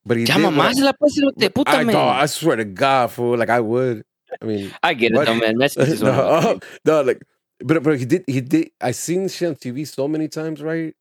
[0.05, 0.35] But he did.
[0.35, 0.91] Llama más la
[1.37, 1.95] de puta, I, man.
[1.95, 3.37] I swear to God, fool.
[3.37, 4.03] Like I would.
[4.41, 5.55] I mean, I get it, though, man.
[5.57, 7.21] Messi is one of no, those no, like,
[7.59, 8.23] but but he did.
[8.27, 8.71] He did.
[8.81, 10.95] I seen shit on TV so many times, right?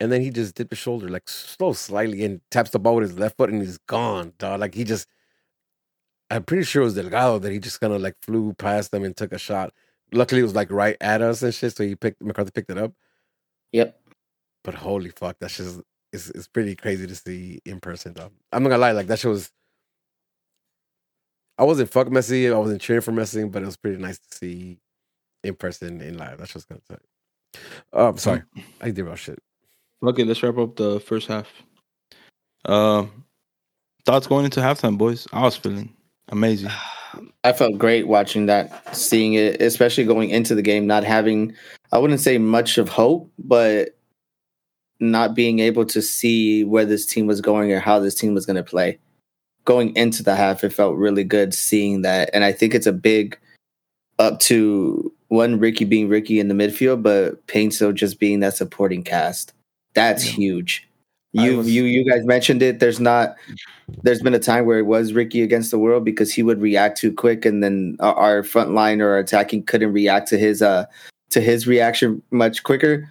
[0.00, 3.10] And then he just dipped his shoulder, like slow, slightly, and taps the ball with
[3.10, 4.60] his left foot, and he's gone, dog.
[4.60, 5.08] Like he just.
[6.30, 9.04] I'm pretty sure it was Delgado that he just kind of like flew past them
[9.04, 9.72] and took a shot.
[10.12, 12.78] Luckily, it was like right at us and shit, so he picked McCarthy picked it
[12.78, 12.92] up.
[13.72, 13.98] Yep.
[14.64, 15.80] But holy fuck, that's just
[16.12, 18.30] it's, it's pretty crazy to see in person, though.
[18.52, 19.50] I'm not gonna lie, like that shit was.
[21.58, 22.52] I wasn't fuck Messi.
[22.52, 24.78] I wasn't cheering for Messi, but it was pretty nice to see
[25.44, 26.38] in person in live.
[26.38, 26.96] That's just gonna say.
[27.92, 28.42] Um, sorry,
[28.80, 29.38] I did about shit.
[30.02, 31.48] Okay, let's wrap up the first half.
[32.64, 33.24] Um,
[34.04, 35.26] thoughts going into halftime, boys.
[35.32, 35.94] I was feeling
[36.28, 36.70] amazing.
[37.44, 41.54] I felt great watching that, seeing it, especially going into the game, not having,
[41.92, 43.96] I wouldn't say much of hope, but
[45.00, 48.46] not being able to see where this team was going or how this team was
[48.46, 48.98] going to play.
[49.64, 52.30] Going into the half, it felt really good seeing that.
[52.34, 53.38] And I think it's a big
[54.18, 59.02] up to one, Ricky being Ricky in the midfield, but Paintsil just being that supporting
[59.02, 59.52] cast.
[59.94, 60.32] That's Yeah.
[60.36, 60.88] huge.
[61.36, 62.78] You was- you you guys mentioned it.
[62.78, 63.34] There's not
[64.02, 66.96] there's been a time where it was Ricky against the world because he would react
[66.98, 70.84] too quick, and then our- front line or attacking couldn't react to his uh
[71.30, 73.08] to his reaction much quicker.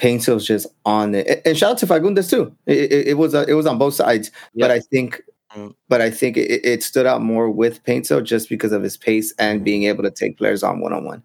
[0.00, 2.52] Paintsil's just on it, and- shout out to Fagundes too.
[2.66, 5.22] It, it, it was uh, it was on both sides, but I think
[5.56, 5.74] Mm.
[5.88, 9.34] but I think it, it stood out more with Paintsil just because of his pace
[9.36, 11.24] and being able to take players on one on one.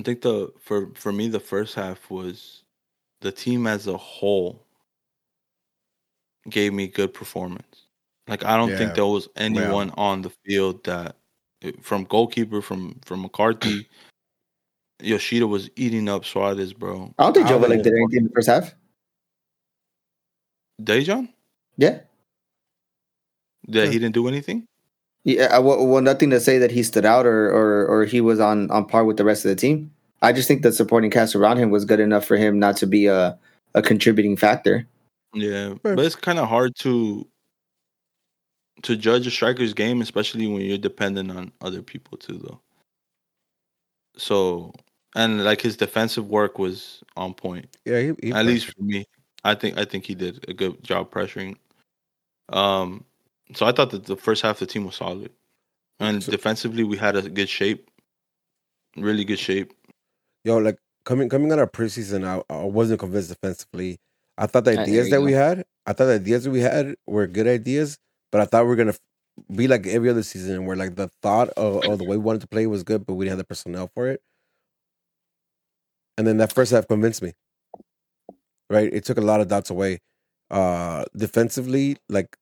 [0.00, 2.62] I think the for for me the first half was
[3.20, 4.64] the team as a whole
[6.48, 7.86] gave me good performance.
[8.26, 8.78] Like I don't Yeah.
[8.78, 11.16] think there was anyone on the field that
[11.82, 13.86] from goalkeeper from from McCarthy
[15.02, 17.14] Yoshida was eating up Suarez, bro.
[17.18, 18.74] I don't think I Joe did anything in the first half.
[20.82, 21.28] Dejan?
[21.76, 22.00] Yeah,
[23.68, 23.90] Yeah, Yeah.
[23.90, 24.66] he didn't do anything.
[25.24, 25.58] Yeah.
[25.58, 28.70] Well, well, nothing to say that he stood out or or or he was on
[28.70, 29.92] on par with the rest of the team.
[30.22, 32.86] I just think the supporting cast around him was good enough for him not to
[32.86, 33.38] be a
[33.74, 34.86] a contributing factor.
[35.32, 37.26] Yeah, but it's kind of hard to
[38.82, 42.60] to judge a striker's game, especially when you're dependent on other people too, though.
[44.16, 44.72] So,
[45.14, 47.76] and like his defensive work was on point.
[47.84, 49.04] Yeah, he, he At least for me,
[49.44, 51.56] I think I think he did a good job pressuring.
[52.48, 53.04] Um,
[53.54, 55.30] so I thought that the first half of the team was solid,
[56.00, 57.90] and So- defensively we had a good shape,
[58.96, 59.72] really good shape.
[60.44, 63.98] yo, like coming coming out of preseason, I, I wasn't convinced defensively.
[64.38, 65.24] I thought the Ah, ideas you that go.
[65.24, 67.98] we had, I thought the ideas that we had were good ideas,
[68.32, 68.94] but I thought we are gonna
[69.54, 72.40] be like every other season, where like the thought of, of the way we wanted
[72.42, 74.22] to play was good, but we didn't have the personnel for it.
[76.18, 77.32] And then that first half convinced me.
[78.68, 80.00] Right, it took a lot of doubts away.
[80.50, 82.36] Uh Defensively, like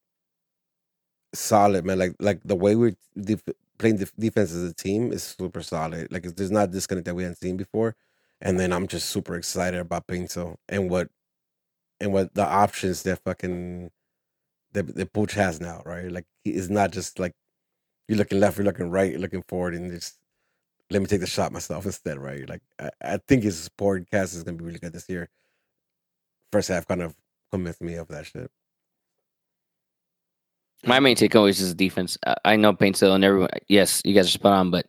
[1.34, 1.98] solid, man.
[1.98, 3.42] Like like the way we're def-
[3.78, 6.12] playing def- defense as a team is super solid.
[6.12, 7.96] Like it's, there's not disconnect that we hadn't seen before.
[8.40, 11.10] And then I'm just super excited about Pinto and what
[12.00, 13.90] and what the options that fucking
[14.74, 16.10] that that Pooch has now, right?
[16.12, 17.34] Like he is not just like
[18.08, 20.18] you're looking left, you're looking right, you're looking forward, and just
[20.90, 22.48] let me take the shot myself instead, right?
[22.48, 25.28] Like I, I think his support cast is gonna be really good this year.
[26.52, 27.14] First half kind of
[27.50, 28.50] convinced me of that shit.
[30.86, 32.16] My main takeaway is defense.
[32.44, 33.50] I- know Paintsil and everyone.
[33.68, 34.86] Yes, you guys are spot on, but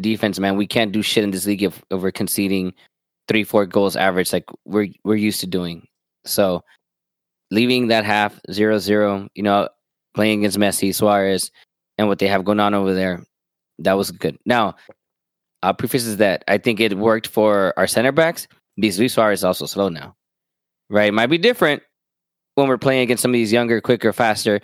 [0.00, 2.74] defense, man, we can't do shit in this league if, if we're conceding
[3.28, 5.86] three, four goals average like we're we're used to doing.
[6.24, 6.64] So
[7.50, 9.68] leaving that half zero zero, you know,
[10.14, 11.52] playing against Messi, Suarez,
[11.96, 13.22] and what they have going on over there,
[13.80, 14.38] that was good.
[14.44, 14.76] Now,
[15.62, 19.40] I'll preface is that I think it worked for our center backs because Luis Suarez
[19.40, 20.16] is also slow now.
[20.90, 21.12] Right?
[21.12, 21.82] Might be different
[22.54, 24.60] when we're playing against some of these younger, quicker, faster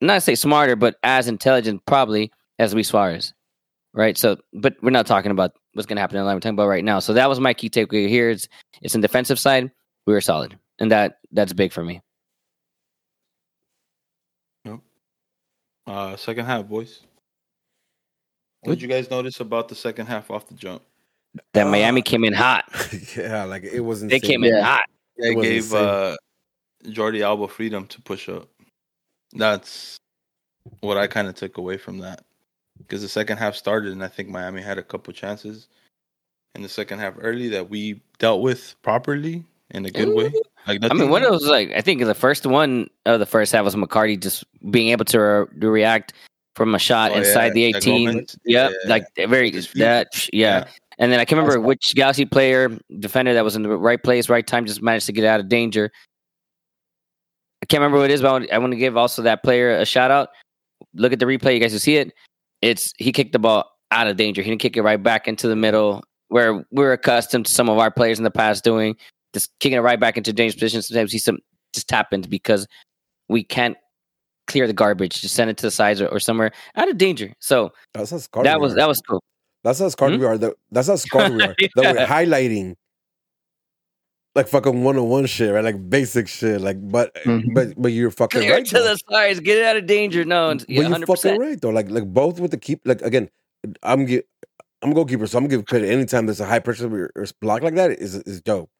[0.00, 3.32] not to say smarter, but as intelligent probably as Luis Suarez.
[3.94, 4.16] Right.
[4.18, 6.36] So, but we're not talking about what's going to happen in the line.
[6.36, 6.98] We're talking about right now.
[7.00, 8.30] So that was my key takeaway here.
[8.30, 8.46] It's,
[8.82, 9.70] it's in defensive side.
[10.06, 10.58] We were solid.
[10.78, 12.00] And that that's big for me.
[15.86, 17.00] Uh, second half, boys.
[18.60, 20.82] What did you guys notice about the second half off the jump?
[21.54, 22.64] That Uh, Miami came in hot.
[23.16, 24.10] yeah, like it wasn't.
[24.10, 24.62] They came in Yeah.
[24.64, 24.84] hot.
[25.16, 25.84] They It gave insane.
[25.84, 26.16] uh,
[26.84, 28.48] Jordi Alba freedom to push up.
[29.38, 29.96] That's
[30.80, 32.24] what I kind of took away from that.
[32.76, 35.68] Because the second half started, and I think Miami had a couple chances
[36.54, 40.26] in the second half early that we dealt with properly in a good way.
[40.26, 40.36] Mm-hmm.
[40.66, 43.52] Like I mean, one of those like I think the first one of the first
[43.52, 46.12] half was McCarthy just being able to, re- to react
[46.56, 48.08] from a shot Oh, inside yeah, the 18.
[48.16, 48.70] Yep, Yeah.
[48.86, 49.80] like very With his feet.
[49.80, 50.66] that yeah.
[50.98, 54.28] And then I can't remember which Galaxy player, defender that was in the right place,
[54.28, 55.92] right time, just managed to get out of danger.
[57.68, 59.76] Can't remember what it is, but I want, I want to give also that player
[59.76, 60.30] a shout out.
[60.94, 62.12] Look at the replay, you guys will see it.
[62.62, 64.42] It's he kicked the ball out of danger.
[64.42, 67.78] He didn't kick it right back into the middle where we're accustomed to some of
[67.78, 68.96] our players in the past doing,
[69.34, 70.82] just kicking it right back into dangerous position.
[70.82, 71.38] Sometimes he some
[71.72, 72.66] just happens because
[73.28, 73.76] we can't
[74.46, 77.32] clear the garbage, just send it to the sides or, or somewhere out of danger.
[77.40, 79.22] So That's that was that was cool.
[79.64, 80.20] That's how scarred Hmm?
[80.20, 80.38] we are.
[80.38, 81.54] That, that's how scarred we are.
[81.76, 82.74] That we're highlighting
[84.38, 85.64] like fucking one on one shit, right?
[85.64, 86.60] Like basic shit.
[86.60, 87.54] Like, but Mhm.
[87.54, 88.66] but but you're fucking Clear right.
[88.66, 88.84] to though.
[88.84, 90.24] the sides, get it out of danger.
[90.24, 91.70] No, but you're hundred fucking right though.
[91.70, 92.80] Like like both with the keep.
[92.86, 93.28] Like again,
[93.82, 94.26] I'm get
[94.82, 97.26] I'm a goalkeeper, so I'm gonna give credit anytime there's a high pressure or or
[97.40, 98.70] block like that is is dope.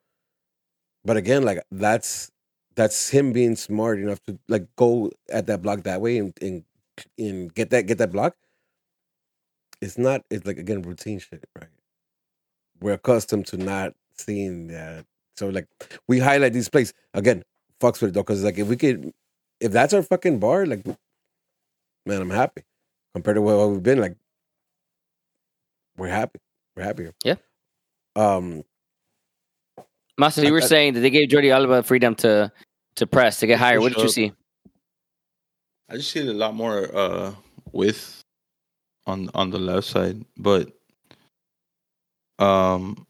[1.04, 2.30] But again, like that's
[2.76, 6.64] that's him being smart enough to like go at that block that way and and,
[7.18, 8.36] and get that get that block.
[9.80, 10.22] It's not.
[10.30, 11.68] It's like again routine shit, right?
[12.80, 15.04] We're accustomed to not seeing that.
[15.39, 15.66] So like
[16.09, 17.45] we highlight these plays again.
[17.80, 19.12] Fucks with it though, because like if we could,
[19.61, 20.84] if that's our fucking bar, like
[22.05, 22.64] man, I'm happy
[23.14, 24.01] compared to what we've been.
[24.01, 24.16] Like
[25.97, 26.41] we're happy.
[26.76, 27.14] We're happier.
[27.24, 27.36] Yeah.
[28.16, 28.64] Um.
[30.20, 32.51] Masa, you were I- saying that they gave Jordi Alba freedom to
[32.97, 33.80] to press to get higher.
[33.80, 34.32] What did you see?
[35.89, 37.34] I just see a lot more uh
[37.70, 38.24] width
[39.07, 40.72] on on the left side, but
[42.41, 43.07] um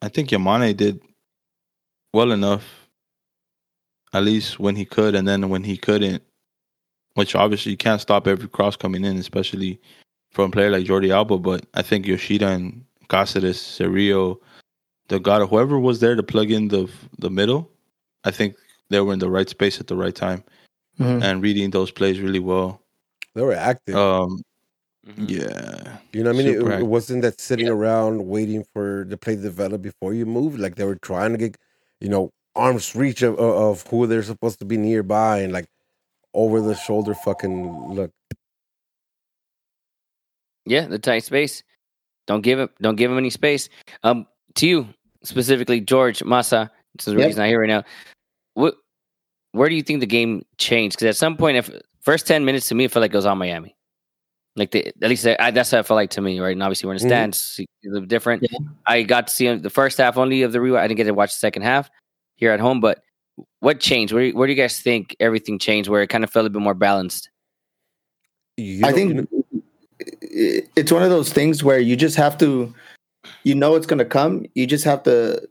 [0.00, 1.00] I think Yamane did
[2.12, 2.88] well enough
[4.12, 6.22] at least when he could and then when he couldn't
[7.14, 9.80] which obviously you can't stop every cross coming in especially
[10.30, 14.38] from a player like Jordi Alba but I think Yoshida and Cáceres, Cerrillo,
[15.08, 17.70] Delgado, whoever was there to plug in the the middle,
[18.24, 18.56] I think
[18.90, 20.42] they were in the right space at the right time
[20.98, 21.22] Mhm.
[21.22, 22.82] and reading those plays really well.
[23.34, 23.94] They were active.
[23.96, 24.42] Um,
[25.06, 25.30] Mhm.
[25.30, 26.48] yeah, you know what I mean?
[26.48, 30.58] It, it wasn't that sitting around waiting for the play to develop before you move.
[30.58, 31.56] Like they were trying to get,
[32.00, 35.66] you know, arms reach of, of of who they're supposed to be nearby and like
[36.34, 38.10] over the shoulder fucking look.
[40.64, 41.62] Yeah, the tight space.
[42.26, 42.68] Don't give him.
[42.82, 43.68] Don't give him any space.
[44.02, 44.26] Um,
[44.56, 44.88] to you
[45.22, 46.70] specifically, George Massa.
[46.96, 47.26] This is the Yep.
[47.28, 47.84] reason I hear right now.
[48.54, 48.74] What?
[49.52, 50.96] Where do you think the game changed?
[50.96, 51.70] Because at some point, if
[52.00, 53.75] first ten minutes to me, it felt like it was on Miami.
[54.56, 56.52] Like the, at least I, that's how it felt like to me, right?
[56.52, 57.08] And obviously we're in the Mhm.
[57.08, 58.42] stands, so a little different.
[58.50, 58.58] Yeah.
[58.86, 60.78] I got to see the first half only of the rewatch.
[60.80, 61.90] I didn't get to watch the second half
[62.36, 62.80] here at home.
[62.80, 63.02] But
[63.60, 64.14] what changed?
[64.14, 65.90] Where, where do you guys think everything changed?
[65.90, 67.28] Where it kind of felt a bit more balanced?
[68.82, 69.28] I think
[70.22, 72.74] it's one of those things where you just have to,
[73.42, 74.46] you know, it's going to come.
[74.54, 75.46] You just have to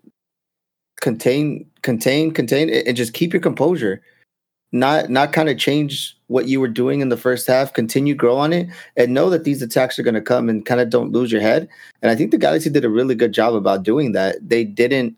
[1.01, 4.01] contain, contain, contain, a- and just keep your composure.
[4.75, 7.73] Not, not kind of change what you were doing in the first half.
[7.73, 8.67] Continue grow on it,
[8.97, 11.41] and know that these attacks are going to come, and kind of don't lose your
[11.41, 11.67] head.
[12.01, 14.35] And I think the Galaxy did a really good job about doing that.
[14.47, 15.15] They didn't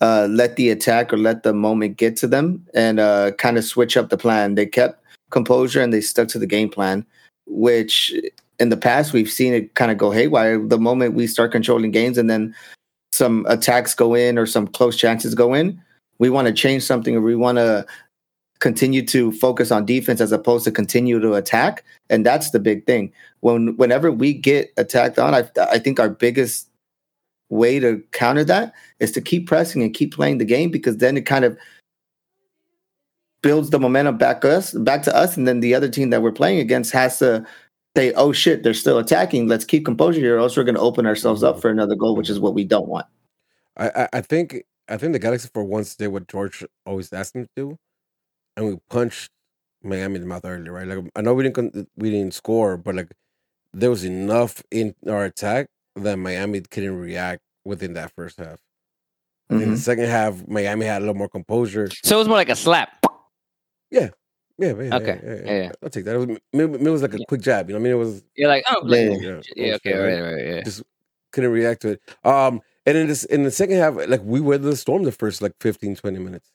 [0.00, 3.64] uh, let the attack or let the moment get to them, and uh, kind of
[3.64, 4.54] switch up the plan.
[4.54, 7.06] They kept composure and they stuck to the game plan
[7.46, 8.14] which
[8.58, 11.90] in the past we've seen it kind of go haywire the moment we start controlling
[11.90, 12.54] games and then
[13.12, 15.80] some attacks go in or some close chances go in
[16.18, 17.84] we want to change something or we want to
[18.60, 21.84] continue to focus on defense as opposed to continue to attack.
[22.08, 23.12] And that's the big thing.
[23.40, 26.68] When whenever we get attacked on i, I think our biggest
[27.48, 31.16] way to counter that is to keep pressing and keep playing the game because then
[31.16, 31.58] it kind of
[33.42, 35.36] builds the momentum back us back to us.
[35.36, 37.44] And then the other team that we're playing against has to
[37.96, 39.48] say oh shit they're still attacking.
[39.48, 41.62] Let's keep composure here or else we're going to open ourselves up mm-hmm.
[41.62, 43.06] for another goal which is what we don't want.
[43.76, 47.32] I, I I think I think the Galaxy for once did what George always asked
[47.32, 47.78] them to do,
[48.56, 49.30] and we punched
[49.82, 50.86] Miami in the mouth earlier, right?
[50.86, 53.12] Like I know we didn't con- we didn't score, but like
[53.72, 58.58] there was enough in our attack that Miami couldn't react within that first half.
[59.48, 59.74] I think Mhm.
[59.74, 61.88] the second half Miami had a little more composure.
[62.04, 63.04] So it was more like a slap.
[63.90, 64.10] Yeah,
[64.58, 65.72] yeah, yeah, Okay, yeah, yeah, yeah.
[65.82, 66.14] I'll take that.
[66.14, 67.68] It was, it was like a quick jab.
[67.68, 70.20] You know, what I mean, it was You're like, oh, Yeah, yeah, yeah, okay, right,
[70.34, 70.62] right, yeah.
[70.62, 70.82] just
[71.32, 72.02] couldn't react to it.
[72.24, 75.42] Um, and in this in the second half, like we weathered the storm the first
[75.42, 76.50] like 15, 20 minutes.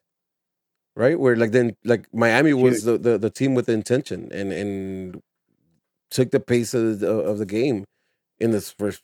[0.96, 1.20] Right?
[1.20, 5.22] Where like then like Miami was the, the, the team with the intention and and
[6.10, 7.84] took the pace of the of the game
[8.40, 9.02] in this first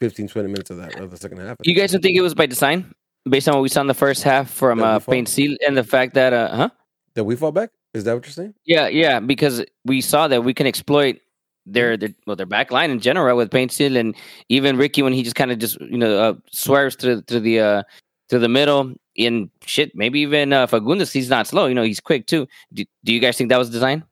[0.00, 1.56] 15, 20 minutes of that of the second half.
[1.62, 2.92] You guys don't think it was by design,
[3.28, 4.98] based on what we saw in the first half from uh.
[4.98, 6.70] Paintsil and the fact that, uh, huh?
[7.14, 7.70] that we fall back?
[7.92, 8.54] Is that what you're saying?
[8.64, 11.20] Yeah, yeah, because we saw that we can exploit
[11.66, 14.14] their, their well their back line in general with Paintsil and
[14.48, 17.60] even Ricky when he just kind of just you know uh, swerves to to the
[17.60, 17.82] uh
[18.28, 22.00] to the middle in shit maybe even uh, Fagundes he's not slow you know he's
[22.00, 22.46] quick too.
[22.72, 24.04] Do, do you guys think that was design?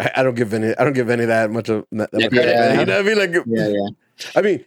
[0.00, 2.32] I, I don't give any I don't give any that much of that, that much
[2.32, 2.80] Yeah, credit, yeah.
[2.80, 3.18] You know what I mean?
[3.18, 3.88] Like yeah yeah
[4.36, 4.64] I mean,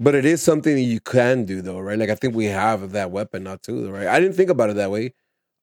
[0.00, 1.98] But it is something that you can do though, right?
[1.98, 4.06] Like I think we have that weapon now too, right?
[4.06, 5.14] I didn't think about it that way.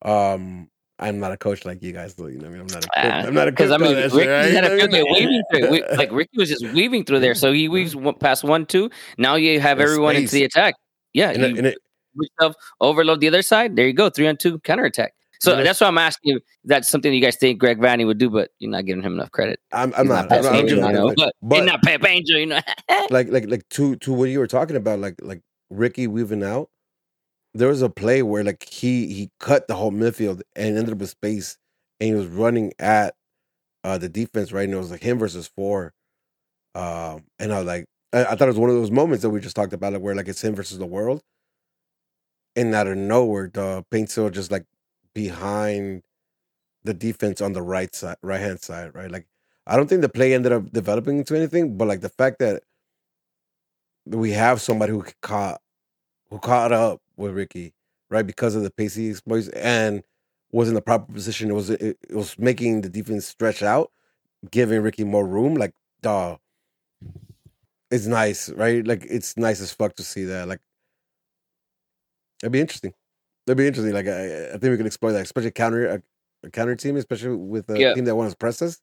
[0.04, 2.28] Um I'm not a coach like you guys, though.
[2.28, 3.26] You know, I mean, I'm not a coach.
[3.26, 3.68] I'm not a coach.
[3.68, 4.54] Because I mean, Ricky right?
[4.54, 5.28] had a You good what I way mean?
[5.28, 5.70] weaving through.
[5.72, 8.90] We, like Ricky was just weaving through there, so he weaves past one, two.
[9.18, 10.76] Now you have There's everyone into the attack.
[11.12, 11.84] Yeah, And it- you and it- put
[12.16, 13.76] yourself overload the other side.
[13.76, 15.14] There you go, three on two counterattack.
[15.42, 16.40] So that's why I'm asking you.
[16.64, 19.32] That's something you guys think Greg Vanney would do, but you're not giving him enough
[19.32, 19.60] credit.
[19.72, 20.30] I'm, I'm He's not.
[20.30, 22.60] Pep I'm not, Angel, you know, like- but, but- not Pep Angel, you know.
[23.12, 26.70] like like like to to what you were talking about like like Ricky weaving out
[27.56, 31.00] there was a play where like he he cut the whole midfield and ended up
[31.00, 31.58] with space
[32.00, 33.16] and he was running at
[33.86, 35.94] uh the defense right and it was like him versus four
[36.76, 39.30] um and I was like I, I thought it was one of those moments that
[39.30, 41.22] we just talked about like where like it's him versus the world
[42.56, 44.66] and out of nowhere the paint Paintsil just like
[45.14, 46.04] behind
[46.84, 49.28] the defense on the right side right hand side right like
[49.68, 52.64] I don't think the play ended up developing into anything but like the fact that
[54.06, 55.62] we have somebody who caught
[56.30, 57.74] who caught up with Ricky,
[58.10, 58.26] right?
[58.26, 60.04] Because of the pacey exploits and
[60.52, 61.50] was in the proper position.
[61.50, 63.92] It was it, it was making the defense stretch out,
[64.52, 65.56] giving Ricky more room.
[65.56, 66.40] Like, dog,
[67.92, 68.86] it's nice, right?
[68.86, 70.48] Like it's nice as fuck to see that.
[70.48, 70.62] Like,
[72.42, 72.94] it'd be interesting.
[73.48, 73.94] It'd be interesting.
[73.94, 76.02] Like, I, I think we can explore that, especially counter a,
[76.44, 77.94] a counter team, especially with a Yeah.
[77.94, 78.80] team that wants to press us,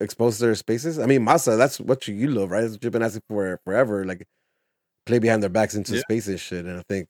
[0.00, 0.98] expose their spaces.
[0.98, 2.60] I mean, Massa, that's what you, you love, right?
[2.62, 4.04] That's what you've been asking for forever.
[4.04, 4.26] Like,
[5.06, 6.00] play behind their backs into Yeah.
[6.02, 6.64] space and shit.
[6.66, 7.08] And I think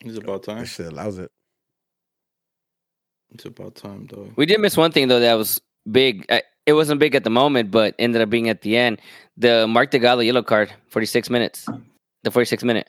[0.00, 0.60] It's about time.
[0.60, 1.30] this shit allows it.
[3.32, 4.30] It's about time, though.
[4.36, 6.24] We did miss one thing though that was big.
[6.30, 9.00] Uh, It wasn't big at the moment, but ended up being at the end.
[9.36, 11.66] The Mark Delgado yellow card, forty six minutes.
[12.22, 12.88] The forty six minute.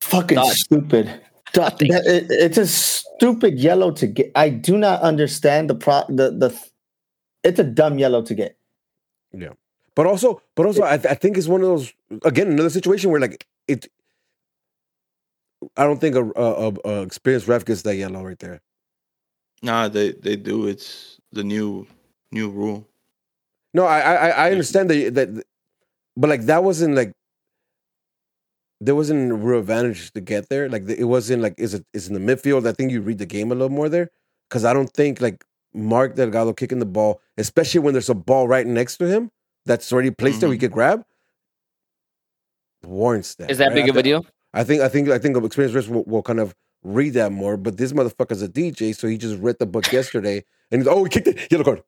[0.00, 0.52] Fucking Dog.
[0.52, 1.20] stupid.
[1.52, 4.30] Dog, that- it- it's a stupid yellow to get.
[4.34, 6.02] I do not understand the pro.
[6.08, 6.58] The the.
[7.44, 8.56] It's a dumb yellow to get.
[9.32, 9.52] Yeah,
[9.94, 11.92] but also, but also, I, th- I think it's one of those
[12.24, 13.88] again another situation where like it.
[15.76, 18.60] I don't think a, a, a, a experienced ref gets that yellow right there.
[19.62, 20.66] Nah, they they do.
[20.66, 21.86] It's the new
[22.30, 22.86] new rule.
[23.74, 25.44] No, I I, I- I understand that that,
[26.16, 27.12] but like that wasn't like
[28.80, 30.68] there wasn't a real advantage to get there.
[30.68, 32.66] Like it wasn't like is it is in the midfield.
[32.66, 34.10] I think you read the game a little more there
[34.48, 38.48] because I don't think like Mark Delgado kicking the ball, especially when there's a ball
[38.48, 39.30] right next to him
[39.64, 40.60] that's already placed there, we mm-hmm.
[40.62, 41.04] could grab.
[42.84, 43.50] Warrants that.
[43.50, 43.74] Is that right?
[43.74, 44.26] big I of a deal?
[44.54, 47.56] I think I think I think experienced risk will, will kind of read that more.
[47.56, 51.04] But this motherfucker's a DJ, so he just read the book yesterday and he's oh
[51.04, 51.82] he kicked it yellow card.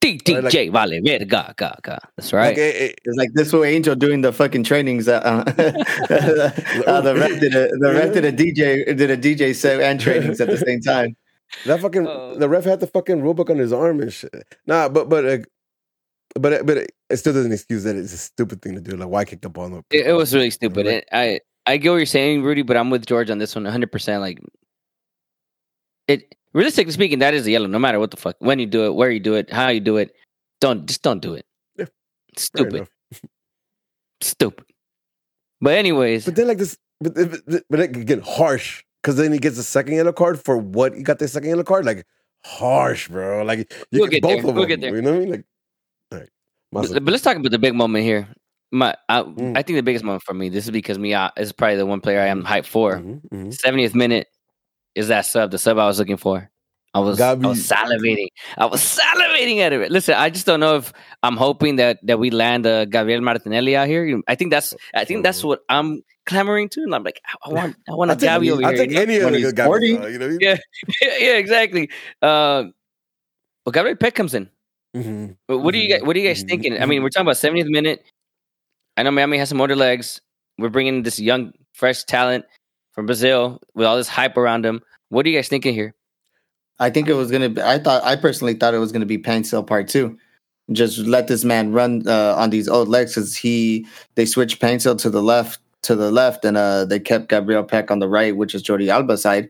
[0.00, 1.98] DJ Vale Verga ga, ga.
[2.16, 2.48] That's right.
[2.50, 5.06] Like, eh, It's like this way Angel doing the fucking trainings.
[5.06, 5.42] That, uh,
[6.90, 10.00] uh, the ref did a the ref did a DJ did a DJ set and
[10.00, 11.16] trainings at the same time.
[11.66, 12.36] That fucking Oh.
[12.36, 14.30] the ref had the fucking rule book on his arm and shit.
[14.66, 15.38] Nah, but but uh,
[16.38, 18.96] but it- but it, it still doesn't excuse that it's a stupid thing to do.
[18.96, 19.66] Like why kick the ball?
[19.66, 20.86] In the It, it was really stupid.
[20.86, 20.94] Right.
[20.96, 23.64] It, I I get what you're saying, Rudy, but I'm with George on this one
[23.64, 23.90] 100.
[23.90, 24.38] percent Like
[26.06, 27.66] it, realistically speaking, that is a yellow.
[27.66, 29.80] No matter what the fuck, when you do it, where you do it, how you
[29.80, 30.14] do it,
[30.60, 31.44] don't just don't do it.
[31.76, 31.86] Yeah,
[32.36, 32.88] Stupid,
[34.20, 34.64] stupid.
[35.60, 39.38] But anyways, But then like this, but but, but, like, again harsh because then he
[39.38, 41.84] gets a second yellow card for what he got the second yellow card.
[41.84, 42.06] Like
[42.44, 43.42] harsh, bro.
[43.44, 43.58] Like
[43.90, 44.38] you We'll get get both there.
[44.38, 44.68] of We'll them.
[44.68, 44.94] get there.
[44.96, 45.30] You know what I mean?
[45.30, 45.44] Like
[46.12, 46.28] all right.
[46.72, 48.28] but, but let's talk about the big moment here.
[48.70, 49.56] My, I, Mm.
[49.56, 50.48] I think the biggest moment for me.
[50.50, 51.14] This is because me.
[51.14, 52.98] I, this is probably the one player I am hyped for.
[52.98, 53.56] Mhm, mhm.
[53.64, 54.26] 70th minute
[54.98, 56.50] is that sub, the sub I was looking for.
[56.94, 58.28] I was, I was salivating.
[58.56, 59.90] I was salivating at it.
[59.92, 60.92] Listen, I just don't know if
[61.22, 64.20] I'm hoping that that we land a Gabriel Martinelli out here.
[64.26, 67.52] I think that's I think that's what I'm clamoring to, and I'm like, I, I
[67.52, 68.78] want I want a I'll take, Gabi over I'll here.
[68.86, 69.02] take you know?
[69.02, 69.66] any of When the good guys.
[69.66, 69.98] 40.
[69.98, 70.38] uh, You know?
[70.40, 70.56] Yeah.
[71.02, 71.90] yeah, exactly.
[72.22, 72.64] Uh,
[73.64, 74.48] well, Gabriel Pec comes in.
[74.96, 75.36] Mhm.
[75.46, 76.48] But What do you guys, what are you guys Mhm.
[76.48, 76.82] thinking?
[76.82, 78.02] I mean, we're talking about 70th minute.
[78.96, 80.20] I know Miami has some older legs.
[80.56, 82.46] We're bringing this young, fresh talent
[82.98, 84.82] from Brazil with all this hype around him.
[85.10, 85.94] What are you guys thinking here?
[86.80, 87.48] I think it was gonna.
[87.48, 90.18] be I thought I personally thought it was gonna be Paintsil Part Two.
[90.72, 94.98] Just let this man run uh, on these old legs because he they switched Paintsil
[94.98, 98.36] to the left to the left and uh, they kept Gabriel Pec on the right,
[98.36, 99.48] which is Jordi Alba's side.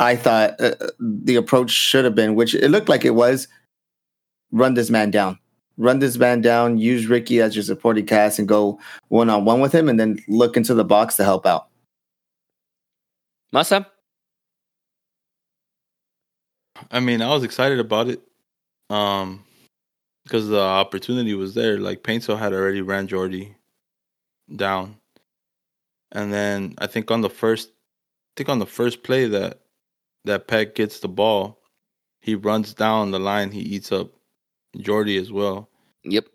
[0.00, 3.46] I thought uh, the approach should have been, which it looked like it was,
[4.50, 5.38] run this man down,
[5.76, 8.80] run this man down, use Ricky as your supporting cast and go
[9.10, 11.67] one on one with him, and then look into the box to help out.
[13.54, 13.86] Masa?
[16.90, 18.20] I mean, I was excited about it,
[18.90, 19.44] um,
[20.24, 21.78] because the opportunity was there.
[21.78, 23.54] Like Paintsil had already ran Jordi
[24.54, 24.96] down,
[26.12, 29.60] and then I think on the first, I think on the first play that
[30.24, 31.58] that Pec gets the ball,
[32.20, 33.50] he runs down the line.
[33.50, 34.10] He eats up
[34.76, 35.68] Jordi as well,
[36.04, 36.26] Yep.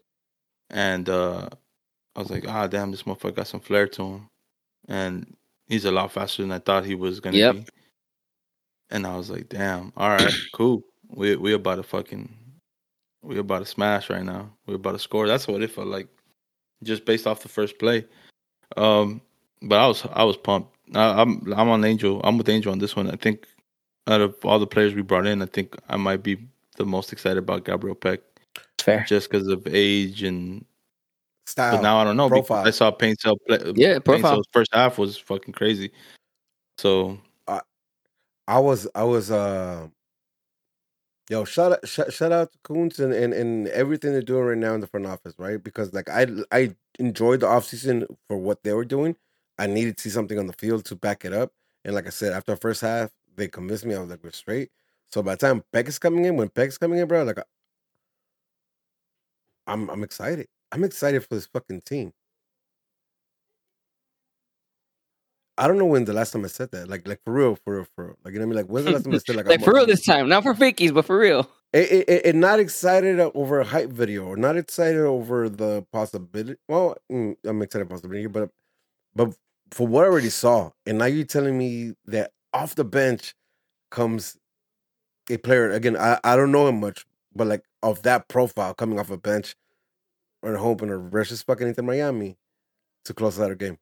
[0.70, 1.50] and uh
[2.16, 4.30] I was like, ah, damn, this motherfucker got some flair to him,
[4.88, 5.36] and
[5.68, 7.56] he's a lot faster than I thought he was gonna Yep.
[7.56, 7.66] be.
[8.90, 10.84] And I was like, damn, all right, cool.
[11.10, 12.36] We we about to fucking
[13.22, 14.52] we about to smash right now.
[14.68, 15.28] We're about to score.
[15.28, 16.08] That's what it felt like,
[16.84, 18.06] just based off the first play.
[18.78, 19.22] Um,
[19.62, 20.76] but I was I was pumped.
[20.96, 22.22] I, I'm I'm on Angel.
[22.24, 23.10] I'm with Angel on this one.
[23.10, 23.48] I think
[24.08, 26.38] out of all the players we brought in, I think I might be
[26.78, 28.20] the most excited about Gabriel Pec,
[28.80, 29.06] Fair.
[29.08, 30.66] just because of age and.
[31.46, 31.78] Style.
[31.78, 32.30] But now I don't know.
[32.30, 32.66] profile.
[32.66, 33.74] I saw Paintsil play.
[33.76, 34.36] Yeah, profile.
[34.36, 35.92] Cell's first half was fucking crazy.
[36.78, 37.20] So
[38.48, 39.88] I was I was uh
[41.30, 44.58] yo shout out shout, shout out to Kuntz and, and and everything they're doing right
[44.58, 45.64] now in the front office, right?
[45.64, 49.16] Because like I I enjoyed the offseason for what they were doing.
[49.58, 51.52] I needed to see something on the field to back it up.
[51.86, 54.32] And like I said, after the first half, they convinced me I was like, we're
[54.32, 54.70] straight.
[55.12, 57.40] So by the time Pec is coming in, when Pec's coming in, bro, like
[59.68, 60.48] I'm I'm excited.
[60.74, 62.14] I'm excited for this fucking team.
[65.56, 66.90] I don't know when the last time I said that.
[66.90, 68.16] Like, like for real, for real, for real.
[68.26, 68.66] Like, you know what I mean?
[68.66, 70.42] Like, when's the last time I said like, Like I'm- for real this time, not
[70.44, 71.48] for fakies, but for real.
[71.74, 75.86] it, it, it, it not excited over a hype video or not excited over the
[75.94, 76.56] possibility.
[76.68, 78.50] Well, mm, I'm excited possibility, but
[79.16, 79.36] but
[79.72, 83.36] for what I already saw, and now you're telling me that off the bench
[83.92, 84.38] comes
[85.30, 85.96] a player again.
[85.98, 87.06] I, I don't know him much,
[87.36, 89.56] but like of that profile coming off a bench
[90.44, 92.38] or a home opener versus fucking Inter Miami
[93.06, 93.78] to close out a game.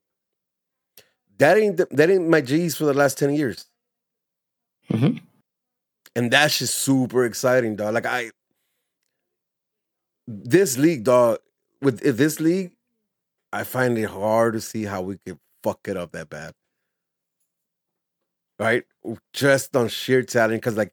[1.38, 3.66] That ain't the, that ain't my G's for the last ten years
[4.90, 5.20] Mhm.
[6.14, 7.94] and that's just super exciting, dog.
[7.94, 8.30] Like I,
[10.26, 11.38] this league, dog.
[11.80, 12.72] With this league,
[13.52, 16.52] I find it hard to see how we could fuck it up that bad.
[18.58, 18.84] Right,
[19.32, 20.92] just on sheer talent, because like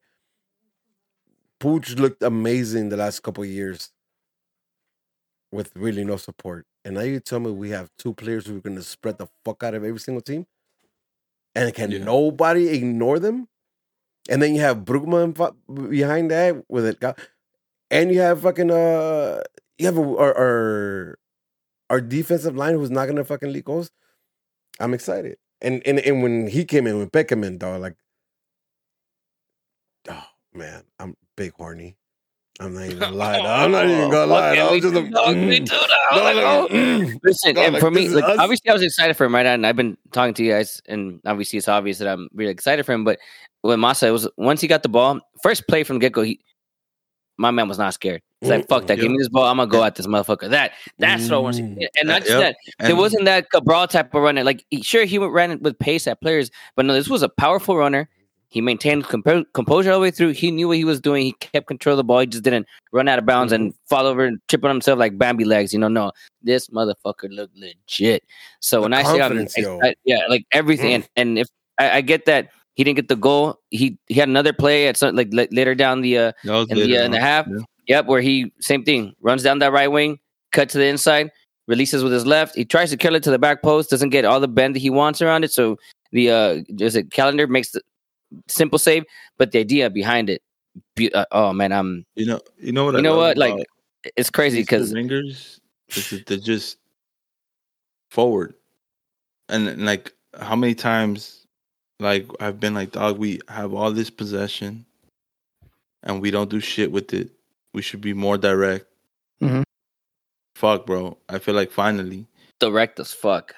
[1.59, 3.91] Pooch looked amazing the last couple of years
[5.51, 8.61] with really no support, and now you tell me we have two players who are
[8.61, 10.45] going to spread the fuck out of every single team,
[11.55, 12.03] and can Yeah.
[12.03, 13.47] nobody ignore them?
[14.29, 15.33] And then you have Brugman
[15.89, 17.03] behind that with it,
[17.91, 19.41] and you have fucking uh,
[19.77, 21.19] you have a, our, our
[21.89, 23.91] our defensive line who's not gonna fucking leak goals.
[24.79, 27.95] I'm excited, and and and when he came in, when Beckham in, dog, like,
[30.09, 31.97] oh man, I'm big horny.
[32.61, 33.37] I'm not even gonna lie.
[33.37, 33.45] dog.
[33.45, 34.55] I'm not even gonna lie.
[34.55, 34.73] dog.
[34.73, 35.65] I'm just a, Dog, me mm.
[35.65, 35.87] too, dog.
[36.11, 36.67] Dog, Like, like, oh.
[36.69, 37.19] mm.
[37.23, 38.37] Listen, Dog, and like, for me, like us.
[38.39, 39.43] obviously, I was excited for him, right?
[39.43, 42.51] now, And I've been talking to you guys, and obviously, it's obvious that I'm really
[42.51, 43.05] excited for him.
[43.05, 43.19] But
[43.61, 46.21] when Massa it was once he got the ball, first play from the get go,
[46.21, 46.39] he
[47.37, 48.21] my man was not scared.
[48.41, 48.97] He's like, "Fuck that!
[48.97, 49.03] Yeah.
[49.03, 49.45] Give me this ball.
[49.45, 51.77] I'm gonna go at this motherfucker." That that's what I want to Mm.
[51.79, 51.87] see.
[51.99, 52.39] And not just Yep.
[52.41, 54.43] that, And wasn't that Cabral type of runner.
[54.43, 57.77] Like, sure, he went ran with pace at players, but no, this was a powerful
[57.77, 58.09] runner.
[58.51, 60.31] He maintained compo- composure all the way through.
[60.31, 61.23] He knew what he was doing.
[61.23, 62.19] He kept control of the ball.
[62.21, 65.19] He just didn't run out of bounds and fall over and trip on himself like
[65.19, 65.71] Bambi legs.
[65.71, 66.11] You know, no,
[66.41, 68.23] this motherfucker looked legit.
[68.59, 69.79] So The when I say I'm confidence, yo.
[70.03, 70.93] yeah, like everything.
[70.93, 71.47] And, and if
[71.77, 74.97] I, I get that he didn't get the goal, he he had another play at
[74.97, 77.47] some like la- later down the uh, in the uh, in the half.
[77.47, 77.57] Yeah.
[77.87, 80.19] Yep, where he same thing runs down that right wing,
[80.51, 81.31] cut to the inside,
[81.67, 82.55] releases with his left.
[82.55, 84.79] He tries to kill it to the back post, doesn't get all the bend that
[84.79, 85.51] he wants around it.
[85.51, 85.77] So
[86.11, 87.81] the uh, is it Callender makes the
[88.47, 89.05] simple save,
[89.37, 90.41] but the idea behind it,
[90.95, 92.93] be, uh, oh man, I'm You know, you know what?
[92.93, 93.65] you I know what like
[94.15, 96.77] it's crazy because wingers is they're just
[98.11, 98.53] forward,
[99.49, 101.45] and, and like how many times,
[101.99, 104.85] like I've been like, dog, we have all this possession,
[106.03, 107.29] and we don't do shit with it.
[107.73, 108.85] We should be more direct.
[109.41, 109.63] Mhm.
[110.55, 111.17] Fuck, bro.
[111.29, 112.27] I feel like finally,
[112.59, 113.55] direct as fuck.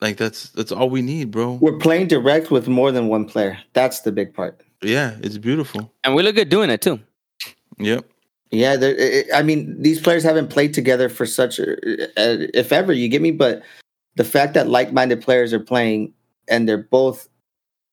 [0.00, 1.54] Like that's that's all we need, bro.
[1.54, 3.58] We're playing direct with more than one player.
[3.72, 4.60] That's the big part.
[4.82, 5.92] Yeah, it's beautiful.
[6.04, 7.00] And we look good doing it too.
[7.78, 8.04] Yep.
[8.50, 8.96] Yeah, there-
[9.34, 11.72] I- I mean, these players haven't played together for such, a,
[12.16, 13.30] uh, if ever, you get me.
[13.32, 13.62] But
[14.16, 16.12] the fact that like-minded players are playing
[16.48, 17.28] and they're both,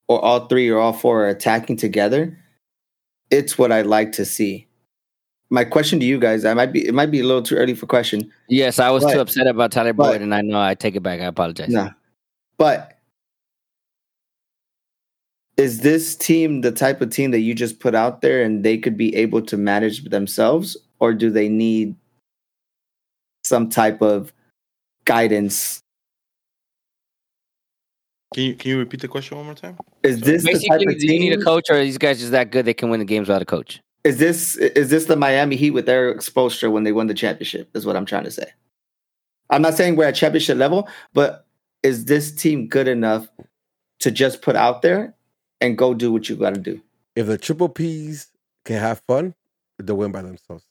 [0.08, 2.38] or all three or all four are attacking together,
[3.32, 4.68] it's what I like to see.
[5.50, 7.76] My question to you guys, I might be, it might be a little too early
[7.76, 8.32] for question.
[8.50, 10.96] Yes, I was But- too upset about Tyler but- Boyd, and I know I take
[10.96, 11.22] it back.
[11.22, 11.70] I apologize.
[11.70, 11.92] No,
[12.58, 12.98] but
[15.58, 18.78] is this team the type of team that you just put out there and they
[18.78, 21.96] could be able to manage themselves, or do they need
[23.46, 24.34] some type of
[25.06, 25.82] guidance?
[28.34, 29.78] Can you can you repeat the question one more time?
[30.02, 32.18] Is this the type Basically, of do you need a coach, or are these guys
[32.20, 33.80] just that good they can win the games without a coach?
[34.04, 37.70] Is this is this the Miami Heat with their exposure when they won the championship?
[37.74, 38.52] Is what I'm trying to say.
[39.50, 41.46] I'm not saying we're at championship level, but
[41.84, 43.28] is this team good enough
[44.00, 45.16] to just put out there
[45.62, 46.82] and go do what you got to do?
[47.16, 48.32] if the triple P's
[48.66, 49.36] can have fun,
[49.80, 50.66] they'll win by themselves.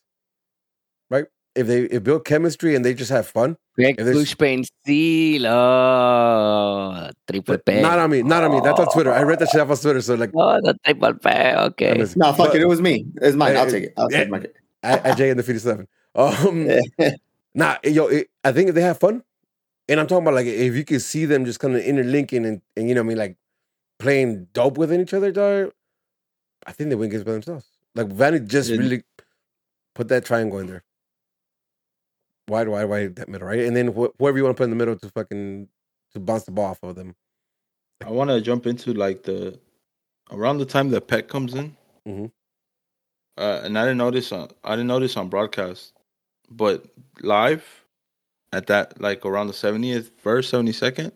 [1.11, 1.27] Right?
[1.55, 3.57] If they if build chemistry and they just have fun.
[3.77, 4.35] Greg If there's-
[7.31, 7.81] Triple But P.
[7.81, 8.61] not on me, not on me.
[8.61, 9.13] That's on Twitter.
[9.13, 10.01] I read that shit off on Twitter.
[10.01, 11.29] So like, Oh, the triple P.
[11.29, 11.95] I Okay.
[11.95, 12.63] miss- No, fuck but- it.
[12.63, 13.07] It was me.
[13.21, 13.57] It's mine.
[13.57, 13.95] I'll take it.
[13.97, 14.19] I'll yeah.
[14.21, 14.43] take my
[14.83, 15.87] at, at Jay in the 57.
[16.15, 16.69] Um,
[17.55, 19.23] nah, yo, it, I think if they have fun,
[19.89, 22.61] and I'm talking about like if you can see them just kind of interlinking and,
[22.77, 23.37] and you know what I mean, like
[23.99, 25.73] playing dope within each other, dog,
[26.67, 27.67] I think they win games by themselves.
[27.95, 28.79] Like Vanney just Yeah.
[28.79, 29.03] really
[29.95, 30.83] put that triangle in there.
[32.49, 33.61] Wide, wide, wide, that middle, right?
[33.61, 35.69] And then wh- whoever you want to put in the middle to fucking
[36.13, 37.15] to bounce the ball off of them.
[38.05, 39.59] I want to jump into like the
[40.31, 41.77] around the time that Pec comes in.
[42.07, 42.27] mm-hmm.
[43.39, 45.95] Uh, and I didn't notice on I didn't notice on broadcast,
[46.51, 46.85] but
[47.23, 47.65] live
[48.53, 51.13] at that like around the 70th verse, 72nd,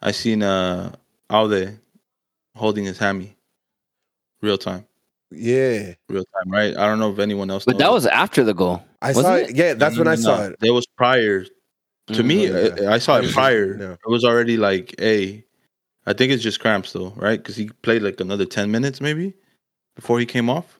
[0.00, 0.94] I seen uh
[1.30, 1.78] Aude
[2.54, 3.34] holding his hammy,
[4.42, 4.86] real time,
[5.30, 6.76] Yeah, real time, right?
[6.76, 7.64] I don't know if anyone else.
[7.64, 7.94] But that noticed.
[7.94, 8.84] was after the goal.
[9.02, 9.50] I Wasn't saw it?
[9.50, 9.56] it.
[9.56, 10.60] Yeah, that's when I saw no, it.
[10.60, 11.44] That was prior
[12.08, 12.46] to me.
[12.46, 12.86] Mhm.
[12.88, 13.76] I, I saw it prior.
[13.78, 13.92] Yeah.
[13.92, 15.44] It was already like, hey,
[16.06, 17.38] I think it's just cramps though, right?
[17.38, 19.34] Because he played like another 10 minutes maybe
[19.96, 20.78] before he came off.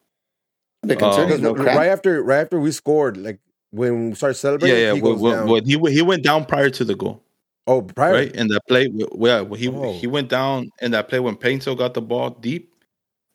[0.82, 1.81] The concern is no right cramp.
[1.81, 3.39] after, right after we scored, like
[3.70, 4.94] when we started celebrating, yeah, yeah.
[4.94, 5.49] he Well, goes well, down.
[5.49, 7.23] well, he w- he went down prior to the goal,
[7.69, 8.12] oh, prior.
[8.12, 8.35] right?
[8.35, 9.93] In that play, well, yeah, he Oh.
[9.94, 12.74] he went down in that play when Painto got the ball deep,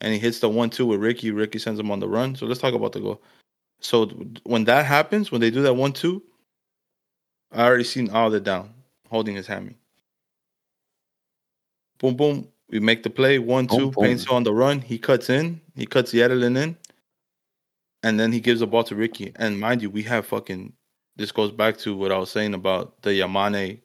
[0.01, 1.31] and he hits the one two with Ricky.
[1.31, 2.35] Ricky sends him on the run.
[2.35, 3.21] So let's talk about the goal.
[3.79, 4.07] So
[4.43, 6.23] when that happens, when they do that one two,
[7.51, 8.73] I already seen all the down
[9.09, 9.75] holding his hammy.
[11.99, 12.47] Boom, boom.
[12.69, 13.91] We make the play one two.
[13.91, 14.19] Boom, boom.
[14.29, 14.81] On the run.
[14.81, 15.61] He cuts in.
[15.75, 16.77] He cuts Yedlin in,
[18.03, 19.31] and then he gives the ball to Ricky.
[19.35, 20.73] And mind you, we have fucking.
[21.15, 23.79] This goes back to what I was saying about the Yamane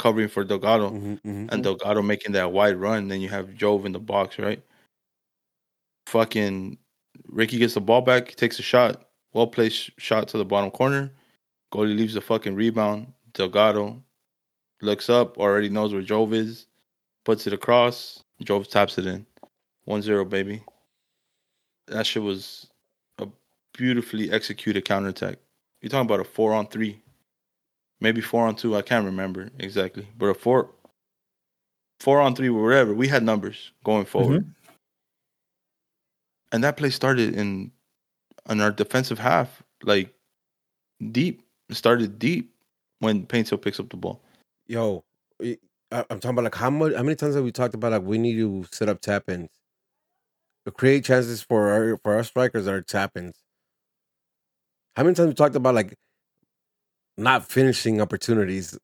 [0.00, 1.52] covering for Delgado Mhm, mhm.
[1.52, 3.08] and Delgado making that wide run.
[3.08, 4.62] Then you have Jove in the box, right?
[6.06, 6.78] Fucking
[7.26, 10.70] Ricky gets the ball back, he takes a shot, well placed shot to the bottom
[10.70, 11.10] corner.
[11.72, 13.12] Goalie leaves the fucking rebound.
[13.34, 14.02] Delgado
[14.80, 16.66] looks up, already knows where Jove is,
[17.24, 18.22] puts it across.
[18.42, 19.26] Jove taps it in.
[19.84, 20.62] 1 0, baby.
[21.86, 22.66] That shit was
[23.18, 23.26] a
[23.72, 25.38] beautifully executed counterattack.
[25.80, 27.00] You're talking about a four on three,
[28.00, 28.76] maybe four on two.
[28.76, 30.70] I can't remember exactly, but a four,
[32.00, 32.92] four on three, whatever.
[32.92, 34.72] We had numbers going forward, mm-hmm.
[36.52, 37.70] and that play started in,
[38.48, 40.14] in our defensive half, like
[41.12, 41.42] deep.
[41.70, 42.50] Started deep
[43.00, 44.22] when Painto picks up the ball.
[44.66, 45.04] Yo,
[45.92, 48.16] I'm talking about like how much, how many times have we talked about like we
[48.16, 49.50] need to set up tap ins,
[50.76, 53.36] create chances for our for our strikers that are tap ins.
[54.96, 55.94] How many times we talked about like
[57.16, 58.78] not finishing opportunities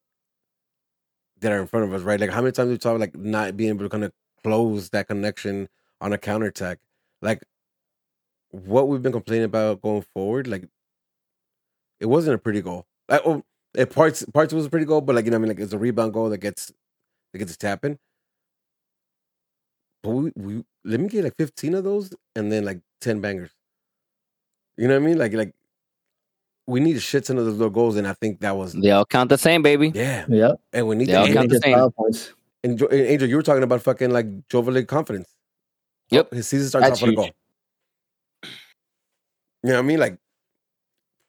[1.41, 2.21] that are in front of us, right?
[2.21, 4.13] Like how many times we talk like not being able to kind of
[4.43, 5.69] close that connection
[6.01, 6.79] on a counterattack,
[7.23, 7.43] like
[8.67, 10.65] what we've been complaining about going forward, like
[12.01, 12.87] it wasn't a pretty goal.
[13.09, 13.43] Like, oh,
[13.75, 15.65] it parts parts was a pretty goal, but like you know, what I mean, like
[15.65, 16.73] it's a rebound goal that gets
[17.33, 17.99] that gets a tapping.
[20.03, 23.51] But we, we let me get like fifteen of those and then like ten bangers.
[24.77, 25.19] You know what I mean?
[25.19, 25.55] Like like
[26.67, 28.91] we need a shit ton of those little goals, and I think that was They
[28.91, 29.93] all count the same, baby.
[29.95, 30.25] yeah.
[30.29, 30.53] Yeah.
[30.73, 31.91] And we need They all count the same.
[31.91, 32.33] points.
[32.63, 35.29] and, and Angel, you were talking about fucking like Jovale confidence.
[36.11, 36.33] Yep.
[36.33, 37.31] his season starts That's off with a goal.
[39.65, 39.99] You know what I mean?
[39.99, 40.19] Like,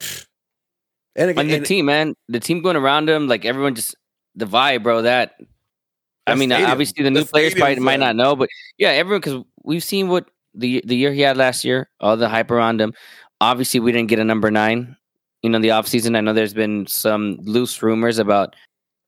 [1.16, 3.94] and again, And the and- team, man, the team going around him, like everyone just
[4.34, 5.02] the vibe, bro.
[5.02, 5.34] That
[6.26, 6.70] I mean, stadium.
[6.70, 8.48] obviously the The new players probably might not know, but
[8.78, 12.28] yeah, everyone because we've seen what the the year he had last year, all the
[12.28, 12.92] hype around him.
[13.40, 14.96] Obviously, we didn't get a number nine.
[15.42, 16.16] You know, the off season.
[16.16, 18.54] I know there's been some loose rumors about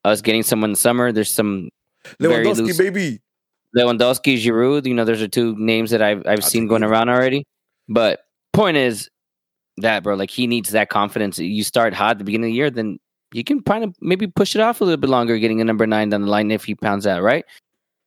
[0.05, 1.13] us getting someone in the summer.
[1.13, 1.71] There's some
[2.21, 3.21] Lewandowski, loose- baby.
[3.77, 4.87] Lewandowski, Giroud.
[4.87, 7.45] You know, those are two names that I've I've seen going around already.
[7.89, 8.21] But
[8.53, 9.09] point is
[9.81, 11.39] that, bro, like he needs that confidence.
[11.39, 12.99] You start hot at the beginning of the year, then
[13.33, 15.87] you can kind of maybe push it off a little bit longer, getting a number
[15.87, 17.45] nine down the line if he pounds out, right?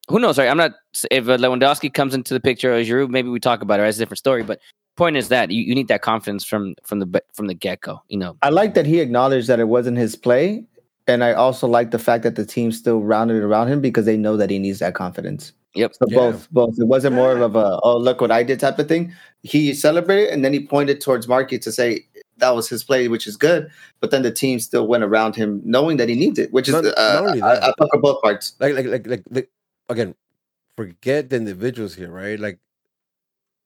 [0.10, 0.38] Who knows?
[0.38, 0.50] Right?
[0.50, 0.74] I'm not
[1.10, 3.84] if Lewandowski comes into the picture or Giroud, maybe we talk about it.
[3.84, 4.44] That's a different story.
[4.44, 4.60] But
[4.98, 8.02] point is that you, you need that confidence from from the from the get go.
[8.08, 10.66] You know, I like that he acknowledged that it wasn't his play.
[11.08, 14.18] And I also like the fact that the team still rounded around him because they
[14.18, 15.54] know that he needs that confidence.
[15.76, 15.94] Yep.
[15.96, 16.18] So Yeah.
[16.18, 16.80] both, both.
[16.80, 19.14] It wasn't more of a oh look what I did type of thing.
[19.44, 22.06] He celebrated and then he pointed towards Marky to say
[22.38, 23.70] that was his play, which is good.
[24.02, 26.74] But then the team still went around him knowing that he needs it, which is
[26.74, 27.64] Not- uh, not I, that.
[27.64, 28.54] I fuck both parts.
[28.60, 29.50] like like like like, like
[29.90, 30.16] again
[30.78, 32.58] forget the individuals here right like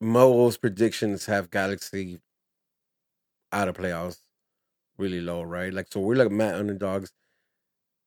[0.02, 2.19] most predictions have galaxy
[3.52, 4.18] out of playoffs
[4.98, 7.11] really low right like so we're like mad underdogs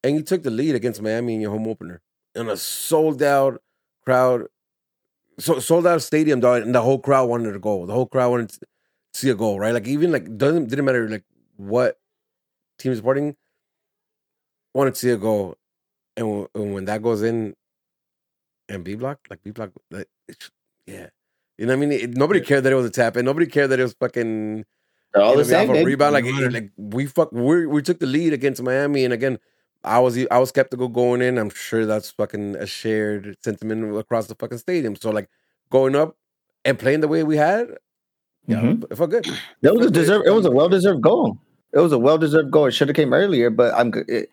[0.02, 2.02] and you took the lead against miami in your home opener
[2.34, 3.62] in a sold out
[4.08, 4.46] crowd
[5.38, 8.30] so sold out stadium dog and the whole crowd wanted to go the whole crowd
[8.30, 8.58] wanted to
[9.14, 11.24] see a goal right like even like doesn't didn't matter like
[11.56, 11.98] what
[12.78, 13.36] team is supporting
[14.78, 15.56] wanted to see a goal,
[16.16, 17.54] and, and when that goes in,
[18.68, 20.50] and B block like B block, like, it's,
[20.86, 21.08] yeah,
[21.58, 21.92] you know what I mean.
[21.92, 24.64] It, nobody cared that it was a tap, and nobody cared that it was fucking
[25.12, 25.70] They're all the same.
[25.70, 26.14] a rebound.
[26.14, 29.38] Like, like we fuck, we we took the lead against Miami, and again,
[29.88, 31.38] I was I was skeptical going in.
[31.38, 34.96] I'm sure that's fucking a shared sentiment across the fucking stadium.
[34.96, 35.28] So like
[35.70, 36.16] going up
[36.64, 37.68] and playing the way we had,
[38.46, 38.90] yeah, Mhm.
[38.90, 39.26] it felt good.
[39.62, 40.26] It was a deserved.
[40.26, 41.38] It was a well deserved goal.
[41.72, 42.66] It was a well deserved goal.
[42.66, 43.92] It should have came earlier, but I'm.
[44.08, 44.30] It,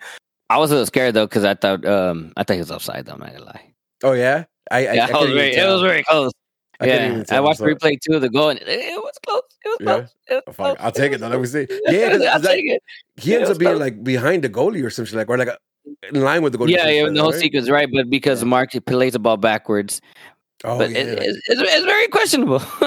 [0.50, 3.06] I was a little scared though because I thought um I thought he was offside.
[3.06, 3.74] Though, I'm not gonna lie.
[4.04, 6.32] Oh yeah, I, I, Yeah, I I couldn't was very, it was very close.
[6.80, 9.18] I yeah, even I watched so- replay too of the goal, and it, it was
[9.26, 9.42] close.
[9.66, 9.96] It was Yeah?
[9.96, 10.16] close.
[10.48, 10.78] It fuck.
[10.80, 11.28] I'll take it though.
[11.30, 11.68] Let me see.
[11.88, 12.84] Yeah, 'cause- I'll 'cause that- take it.
[13.18, 15.38] He Yeah, ends it up being was like behind the goalie or something like, or
[15.38, 15.58] like a,
[16.14, 16.70] in line with the goalie.
[16.72, 17.40] Yeah, yeah, the that, whole right?
[17.42, 17.90] sequence, right?
[17.92, 20.02] But because Mark plays the ball backwards,
[20.64, 21.00] Oh but yeah.
[21.00, 22.62] it, it's, it's, it's very questionable.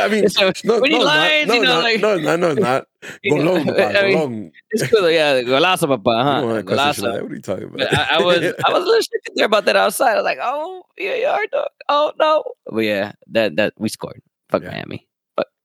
[0.00, 1.04] I mean, So, no, when he no, it's not.
[1.04, 2.86] lines, no, you know, not, like- no, no, no, it's not.
[3.22, 4.52] You know, Golong, papá, I mean, golong.
[4.70, 6.40] it's cool, yeah, golazo, papa, You huh?
[6.40, 7.14] don't want to question shit like Golazo.
[7.14, 7.22] that.
[7.22, 7.78] What are you talking about?
[7.78, 10.12] But I, I was, I was a little shaky there about that outside.
[10.12, 11.68] I was like, oh, yeah, you are, dog.
[11.88, 14.22] Oh no, but yeah, that that we scored.
[14.50, 14.70] Fuck Yeah.
[14.70, 15.06] Miami.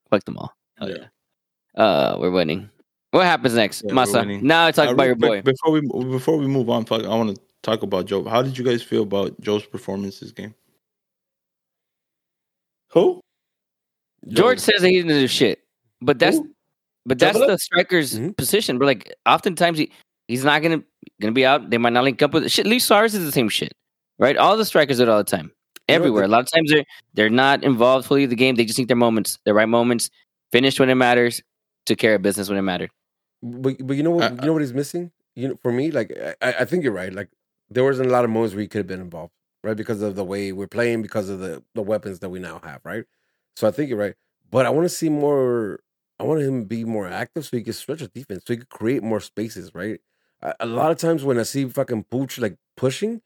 [0.10, 0.54] Fuck, fuck them all.
[0.82, 0.96] Oh Yeah.
[1.76, 1.84] yeah.
[1.84, 2.70] Uh, we're winning.
[3.12, 4.42] What happens next, Yeah, Masa?
[4.42, 5.52] Now I talk Uh, about real your quick, boy.
[5.52, 5.82] Before we
[6.12, 8.24] before we move on, fuck, I want to talk about Joe.
[8.26, 10.54] How did you guys feel about Joe's performance this game?
[12.92, 13.22] who?
[14.28, 15.60] George says that he didn't do shit,
[16.02, 16.50] but that's Who?
[17.06, 18.36] but that's Double the striker's Mhm.
[18.36, 18.78] position.
[18.78, 19.92] But like, oftentimes he
[20.28, 20.84] he's not gonna
[21.22, 21.70] gonna be out.
[21.70, 22.66] They might not link up with shit.
[22.68, 23.74] Luis Suarez is the same shit,
[24.18, 24.36] right?
[24.38, 25.59] All the strikers do it all the time, You know what
[25.96, 26.24] everywhere.
[26.24, 28.56] the- A lot of times they're they're not involved fully in the game.
[28.56, 30.10] They just need their moments, their right moments,
[30.52, 31.42] finished when it matters,
[31.86, 32.92] took care of business when it mattered.
[33.42, 35.12] But but you know what Uh, you know what he's missing.
[35.36, 36.12] You know, for me, like
[36.42, 37.14] I, I think you're right.
[37.14, 37.30] Like
[37.70, 39.34] there wasn't a lot of moments where he could have been involved,
[39.64, 39.78] right?
[39.78, 42.82] Because of the way we're playing, because of the the weapons that we now have,
[42.84, 43.06] right?
[43.56, 44.16] So I think you're right.
[44.52, 45.80] But I want to see more.
[46.20, 48.58] I want him to be more active so he can stretch his defense, so he
[48.58, 50.02] can create more spaces, right?
[50.42, 53.22] A, a lot of times when I see fucking Pooch like pushing,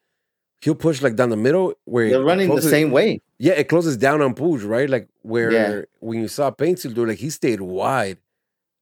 [0.64, 3.22] he'll push like down the middle where They're it running the same way.
[3.38, 4.90] Yeah, it closes down on Pooch, right?
[4.90, 5.82] Like where Yeah.
[6.00, 8.18] when you saw Paintsil do, like he stayed wide,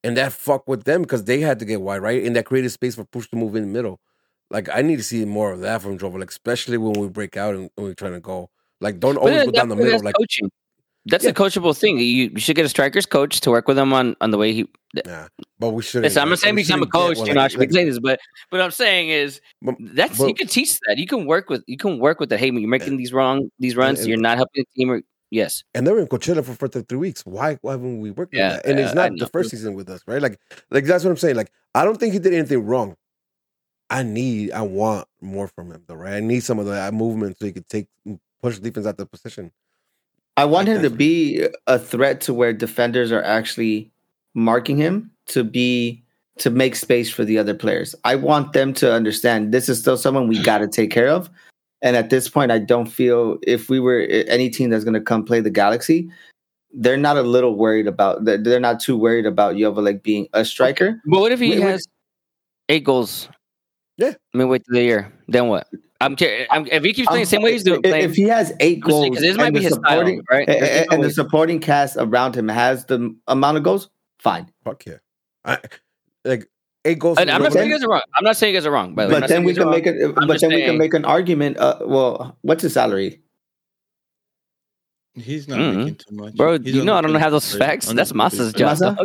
[0.04, 2.22] and that fucked with them because they had to get wide, right?
[2.24, 3.98] And that created space for Push to move in the middle.
[4.50, 7.36] Like I need to see more of that from Jovel, like especially when we break
[7.36, 8.50] out and when we're trying to go.
[8.80, 10.00] Like don't But always go down the middle.
[10.02, 10.50] Like coaching.
[11.06, 11.30] That's Yeah.
[11.30, 11.98] a coachable thing.
[11.98, 14.52] You, you should get a strikers coach to work with him on on the way
[14.52, 14.68] he.
[14.94, 15.26] Yeah,
[15.58, 16.04] but we should.
[16.16, 18.20] I'm not saying because I'm a coach, you know, I should be saying this, but
[18.50, 20.98] what I'm saying is But- that's but- you can teach that.
[20.98, 23.74] You can work with you can work with the hey, you're making these wrong these
[23.74, 24.00] runs.
[24.00, 24.90] and- you're not helping the team.
[24.90, 27.22] Or, yes, and they're in Coachella for, for th- three weeks.
[27.26, 28.70] Why, why haven't we worked Yeah, with that?
[28.70, 30.20] And it's uh, not the first season with us, right?
[30.22, 30.38] Like,
[30.70, 31.36] like that's what I'm saying.
[31.36, 32.94] Like, I don't think he did anything wrong.
[33.90, 36.14] I need, I want more from him, though, right?
[36.14, 37.88] I need some of that movement so he could take
[38.42, 39.50] push defense out the position.
[40.36, 43.90] I want Like him to be a threat to where defenders are actually
[44.34, 46.02] marking him to be
[46.38, 47.94] to make space for the other players.
[48.04, 51.28] I want them to understand this is still someone we got to take care of.
[51.82, 55.00] And at this point, I don't feel if we were any team that's going to
[55.00, 56.10] come play the Galaxy,
[56.72, 58.24] they're not a little worried about.
[58.24, 61.00] They're they're not too worried about Joveljic being a striker.
[61.06, 61.68] but what if he Wait, wait.
[61.68, 61.86] has
[62.70, 63.28] eight goals?
[63.98, 64.14] Yeah.
[64.34, 65.12] I mean, wait till the year.
[65.28, 65.68] Then what?
[66.04, 67.80] I'm, cur- I'm if he keeps playing the same way he's doing.
[67.84, 70.02] If- Playing, If he has eight I'm saying, goals, 'cause this might be his style,
[70.30, 70.48] right?
[70.48, 73.88] and, and- and the supporting cast around him has the amount of goals,
[74.18, 74.50] fine.
[74.64, 74.96] Fuck yeah.
[75.44, 75.58] I,
[76.24, 76.48] like,
[76.84, 77.18] eight goals.
[77.18, 78.02] And I'm not saying you guys are wrong.
[78.16, 78.94] I'm not saying you guys are wrong.
[78.94, 80.10] By the way, but not then we you guys are can make wrong.
[80.10, 80.14] it.
[80.14, 81.56] But just then we can make an argument.
[81.58, 83.20] Uh, well, what's his salary?
[85.14, 85.76] He's not Mhm.
[85.76, 86.58] making too much, bro.
[86.58, 87.66] He's you know I don't under have those 23.
[87.66, 87.92] facts.
[87.92, 88.78] That's Massa's job.
[88.78, 88.96] Masa?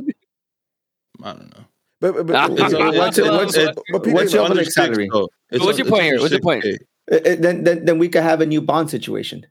[1.23, 1.65] I don't know.
[1.99, 4.75] But, but, but, what's- but- what's- what's- but- but people- what's your under Joveljic's six,
[4.75, 5.09] salary?
[5.51, 6.19] It's What's your point here?
[6.19, 6.63] What's your point?
[6.63, 6.77] 6K.
[7.11, 9.45] Uh, uh, then, then, then we could have a new bond situation.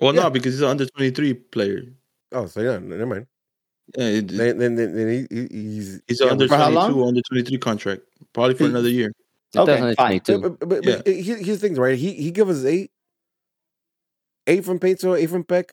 [0.00, 0.22] Well, Yeah.
[0.22, 1.82] no, because he's an under twenty three player.
[2.32, 3.26] Oh, so yeah, never mind.
[3.96, 6.74] Yeah, it, Then, then, then, then he, he, he's he's yeah, under for how twenty
[6.76, 6.92] long?
[6.92, 8.02] two, under twenty three contract,
[8.32, 9.12] probably for He- another year.
[9.54, 10.18] Okay, fine.
[10.20, 10.38] 2022.
[10.40, 10.96] But, but, but, Yeah.
[11.04, 11.96] but here's the thing, right?
[11.98, 12.90] He he give us eight,
[14.46, 15.70] eight from Peto, eight from Pec,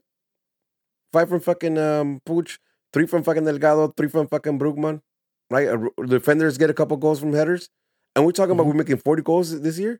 [1.14, 2.60] five from fucking um Pooch,
[2.92, 5.02] three from fucking Delgado, three from fucking Brugman,
[5.50, 5.68] right?
[5.68, 7.70] Uh, defenders get a couple goals from headers,
[8.16, 10.00] and we're talking about we're making forty goals this year,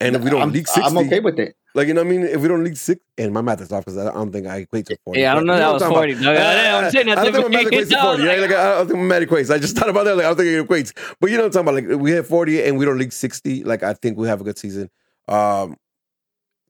[0.00, 0.48] and if we don't Mm-hmm.
[0.48, 1.54] I'm, leak sixty, I'm okay with it.
[1.74, 2.22] like you know what I mean?
[2.24, 4.56] If we don't leak six, and my math is off because I don't think I
[4.58, 5.20] equate to forty.
[5.20, 6.12] Yeah, I don't know you that was 40.
[6.12, 6.22] about.
[6.22, 8.40] No, I- I'm saying that I don't think my math to equates to 40, right?
[8.40, 9.54] Like, like- I don't think my math equates.
[9.54, 10.16] I just thought about that.
[10.16, 11.14] Like, I don't think it equates.
[11.20, 11.90] But you know what I'm talking about?
[11.96, 13.64] Like, we have 40 and we don't leak 60.
[13.64, 14.90] Like, I think we have a good season.
[15.28, 15.76] Um,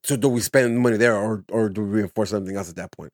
[0.04, 2.90] so do we spend money there or or do we reinforce something else at that
[2.92, 3.12] point?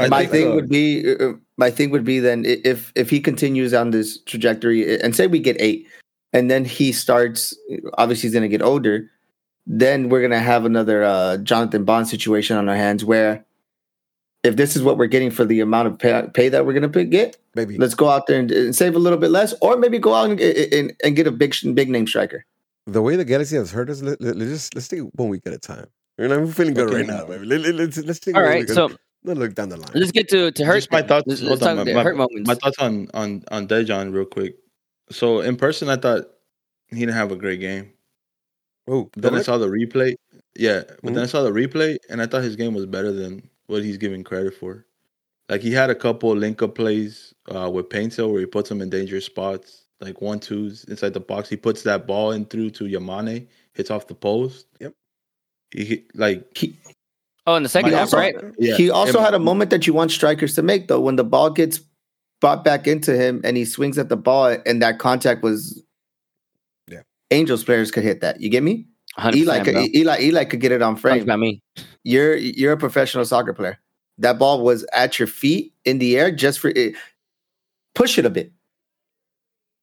[0.00, 3.10] I my think, thing uh, would be uh, my thing would be then if if
[3.10, 5.86] he continues on this trajectory uh, and say we get eight
[6.32, 7.54] and then he starts
[7.94, 9.10] obviously he's going to get older
[9.66, 13.44] then we're going to have another uh, jonathan bond situation on our hands where
[14.42, 16.90] if this is what we're getting for the amount of pay, pay that we're going
[16.90, 17.76] to get, Maybe.
[17.76, 20.30] let's go out there and, and save a little bit less, or maybe go out
[20.30, 22.46] and, and, and get a big big name striker.
[22.86, 25.42] the way the Galaxy has hurt us, let, let, let's just let's take one week
[25.44, 25.88] at a time.
[26.16, 26.96] You know, I'm feeling good Okay.
[26.96, 27.44] right now, baby.
[27.44, 28.88] Let, let, let's let's take All one right, week at- so
[29.22, 29.90] Let's look down the line.
[29.94, 30.76] let's get to to hurt.
[30.76, 31.24] Just my thoughts.
[31.26, 32.48] Let's, let's on, talk my, my- hurt moments.
[32.48, 34.56] my thoughts on on on Dejan real quick.
[35.10, 36.24] So in person, I thought
[36.88, 37.92] he didn't have a great game.
[38.88, 40.14] Oh, Then I saw the replay.
[40.56, 41.14] Yeah, but Mhm.
[41.14, 43.98] then I saw the replay, and I thought his game was better than what he's
[43.98, 44.84] giving credit for.
[45.48, 48.80] Like he had a couple link up plays uh, with Paintsil where he puts him
[48.80, 51.48] in dangerous spots, like one twos inside the box.
[51.48, 54.66] He puts that ball in through to Yamane, hits off the post.
[54.80, 54.94] Yep.
[55.72, 56.76] He like He,
[57.52, 58.34] oh, in the second half, right?
[58.58, 58.76] yeah.
[58.76, 61.24] he also and- had a moment that you want strikers to make, though, when the
[61.24, 61.80] ball gets
[62.40, 65.82] brought back into him and he swings at the ball, and that contact was.
[66.88, 67.02] Yeah.
[67.30, 68.40] Angels players could hit that.
[68.40, 68.86] You get me?
[69.18, 69.94] 100%, Eli, could.
[69.94, 71.22] Eli, Eli could get it on Talk frame.
[71.22, 71.62] about me.
[72.04, 73.78] You're you're a professional soccer player.
[74.18, 76.94] That ball was at your feet in the air just for it.
[77.94, 78.52] Push it a bit.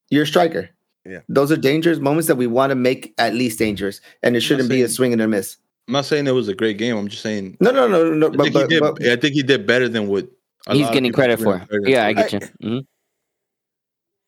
[0.10, 0.70] You're a striker.
[1.06, 1.22] Yeah.
[1.30, 4.70] Those are dangerous moments that we want to make at least dangerous, and it shouldn't
[4.70, 5.58] be a swing and a miss.
[5.88, 6.98] I'm not saying it was a great game.
[6.98, 8.28] I'm just saying No, no, no, no.
[8.28, 10.28] I But, think, but, he did, but I think he did better than what
[10.68, 11.60] a He's lot getting people credit for.
[11.66, 12.40] credit Yeah, I get you.
[12.62, 12.86] Mhm.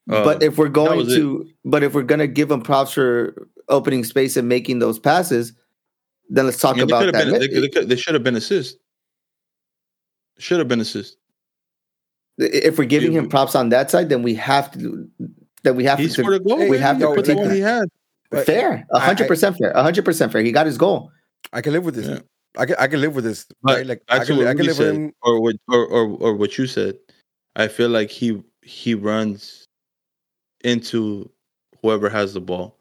[0.09, 1.17] Uh, but if we're going was it.
[1.17, 5.53] to, but if we're gonna give him props for opening space and making those passes,
[6.29, 7.25] then let's talk yeah, they about that.
[7.25, 7.39] been.
[7.39, 8.77] They, they, they should have been assist.
[10.39, 11.17] Should have been assist.
[12.37, 15.09] if we're giving You- him props on that side, then we have to.
[15.63, 16.11] Then we have He to.
[16.13, 16.57] scored a goal.
[16.57, 16.79] we man.
[16.79, 17.89] have He to put the protect one he had.
[18.45, 20.41] Fair, a I- hundred percent fair, a hundred percent fair.
[20.41, 21.11] He got his goal.
[21.53, 22.07] I can live with this.
[22.07, 22.19] Yeah.
[22.57, 23.45] I can I can live with this.
[23.61, 23.85] But right?
[23.85, 25.13] Like I can, what I can Rudy live with said, him.
[25.21, 26.97] or what, or, or or what you said.
[27.55, 29.65] I feel like he he runs
[30.63, 31.29] into
[31.81, 32.75] whoever has the ball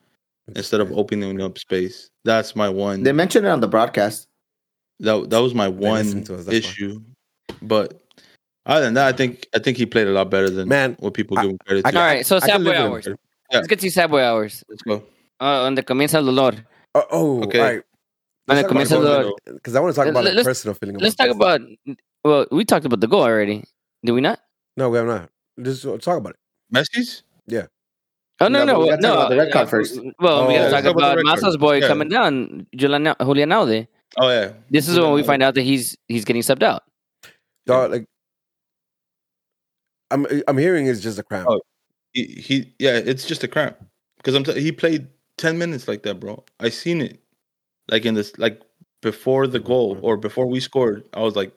[0.57, 2.09] instead of opening up space.
[2.25, 3.03] That's my one.
[3.03, 4.27] They mentioned it on the broadcast.
[5.01, 6.55] that that was my one to us, that's fine.
[6.57, 7.01] issue.
[7.63, 8.01] But
[8.67, 11.15] other than that, I think I think he played a lot better than Man, what
[11.15, 11.99] people give him credit I to.
[11.99, 13.13] All right, so I can sad boy live with him.
[13.13, 13.19] hours.
[13.51, 13.57] Yeah.
[13.57, 14.65] Let's get to Subway hours.
[14.69, 15.03] Let's go.
[15.41, 16.55] Uh, donde comienza el dolor.
[16.95, 17.61] Oh, oh Okay.
[17.61, 17.83] all right.
[18.49, 19.33] Donde Let's talk about dolor.
[19.55, 20.97] because I want to talk about Let- a personal feeling.
[20.99, 21.37] Let's talk this.
[21.37, 21.61] about.
[22.25, 23.65] Well, we talked about the goal already.
[24.05, 24.41] Did we not?
[24.77, 25.31] No, we have not.
[25.63, 26.37] Just talk about it.
[26.75, 27.23] Messi's?
[27.47, 27.67] Yeah.
[28.41, 29.09] Oh no, No, no, but no.
[29.09, 30.01] gotta about the red card uh, first.
[30.21, 31.47] Well, we Oh, gotta let's talk talk about about the.
[31.47, 31.89] Masa's boy Yeah.
[31.89, 33.89] coming down, Julian Julian Aude.
[34.17, 34.53] Oh yeah.
[34.71, 36.85] This is when we find out that he's he's getting subbed out.
[37.67, 38.07] Dog, like
[40.11, 41.49] I'm I'm hearing it's just a cramp.
[41.51, 41.61] Oh.
[42.15, 43.77] He, he yeah, it's just a cramp
[44.17, 46.43] because I'm t- he played ten minutes like that, bro.
[46.61, 47.21] I seen it
[47.91, 48.61] like in this like
[49.03, 51.09] before the goal or before we scored.
[51.15, 51.53] I was like,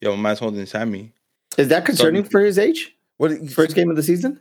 [0.00, 1.12] yo, man's holding Sammy.
[1.58, 2.96] Is that concerning So- for his age?
[3.18, 4.40] What First game of the season?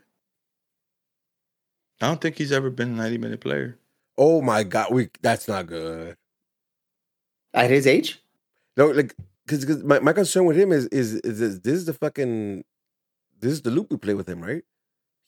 [2.02, 3.78] I don't think he's ever been a ninety minute player.
[4.18, 6.18] Oh my god, we that's not good.
[7.54, 8.20] At his age?
[8.78, 9.14] No, like
[9.46, 12.64] because my, my concern with him is is is this, this is the fucking
[13.40, 14.64] this is the loop we play with him, right?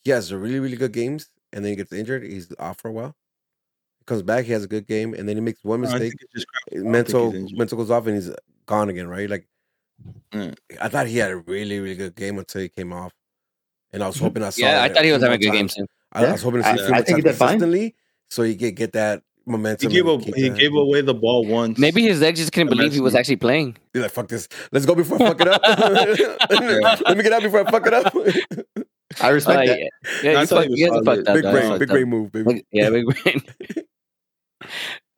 [0.04, 2.24] He has a really really good games, and then he gets injured.
[2.24, 3.16] He's off for a while.
[4.04, 6.12] He comes back, he has a good game, and then he makes one mistake.
[6.36, 6.66] just cramp.
[6.68, 8.30] I don't think mental mental goes off, and he's
[8.66, 9.30] gone again, right?
[9.30, 9.48] Like
[10.34, 10.52] Yeah.
[10.82, 13.14] I thought he had a really really good game until he came off,
[13.94, 14.66] and I was hoping I saw.
[14.66, 15.76] Yeah, I thought he was having a more good game times.
[15.76, 15.86] too.
[16.12, 17.38] I, I was hoping to see I- a few I think he fine.
[17.60, 17.96] consistently,
[18.30, 19.92] so he could get that He momentum.
[19.92, 21.80] gave a, he that- gave away the ball once.
[21.80, 23.78] Maybe his legs just couldn't believe he was actually playing.
[23.94, 24.48] He's like, fuck this.
[24.74, 25.62] Let's go before I fuck it up.
[27.08, 28.14] Let me get out before I fuck it up.
[29.22, 29.80] I respect Uh, that.
[29.80, 29.88] yeah,
[30.24, 31.34] yeah, I you, thought fuck, you guys are fucked up.
[31.36, 31.54] big dog.
[31.54, 32.54] brain, big brain move, baby.
[32.54, 33.42] Big- Yeah, big brain.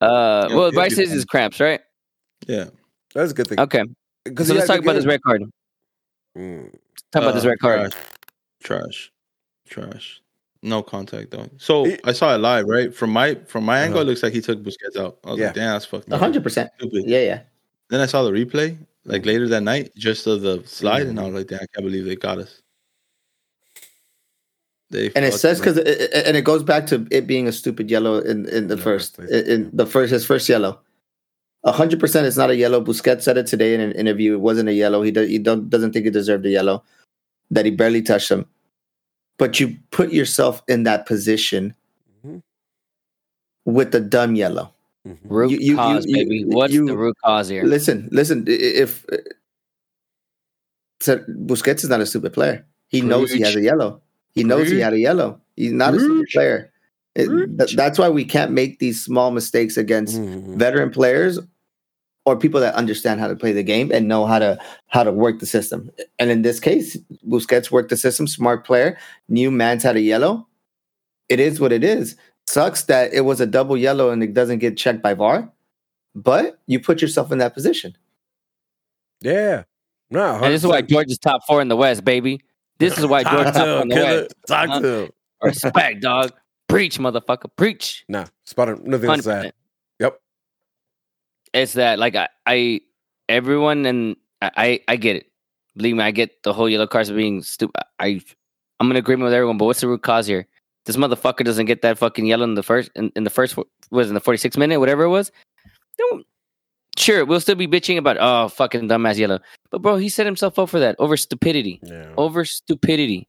[0.02, 1.82] Uh, Yeah, well, Bryce be says his cramps, right?
[2.48, 2.66] Yeah.
[3.14, 3.60] That's a good thing.
[3.60, 3.84] Okay,
[4.26, 5.44] Because so let's talk about this red card.
[6.38, 6.72] Mm.
[7.12, 7.92] Talk about this Uh, red card.
[7.92, 8.02] Trash.
[8.62, 9.12] Trash.
[9.70, 10.22] Trash.
[10.62, 11.48] No contact though.
[11.58, 12.94] So He- I saw it live, right?
[12.94, 14.08] From my from my angle, Uh-huh.
[14.08, 15.18] it looks like he took Busquets out.
[15.24, 15.46] I was Yeah.
[15.48, 16.72] like, damn, that's fucked hundred percent.
[16.82, 17.42] Yeah, yeah.
[17.90, 19.26] Then I saw the replay, like Mhm.
[19.28, 21.26] later that night, just of the slide, and I Mhm.
[21.28, 22.62] was like, damn, I can't believe they got us.
[24.92, 27.52] They And it says because it, it- and it goes back to it being a
[27.52, 30.80] stupid yellow in, in the In first first in, in the first his first yellow.
[31.64, 32.80] A hundred percent, it's not a yellow.
[32.84, 34.34] Busquets said it today in an interview.
[34.36, 35.02] It wasn't a yellow.
[35.02, 36.84] He, do, he don't, doesn't think he deserved a yellow.
[37.50, 38.46] That he barely touched him.
[39.40, 41.74] But you put yourself in that position
[42.24, 42.38] mm-hmm.
[43.66, 44.72] with the dumb yellow.
[45.08, 45.18] Mhm.
[45.26, 46.46] Root you- you- cause, you- baby.
[46.46, 47.64] What's you- the root cause here?
[47.64, 48.46] Listen, listen.
[48.48, 49.04] i- If
[51.02, 54.02] so Busquets is not a stupid player, he knows he has a yellow.
[54.36, 55.40] He knows he had a yellow.
[55.56, 56.34] He's not a stupid Preach.
[56.34, 56.72] player.
[57.16, 60.58] It- th- that's why we can't make these small mistakes against Mhm.
[60.58, 61.40] veteran players
[62.26, 64.58] or people that understand how to play the game and know how to
[64.88, 65.90] how to work the system.
[66.20, 66.98] And in this case,
[67.28, 68.98] Busquets worked the system, smart player,
[69.30, 70.46] knew Mans had a yellow.
[71.30, 72.16] It is what it is.
[72.48, 75.50] Sucks that it was a double yellow and it doesn't get checked by VAR,
[76.14, 77.96] but you put yourself in that position.
[79.22, 79.64] Yeah.
[80.12, 82.42] No, And this is why George is top four in the West, baby.
[82.78, 84.30] This is why George four in the.
[84.48, 84.80] Talk Uh-huh.
[84.82, 85.10] to him.
[85.44, 86.32] Respect, dog.
[86.68, 87.50] Preach, motherfucker.
[87.56, 88.04] Preach.
[88.10, 88.82] Nah, spot on.
[88.84, 89.46] Nothing else to 100%.
[89.46, 89.54] add.
[90.00, 90.20] Yep.
[91.54, 92.82] It's that like I, I
[93.30, 95.32] everyone and I, I I get it.
[95.78, 97.82] Believe me, I get the whole yellow cards being stupid.
[98.00, 98.22] I
[98.80, 100.48] I'm in agreement with everyone, but what's the root cause here?
[100.86, 103.58] This motherfucker doesn't get that fucking yellow in the first in, in the first
[103.92, 105.32] was in the 46 minute, whatever it was.
[105.98, 106.26] Don't
[106.98, 109.40] sure we'll still be bitching about oh fucking dumbass yellow.
[109.72, 111.80] But bro, he set himself up for that over stupidity.
[111.84, 112.14] Yeah.
[112.18, 113.28] Over stupidity.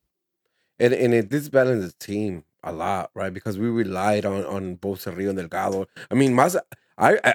[0.78, 3.32] And and it disbalances the team a lot, right?
[3.32, 5.86] Because we relied on on both Cerrillo and Delgado.
[6.10, 6.62] I mean, Maza,
[6.98, 7.34] I, I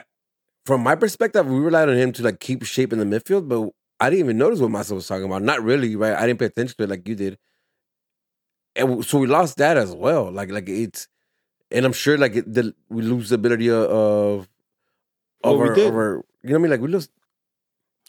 [0.65, 3.71] from my perspective, we relied on him to like keep shape in the midfield, but
[3.99, 5.41] I didn't even notice what Massa was talking about.
[5.41, 6.15] Not really, right?
[6.15, 7.37] I didn't pay attention to it like you did.
[8.75, 10.31] And so we lost that as well.
[10.31, 11.07] Like like it's,
[11.71, 14.49] and I'm sure like it, the, we lose the ability of of,
[15.43, 15.87] Well, of we did.
[15.87, 16.71] of you know what I mean?
[16.71, 17.09] Like we lost.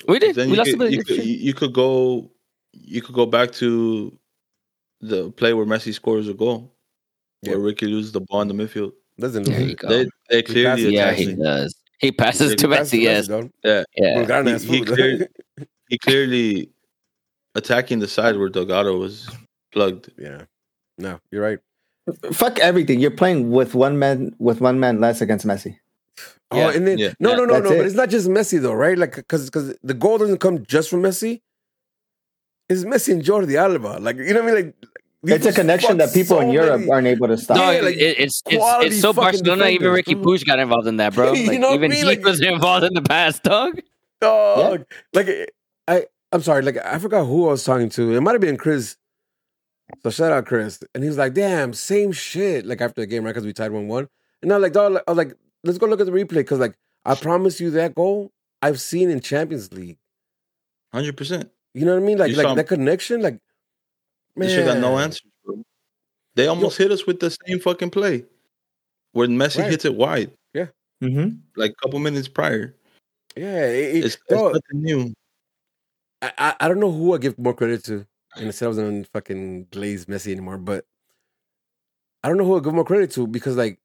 [0.08, 0.34] We did.
[0.36, 2.30] Then we you lost could, the you, could, you, you could go
[2.72, 4.16] you could go back to
[5.00, 6.74] the play where Messi scores a goal.
[7.42, 7.52] Yeah.
[7.52, 8.92] Where Ricky loses the ball in the midfield.
[9.18, 9.78] Doesn't There lose you it.
[9.78, 9.88] go.
[9.88, 11.74] They they clearly passes- Yeah, he does.
[11.98, 13.28] He passes He to Messi, yes.
[13.62, 13.84] Yeah.
[13.96, 14.14] Yeah.
[14.18, 14.88] Bulgarian He- he food.
[14.88, 15.28] cleared-
[15.88, 16.70] He clearly
[17.54, 19.28] attacking the side where Delgado was
[19.72, 20.10] plugged.
[20.18, 20.44] yeah.
[20.98, 21.58] No, you're right.
[22.32, 22.98] Fuck everything.
[23.00, 25.76] You're playing with one man with one man less against Messi.
[26.50, 27.36] Oh, Yeah, and then yeah, no, yeah.
[27.36, 27.76] no, no, That's no.
[27.78, 28.96] But it's not just Messi though, right?
[28.98, 31.40] Like, because because the goal doesn't come just from Messi.
[32.68, 33.98] It's Messi and Jordi Alba.
[34.00, 34.64] Like, you know what I mean?
[34.66, 34.74] Like,
[35.24, 37.56] these It's a connection that fuck people in Europe many- aren't able to stop.
[37.56, 39.66] No, like, it- it's it's it's so fucking Barcelona.
[39.68, 40.24] Even Ricky dude.
[40.24, 41.32] Puig got involved in that, bro.
[41.34, 41.98] You Like, know what I even mean?
[42.00, 43.80] he Like- was involved in the past, dog.
[44.20, 44.84] Dog.
[45.12, 45.28] Like,
[45.88, 46.62] I, I'm sorry.
[46.62, 48.14] Like, I forgot who I was talking to.
[48.16, 48.96] It might have been Chris.
[50.02, 53.24] So shout out Chris, and he was like, "Damn, same shit." Like after the game,
[53.24, 53.30] right?
[53.34, 54.08] Because we tied one one,
[54.40, 55.34] and I was like, "Dog," I was like,
[55.64, 56.74] "Let's go look at the replay." Because like,
[57.04, 58.30] I promise you, that goal
[58.60, 59.98] I've seen in Champions League.
[60.92, 61.50] Hundred percent.
[61.74, 62.18] You know what I mean?
[62.18, 63.22] Like, You like saw- that connection.
[63.22, 63.38] Like,
[64.36, 65.04] They should got no man.
[65.04, 65.62] answers, bro.
[66.34, 68.24] They almost hit us with the same fucking play.
[69.12, 69.70] Where Messi Right.
[69.70, 70.32] hits it wide,
[71.02, 71.36] Mm-hmm.
[71.56, 72.76] like a couple minutes prior.
[73.36, 75.12] Yeah, it, it, It's, it's dog, nothing new.
[76.22, 78.06] I, I I don't know who I give more credit to,
[78.36, 80.84] and I said I wasn't fucking Glaze Messi anymore, but
[82.22, 83.81] I don't know who I give more credit to because like, i- i-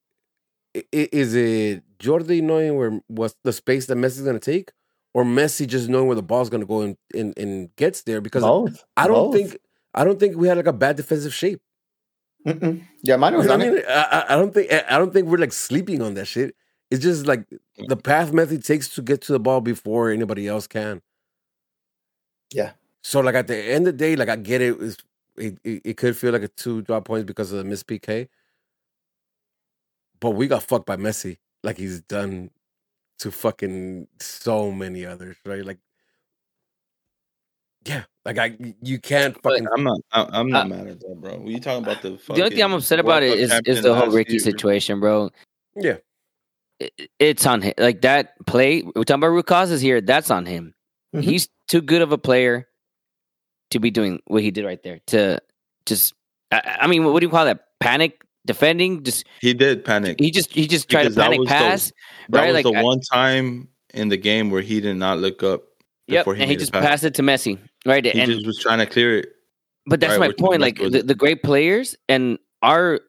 [0.92, 4.72] is it Jordi knowing where what's the space that Messi's gonna take,
[5.14, 8.22] or Messi just knowing where the ball's gonna go and and, and gets there?
[8.22, 8.84] Because Both.
[8.96, 9.36] I don't Both.
[9.36, 9.58] think
[9.94, 11.62] I don't think we had like a bad defensive shape.
[12.46, 12.84] Mm-mm.
[13.04, 13.84] Yeah, mine was know on what I mean?
[13.90, 16.56] I, I- I don't think I don't think we're like sleeping on that shit.
[16.90, 17.46] It's just like
[17.88, 21.02] the path Messi takes to get to the ball before anybody else can.
[22.54, 22.72] Yeah.
[23.02, 24.78] So like at the end of the day, like I get it.
[25.38, 28.28] It, it, it could feel like a two drop points because of the miss PK,
[30.20, 32.50] but we got fucked by Messi, like he's done
[33.20, 35.66] to fucking so many others, right?
[35.66, 35.80] Like,
[37.86, 40.00] yeah, like I you can't fucking I'm not.
[40.12, 41.38] I, I'm not Uh, mad at that, bro.
[41.38, 43.84] When you talking about the The only thing I'm upset about it Cup is is
[43.84, 44.40] the whole Ricky year.
[44.40, 45.30] situation, bro.
[45.76, 45.98] yeah.
[46.80, 47.74] It- It's on him.
[47.78, 48.82] Like that play.
[48.84, 50.02] We're talking about root causes here.
[50.02, 50.74] That's on him.
[51.16, 51.24] Mhm.
[51.24, 52.68] He's too good of a player
[53.72, 55.00] to be doing what he did right there.
[55.08, 55.40] To
[55.86, 56.14] just,
[56.52, 57.68] I, I mean, what do you call that?
[57.80, 59.04] Panic defending.
[59.04, 60.18] Just He did panic.
[60.20, 61.92] he just he just tried Because to panic was the- pass.
[62.30, 65.20] that right, was like, the I- one time in the game where he did not
[65.20, 65.64] look up.
[66.08, 66.84] Yep, before he and he just pass.
[66.86, 67.60] passed it to Messi.
[67.86, 69.30] Right, He and just was trying to clear it.
[69.86, 70.62] But that's Right, my point.
[70.62, 73.02] Like the, the great players and our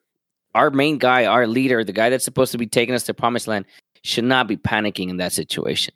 [0.55, 3.47] our main guy, our leader, the guy that's supposed to be taking us to promised
[3.47, 3.65] land,
[4.03, 5.95] should not be panicking in that situation.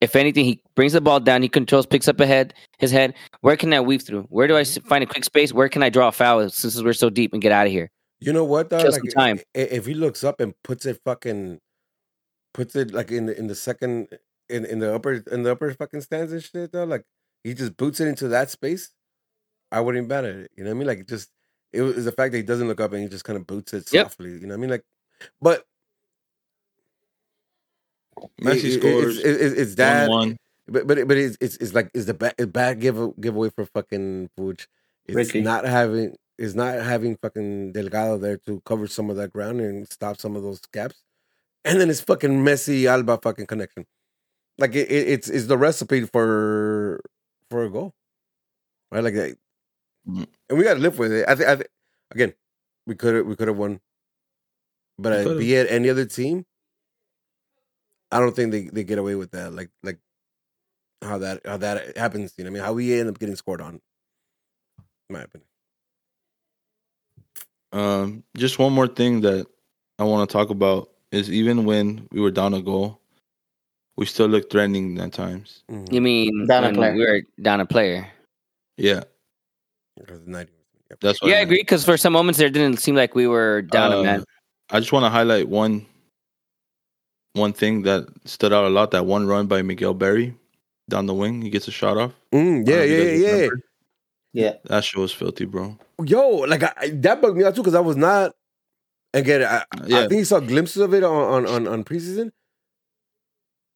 [0.00, 3.14] If anything, he brings the ball down, he controls, picks up ahead his head.
[3.40, 4.22] Where can I weave through?
[4.28, 5.52] Where do I find a quick space?
[5.52, 7.90] Where can I draw a foul since we're so deep and get out of here?
[8.26, 8.70] You know what?
[8.70, 8.78] Though?
[8.82, 9.40] Kill Like, time.
[9.54, 11.60] If he looks up and puts it fucking,
[12.52, 14.08] puts it like in the, in the second
[14.48, 16.72] in in the upper in the upper fucking stands and shit.
[16.72, 17.04] Though, like
[17.42, 18.90] he just boots it into that space.
[19.72, 20.50] I wouldn't bet at it.
[20.56, 20.86] You know what I mean?
[20.88, 21.30] Like just
[21.72, 23.74] it was the fact that he doesn't look up and he just kind of boots
[23.74, 24.06] it Yep.
[24.06, 24.30] softly.
[24.32, 24.70] You know what I mean?
[24.70, 24.84] Like,
[25.40, 25.64] but
[28.40, 30.08] Messi it- it- scores It's, it's, it's that.
[30.08, 30.36] one.
[30.66, 34.30] But but but it's it's, it's like is the bad bad give giveaway for fucking
[34.38, 34.66] Puig.
[35.06, 35.42] It's Ricky.
[35.42, 39.88] not having is not having fucking Delgado there to cover some of that ground and
[39.88, 41.02] stop some of those gaps,
[41.64, 43.86] and then it's fucking Messi Alba fucking connection.
[44.58, 47.00] Like it, it, it's it's the recipe for
[47.50, 47.94] for a goal,
[48.90, 49.02] right?
[49.02, 49.36] Like, that.
[50.08, 50.26] Mm.
[50.50, 51.28] and we got to live with it.
[51.28, 51.72] I think I thi-
[52.10, 52.34] again
[52.86, 53.80] we could have we could have won,
[54.98, 56.44] but uh, be it any other team,
[58.10, 59.52] I don't think they, they get away with that.
[59.52, 59.98] Like like
[61.02, 62.34] how that how that happens.
[62.36, 63.80] You know, what I mean, how we end up getting scored on.
[65.08, 65.48] In my opinion.
[67.74, 69.46] Um, just one more thing that
[69.98, 73.00] I want to talk about is even when we were down a goal,
[73.96, 75.64] we still looked threatening at times.
[75.68, 75.92] Mhm.
[75.92, 76.94] You mean Down a player.
[76.94, 78.08] we were down a player?
[78.76, 79.02] Yeah,
[79.98, 80.52] Because the 90
[80.90, 81.00] yep.
[81.00, 81.46] that's what Yeah, I meant.
[81.50, 81.58] agree.
[81.62, 84.24] Because for some moments there didn't seem like we were down a Uh, man.
[84.70, 85.86] I just want to highlight one
[87.34, 88.92] one thing that stood out a lot.
[88.92, 90.34] That one run by Miguel Berry
[90.88, 92.12] down the wing, he gets a shot off.
[92.32, 93.32] Mm, yeah, don't know if you yeah, yeah, yeah.
[93.34, 93.60] remember.
[94.32, 94.52] Yeah.
[94.66, 95.76] That shit was filthy, bro.
[96.02, 98.32] Yo, like I, that bugged me out too because I was not.
[99.12, 102.32] Again, I, I think you saw glimpses of it on on on, on preseason,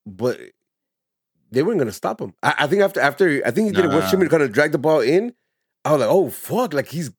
[0.06, 0.38] but
[1.50, 2.34] they weren't gonna stop him.
[2.42, 3.98] I, I think after after I think he did it Nah.
[3.98, 5.32] once Shimmy kind of dragged the ball in.
[5.84, 7.10] I was like, oh fuck, like he's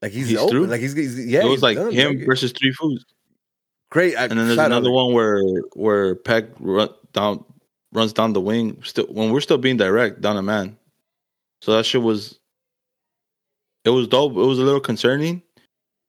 [0.00, 0.66] like he's, He's open, through?
[0.66, 1.44] like he's, he's yeah.
[1.44, 1.90] it was like done.
[1.92, 3.04] him Like, versus three foods.
[3.90, 4.16] great.
[4.16, 4.66] I, And then there's out.
[4.66, 5.42] another one where
[5.74, 7.44] where Pec run down
[7.92, 10.76] runs down the wing still when we're still being direct down a man.
[11.60, 12.38] So that shit was
[13.84, 14.32] it was dope.
[14.32, 15.42] It was a little concerning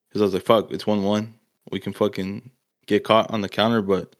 [0.09, 1.33] because I was like, "Fuck, it's one one.
[1.71, 2.49] We can fucking
[2.85, 4.15] get caught on the counter." But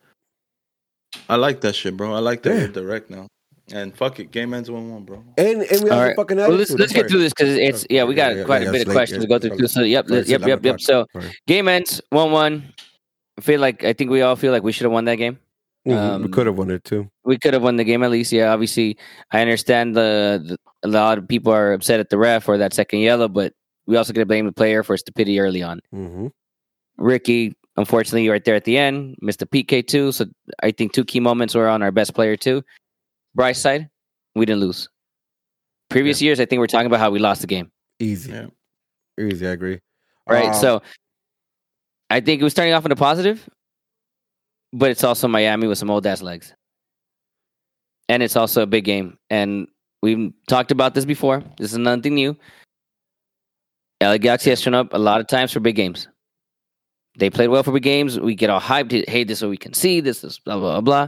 [1.30, 2.14] I like that shit, bro.
[2.14, 2.62] I like that Yeah.
[2.62, 3.28] we're direct now.
[3.72, 5.24] And fuck it, game ends one one, bro.
[5.38, 6.12] And and we All have right.
[6.12, 8.46] a fucking Well, let's let's get through this because it's yeah we got Yeah, yeah,
[8.46, 9.68] quite yeah, a bit of late, questions yeah, to go through too.
[9.68, 10.82] So yep, Sorry, yep, yep, yep.
[10.82, 11.32] So Sorry.
[11.48, 12.74] game ends one one.
[13.38, 15.40] I feel like I think we all feel like we should have won that game.
[15.88, 17.10] Mhm, we um, could have won it too.
[17.24, 18.32] We could have won the game at least.
[18.34, 18.98] Yeah, obviously
[19.32, 22.74] I understand the, the a lot of people are upset at the ref or that
[22.74, 23.54] second yellow, but
[23.88, 25.80] we also gotta blame the player for stupidity early on.
[25.92, 26.28] hmm
[26.98, 30.12] Ricky, unfortunately, right there at the end, missed a PK too.
[30.12, 30.26] So
[30.62, 32.64] I think two key moments were on our best player too.
[33.34, 33.90] Bryce side,
[34.36, 34.90] we didn't lose.
[35.90, 37.72] Previous years, I think we're talking about how we lost the game.
[38.00, 38.48] Easy, Yeah.
[39.20, 39.48] easy.
[39.48, 39.80] I agree.
[40.30, 40.50] Right.
[40.50, 40.82] Um, so
[42.12, 43.50] I think it was starting off in a positive,
[44.72, 46.54] but it's also Miami with some old ass legs.
[48.08, 49.18] And it's also a big game.
[49.32, 49.68] And
[50.04, 51.42] we've talked about this before.
[51.58, 52.36] This is nothing new.
[54.04, 56.10] LA Galaxy has shown up a lot of times for big games.
[57.18, 58.20] They played well for big games.
[58.20, 59.08] We get all hyped.
[59.08, 60.02] Hey, this is what we can see.
[60.02, 61.08] This is blah, blah, blah.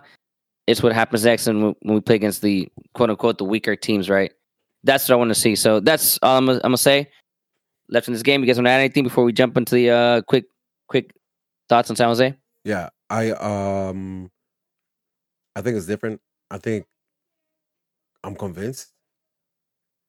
[0.65, 4.31] It's what happens next when we play against the quote unquote the weaker teams, right?
[4.85, 5.55] That's what I want to see.
[5.55, 7.09] So that's all I'm, I'm going to say
[7.89, 8.41] left in this game.
[8.41, 10.45] You guys want to add anything before we jump into the uh, quick
[10.87, 11.11] quick
[11.67, 12.33] thoughts on San Jose?
[12.63, 14.31] Yeah, I um,
[15.55, 16.21] I think it's different.
[16.49, 16.85] I think
[18.25, 18.91] I'm convinced,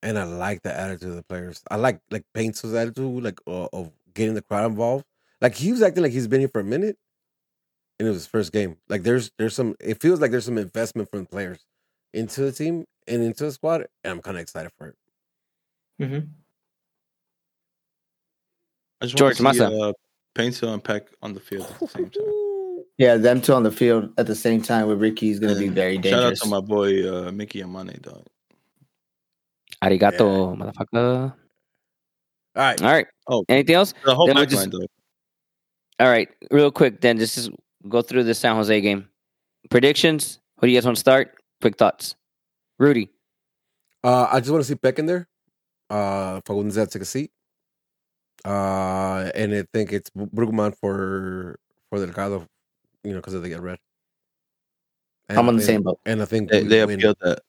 [0.03, 1.63] and I like the attitude of the players.
[1.71, 5.05] I like like Painter's attitude, like uh, of getting the crowd involved.
[5.43, 6.97] Like he was acting like he's been here for a minute,
[7.99, 8.79] and it was his first game.
[8.89, 9.77] Like there's there's some.
[9.81, 11.59] It feels like there's some investment from the players
[12.15, 14.97] into the team and into the squad, and I'm kind of excited for it.
[16.01, 16.27] Mm-hmm.
[19.03, 19.89] I just George want to see Massa.
[19.89, 19.93] uh,
[20.35, 22.33] Painter and Pec on the field at the same time.
[22.99, 25.59] Yeah, them two on the field at the same time with Ricky is going to
[25.61, 26.41] be And very Shout out dangerous.
[26.41, 28.25] to my boy uh, Mickey Yamane, dog.
[29.83, 31.33] Arigato, motherfucker.
[32.57, 33.07] All right, All right.
[33.29, 33.45] Oh.
[33.49, 33.93] Anything else?
[34.05, 34.87] The whole Then just- line, dog.
[36.01, 36.29] All right.
[36.51, 37.55] Real quick, then, just to
[37.89, 39.09] go through the San Jose game.
[39.71, 40.39] Predictions.
[40.61, 41.35] Who do you guys want to start?
[41.61, 42.17] Quick thoughts.
[42.79, 43.11] Rudy.
[44.05, 45.27] Uh, I just want to see Pec in there.
[45.89, 47.31] Uh, Fagundez had to take a seat.
[48.45, 51.59] Uh, and I think it's Brugman for
[51.91, 52.47] for Delgado,
[53.07, 53.79] you know, because of the red.
[55.29, 56.01] And I'm on the think- same boat.
[56.07, 56.99] And I think They, we they win.
[56.99, 57.41] appealed that.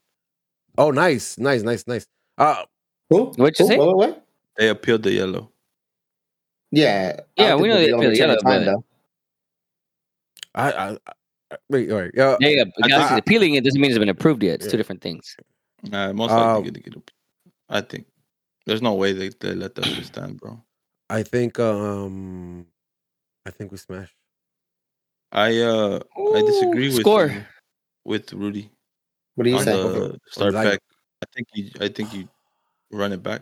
[0.78, 2.06] Oh, nice, nice, nice, nice.
[2.38, 2.64] Uh,
[3.10, 3.26] Who?
[3.38, 3.72] What'd you Who?
[3.72, 3.78] say?
[3.78, 4.26] What, what, what?
[4.58, 5.52] They appealed the yellow.
[6.72, 7.20] Yeah.
[7.38, 8.84] Yeah, we know they they'll appeal the yellow, time, though.
[10.56, 10.98] I, I,
[11.52, 12.36] I wait, all right, yeah.
[12.40, 12.64] Yeah, yeah.
[12.84, 14.56] I Galaxy's think- appealing it doesn't mean it's been approved yet.
[14.56, 14.72] It's Yeah.
[14.72, 15.36] two different things.
[15.92, 17.02] Uh, most Um, likely gonna get a,
[17.70, 18.08] I think
[18.66, 20.62] there's no way they, they let that shit stand, bro.
[21.10, 22.66] I think, um,
[23.46, 24.16] I think we smashed.
[25.32, 26.00] I uh
[26.36, 27.30] I disagree with score.
[27.30, 27.42] uh,
[28.06, 28.70] with Rudy
[29.36, 29.74] What do you say?
[29.76, 30.66] the start Line.
[30.72, 30.80] back.
[31.22, 32.28] I think you I think you
[32.92, 33.42] run it back.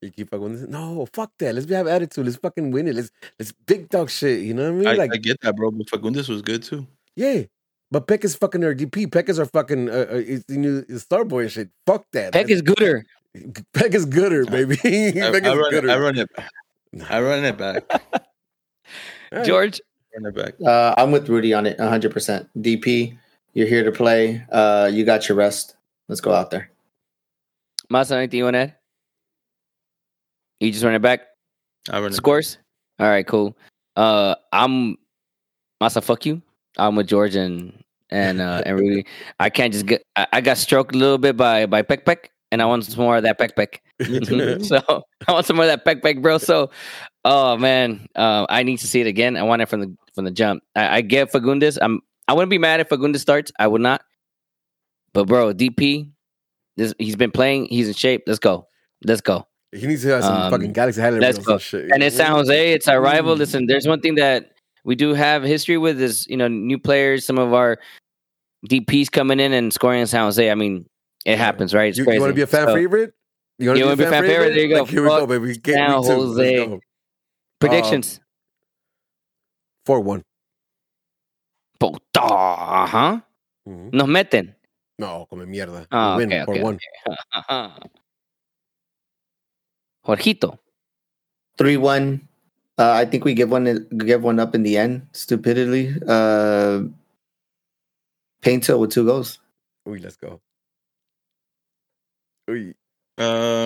[0.00, 1.54] You keep fucking no, fuck that.
[1.54, 2.24] Let's be have attitude.
[2.24, 2.94] Let's fucking win it.
[2.94, 4.42] Let's let's big dog shit.
[4.42, 4.86] You know what I mean?
[4.88, 5.72] I, like, I get that, bro.
[5.72, 6.86] But Fagundez was good too.
[7.16, 7.42] yeah.
[7.90, 9.06] But Pec is fucking our DP.
[9.08, 11.70] Pec is our fucking uh, uh, is, you know, is star boy shit.
[11.86, 12.34] Fuck that.
[12.34, 13.02] Pec is gooder.
[13.74, 14.74] Pec is gooder, baby.
[14.84, 15.90] I, Pec I is run, it, gooder.
[15.90, 16.28] I run it.
[16.36, 16.52] back.
[17.10, 17.84] I run it back.
[17.90, 18.20] All
[19.32, 19.46] right.
[19.46, 19.80] George.
[20.16, 20.54] Run it back.
[20.64, 22.48] Uh, I'm with Rudy on it 100%.
[22.58, 23.16] DP,
[23.54, 24.42] you're here to play.
[24.50, 25.76] Uh, you got your rest.
[26.08, 26.70] Let's go out there.
[27.92, 28.74] Masa, anything you want to add?
[30.60, 31.20] You just run it back?
[31.90, 32.58] I run it Scores?
[32.98, 33.56] All right, cool.
[33.96, 34.96] Uh, I'm
[35.80, 36.02] Masa.
[36.02, 36.42] Fuck you.
[36.76, 37.72] I'm with George and
[38.10, 39.06] and uh, and Rudy.
[39.40, 40.02] I can't just get.
[40.16, 43.02] I, I got stroked a little bit by by Pec Pec, and I want some
[43.02, 43.78] more of that Pec Pec.
[44.64, 46.38] so I want some more of that Pec Pec, bro.
[46.38, 46.70] So,
[47.24, 49.36] oh man, uh, I need to see it again.
[49.36, 50.62] I want it from the from the jump.
[50.74, 51.78] I, I get Fagundez.
[51.80, 52.00] I'm.
[52.26, 53.50] I wouldn't be mad if Fagundez starts.
[53.58, 54.02] I would not.
[55.14, 56.10] But bro, DP,
[56.76, 57.66] this he's been playing.
[57.66, 58.24] He's in shape.
[58.26, 58.66] Let's go.
[59.04, 59.46] Let's go.
[59.72, 61.54] He needs to have some Um, fucking Galaxy highlight let's go.
[61.54, 61.90] and shit.
[61.92, 62.72] and it's San Jose.
[62.72, 63.34] It's our rival.
[63.34, 63.38] Mm.
[63.38, 64.52] Listen, there's one thing that
[64.84, 67.24] we do have history with is you know new players.
[67.26, 67.78] Some of our
[68.68, 70.50] DPs coming in and scoring in San Jose.
[70.50, 70.86] I mean,
[71.24, 71.88] it happens, right?
[71.88, 72.18] It's You, crazy.
[72.20, 73.12] want to be a fan So, favorite?
[73.58, 74.50] You You wanna be a fan favorite?
[74.54, 74.80] There you go.
[74.82, 75.56] Like, here we go, baby.
[75.58, 76.12] Get San me too.
[76.14, 76.66] Jose.
[76.66, 76.80] go.
[77.60, 78.20] Predictions.
[79.84, 80.22] Four one.
[81.80, 83.20] Puta, huh?
[83.68, 83.92] Mhm.
[83.92, 84.54] Nos meten.
[84.98, 85.86] No, come mierda.
[85.90, 86.78] Ah, We win okay, four okay, one.
[90.06, 90.58] Jorgito.
[91.56, 92.28] Three one.
[92.78, 95.06] Uh, I think we give one give one up in the end.
[95.12, 95.94] Stupidly.
[96.06, 96.82] Uh,
[98.40, 99.40] Painter with two goals.
[99.86, 100.40] Uy, let's go.
[102.48, 102.74] Uy.
[103.18, 103.64] Uh,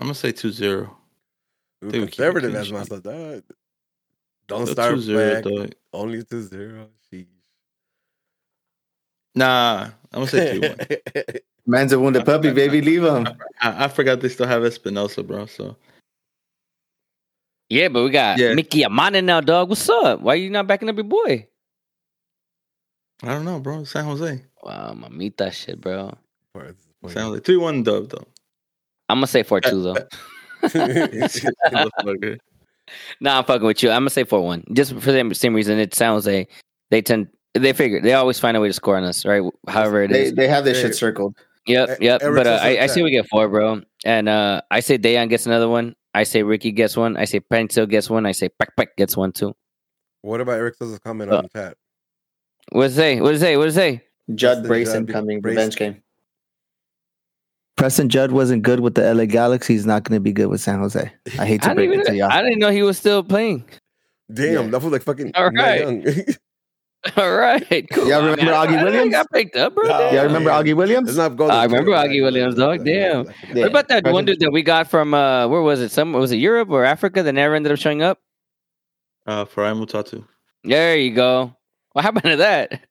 [0.00, 0.88] I'm gonna say 2-0.
[1.84, 2.74] Ooh, Think we conservative as sheet.
[2.74, 3.02] myself.
[3.02, 3.42] dog.
[4.46, 5.74] Don't So start 2-0, back.
[5.92, 6.88] Only 2 0.
[9.34, 10.78] Nah, I'm gonna say two one.
[11.66, 12.80] Man's a wounded puppy, baby.
[12.80, 13.26] Leave him.
[13.60, 15.46] I, I forgot they still have Espinoza, bro.
[15.46, 15.76] So
[17.68, 18.54] Yeah, but we got Yeah.
[18.54, 19.68] Mickey Yamane now, dog.
[19.68, 20.20] What's up?
[20.20, 21.46] Why you not backing up your boy?
[23.22, 23.84] I don't know, bro.
[23.84, 24.42] San Jose.
[24.62, 26.14] Wow, mamita shit, bro.
[26.60, 27.14] Poor disappointing.
[27.14, 27.40] San Jose.
[27.40, 28.24] 3-1 dub though.
[29.08, 29.96] I'm gonna say four two though.
[30.62, 32.38] Motherfucker.
[33.20, 33.90] nah, I'm fucking with you.
[33.90, 34.64] I'm gonna say four one.
[34.72, 35.78] Just for the same reason.
[35.78, 36.50] It sounds like
[36.90, 39.42] they tend they figure they always find a way to score on us, right?
[39.66, 40.34] However it They is.
[40.34, 41.36] they have this shit circled.
[41.66, 42.22] Yep, yep.
[42.22, 43.82] Eric But uh, says I, I say we get four, bro.
[44.04, 45.94] And uh, I say Dejan gets another one.
[46.14, 47.16] I say Ricky gets one.
[47.18, 48.24] I say Pencil gets one.
[48.26, 49.54] I say Pec Pec gets one too.
[50.22, 51.76] what about Eric Sosa's comment Uh, on the chat?
[52.72, 53.20] What does it say?
[53.20, 53.56] What does it say?
[53.58, 54.02] What does it say?
[54.34, 55.56] Judd the Preston Judd coming Preston.
[55.58, 56.02] revenge game.
[57.78, 59.72] Preston Judd wasn't good with the LA Galaxy.
[59.74, 61.10] He's not going to be good with San Jose.
[61.38, 62.30] I hate to I break it to y'all.
[62.30, 63.64] I didn't know he was still playing.
[64.32, 64.62] Damn, Yeah.
[64.70, 65.32] that was like fucking.
[65.34, 65.80] All right.
[65.80, 66.04] Young.
[67.16, 67.86] All right.
[67.92, 68.08] cool.
[68.08, 69.10] Y'all I mean, remember I- Augie I- I Williams?
[69.12, 69.84] got picked up, bro.
[69.88, 70.10] Nah.
[70.10, 70.60] Y'all remember yeah.
[70.62, 71.06] Augie Williams?
[71.06, 71.46] Let's not go.
[71.48, 72.86] I remember Yeah, Augie yeah, Williams, dog.
[72.86, 73.24] yeah, yeah, Damn.
[73.26, 73.32] yeah.
[73.54, 73.62] Yeah.
[73.62, 75.90] What about that one Preston- dude that we got from uh where was it?
[75.92, 78.18] Some was it Europe or Africa that never ended up showing up?
[79.26, 80.24] Uh, Farai Mutatu.
[80.64, 81.54] There you go.
[81.92, 82.87] What happened to that?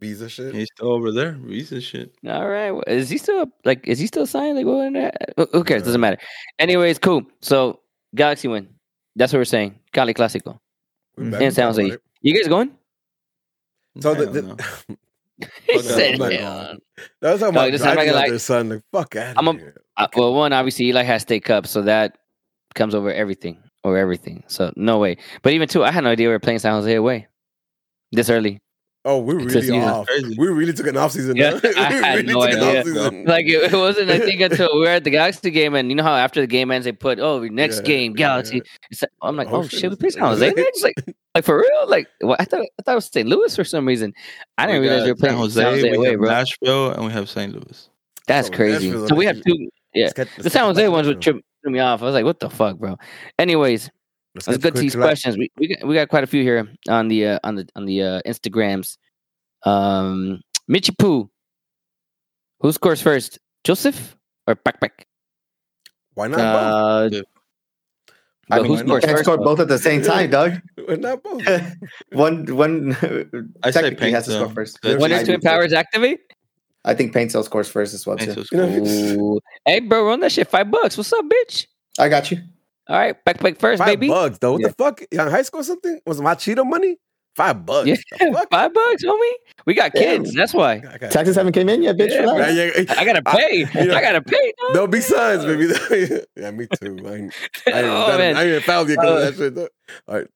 [0.00, 0.54] Visa shit.
[0.54, 1.32] He's still over there.
[1.32, 2.14] Visa shit.
[2.26, 3.86] All right, is he still like?
[3.86, 4.56] Is he still signed?
[4.56, 4.86] Like, what?
[4.86, 5.82] in the- Who who cares?
[5.82, 6.18] Doesn't matter.
[6.58, 7.22] Anyways, cool.
[7.42, 7.80] So
[8.14, 8.68] Galaxy win.
[9.16, 9.78] That's what we're saying.
[9.92, 10.58] Cali Clásico.
[11.16, 11.34] We Mhm.
[11.34, 11.96] And and San Jose.
[12.22, 12.70] You guys going?
[14.00, 14.56] So the, the, no.
[15.66, 15.94] He Fuck that.
[15.94, 16.74] said, I'm not yeah.
[17.22, 18.28] that was talking Dog, about this is not driving gonna out lie.
[18.30, 18.68] there, son.
[18.68, 19.74] Like fuck out I'm a- here.
[19.96, 22.18] Uh, well, one obviously Eli has state cup, so that
[22.74, 24.44] comes over everything or everything.
[24.48, 25.16] So no way.
[25.42, 27.26] But even two, I had no idea we were playing San Jose away
[28.12, 28.60] this early.
[29.04, 30.08] Oh, we're really just, you know, off.
[30.36, 31.34] We really took an off season.
[31.34, 31.72] Yeah, huh?
[31.78, 33.24] I had really no took idea.
[33.26, 35.94] Like it, it wasn't, I think, until we were at the Galaxy game, and you
[35.94, 38.62] know how after the game ends, they put, "Oh, next Yeah, game, yeah, Galaxy." yeah.
[38.90, 40.94] It's like- I'm like, Oh, "Oh shit, shit, we it's- play San Jose next?" Like,
[41.34, 41.88] like for real?
[41.88, 42.40] Like, what?
[42.42, 43.26] I thought I thought it was St.
[43.26, 44.12] Louis for some reason.
[44.58, 46.18] I didn't We realize got they were playing San Jose, San Jose we away, have
[46.20, 46.28] bro.
[46.28, 47.52] Nashville, and we have St.
[47.54, 47.88] Louis.
[48.26, 48.88] That's Oh, crazy.
[48.90, 49.70] Nashville, So we have two.
[49.94, 52.02] Yeah, get- the San Jose ones would trip, trip me off.
[52.02, 52.98] I was like, "What the fuck, bro?"
[53.38, 53.90] Anyways,
[54.34, 55.06] Let's let's get go to these quick collab.
[55.08, 55.36] questions.
[55.38, 57.84] We we got, we got quite a few here on the uh, on the on
[57.86, 58.96] the uh, Instagrams.
[59.64, 60.40] Um,
[60.70, 61.30] Michi Poo.
[62.60, 64.16] Who scores first, Joseph
[64.46, 65.04] or Backpack?
[66.14, 67.24] Why not Uh, But
[68.50, 69.24] I who mean, you scores can't first?
[69.24, 70.60] score both at the same time, Dog.
[70.76, 70.88] both?
[70.88, 71.42] Why not both?
[72.12, 72.96] one one
[73.62, 74.78] I say paint has to score first.
[74.82, 75.48] That's When I is do Twin too.
[75.48, 76.20] Powers activate?
[76.84, 78.26] I think Paintsil scores first as well too.
[78.32, 79.42] Paintsil's You know, cool.
[79.66, 80.96] Hey, bro, run that shit five bucks.
[80.98, 81.66] What's up, bitch?
[81.98, 82.38] I got you.
[82.90, 84.08] All right, Backpack first, Five baby.
[84.08, 84.52] bucks though.
[84.52, 84.68] What Yeah.
[84.68, 85.02] the fuck?
[85.12, 86.00] Yeah, in high school or something?
[86.06, 86.96] Was my Cheeto money?
[87.36, 87.86] Five bucks.
[87.86, 87.94] Yeah,
[88.32, 88.48] fuck?
[88.50, 89.32] five bucks, homie.
[89.64, 90.00] We got Yeah.
[90.16, 90.34] kids.
[90.34, 90.82] That's why.
[90.92, 92.10] I Taxes haven't came in yet, bitch.
[92.10, 92.52] Yeah, relax.
[92.54, 93.58] Yeah, yeah, I gotta pay.
[93.80, 94.52] you know- I gotta pay.
[94.60, 94.72] dog.
[94.72, 95.68] There'll be signs, baby.
[96.36, 96.98] yeah, me too.
[97.06, 97.32] I ain't,
[97.68, 98.36] I ain't, oh I man.
[98.36, 99.54] ain't even found you because Uh, of that shit.
[99.54, 99.68] Though.
[100.08, 100.26] All right,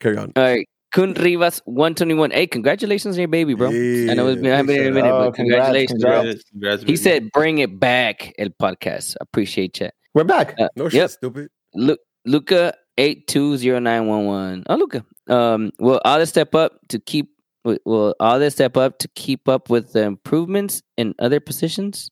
[0.00, 0.32] carry on.
[0.34, 0.68] All right.
[0.90, 2.32] Kun Rivas 121.
[2.32, 3.68] Hey, congratulations on your baby, bro.
[3.68, 3.72] I
[4.14, 6.12] know it's been, I haven't been in a minute, Oh, but congrats, congratulations, bro.
[6.20, 6.42] congrats.
[6.50, 9.16] Congrats, He said, bring it back, El Podcast.
[9.20, 9.88] Appreciate you.
[10.12, 10.54] We're back.
[10.58, 11.48] Uh, No shit, stupid.
[11.74, 11.96] Lu-
[12.26, 14.64] Luca eight two zero nine one one.
[14.68, 15.04] Oh, Luca.
[15.28, 17.30] Um, will others step up to keep?
[17.64, 22.10] Will will others step up to keep up with the improvements in other positions?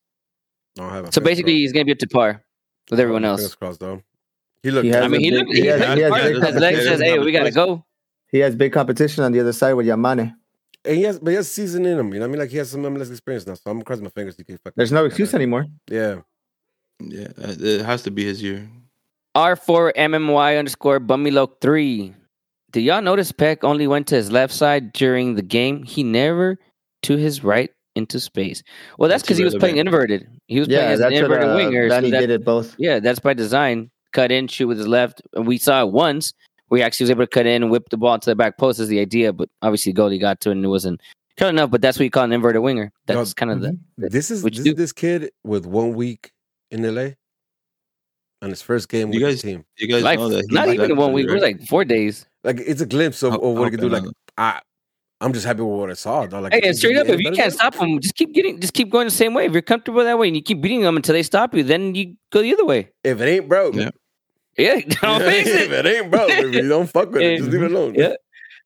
[0.79, 1.13] No, I haven't.
[1.13, 2.45] So basically, he's gonna be up to par
[2.91, 3.55] with everyone else.
[3.57, 4.03] Crossed, though.
[4.63, 4.85] He looked.
[4.87, 5.55] He I mean, a he big- looked.
[5.55, 7.85] he He, has- has, he has big his leg says, "Hey, we gotta go."
[8.31, 10.33] He has big competition on the other side with Yamane.
[10.85, 12.13] and he has, but he has season in him.
[12.15, 12.39] You know what I mean?
[12.39, 13.55] Like he has some MLS experience now.
[13.55, 14.37] So I'm crossing my fingers.
[14.37, 14.75] He can fucking.
[14.77, 15.67] There's no excuse anymore.
[15.91, 16.21] Yeah.
[17.01, 18.69] Yeah, uh, it has to be his year.
[19.37, 22.15] R4 MMY underscore Bummyloke 3.
[22.73, 25.83] Did y'all notice Pec only went to his left side during the game?
[25.85, 26.59] He never
[27.03, 28.63] to his right into space.
[28.99, 30.11] Well, that's That's because he was playing irrelevant.
[30.23, 30.41] inverted.
[30.47, 31.89] He was playing as an that's what inverted uh, winger.
[31.89, 32.75] so Danny that- did it both.
[32.79, 33.91] yeah, that's by design.
[34.13, 35.23] Cut in, shoot with his left.
[35.35, 36.33] And we saw it once
[36.69, 38.59] where he actually was able to cut in and whip the ball to the back
[38.59, 41.01] post is the idea, but obviously goalie got to it and it wasn't
[41.37, 42.93] cut enough, but that's what you call an inverted winger.
[43.07, 46.33] That's kind of the This is Would this is this kid with one week
[46.73, 47.11] in LA
[48.43, 49.65] on his first game You with guys- the team.
[49.79, 50.19] You guys life.
[50.19, 50.51] know that.
[50.51, 51.27] Not even one week.
[51.27, 52.27] It was very- like four days.
[52.45, 53.89] Like it's a glimpse of, oh, of what he could do.
[53.89, 54.05] Like
[54.39, 54.61] I,
[55.21, 56.25] I'm just happy with what I saw.
[56.27, 56.41] Though.
[56.41, 58.89] Like, Hey, and straight up, if you can't stop them, just keep getting, just keep
[58.91, 59.45] going the same way.
[59.45, 61.95] If you're comfortable that way and you keep beating them until they stop you, then
[61.95, 62.89] you go the other way.
[63.05, 63.91] if it ain't broke, Yeah.
[64.57, 65.61] Yeah, don't fix it.
[65.61, 65.87] if it.
[65.87, 67.95] it ain't broke, if you don't fuck with it, just leave it alone.
[67.95, 68.15] Yeah.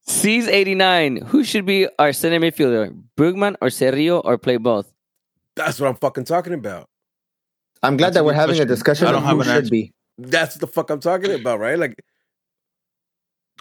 [0.07, 1.17] C's eighty nine.
[1.17, 2.97] Who should be our center midfielder?
[3.17, 4.93] Brugman or Cerrillo or play both?
[5.57, 6.89] That's what I'm fucking talking about.
[7.85, 9.71] I'm glad that we're good having a discussion I don't have who an should answer.
[9.71, 9.93] be.
[10.19, 11.79] That's the fuck I'm talking about, right?
[11.79, 11.95] Like,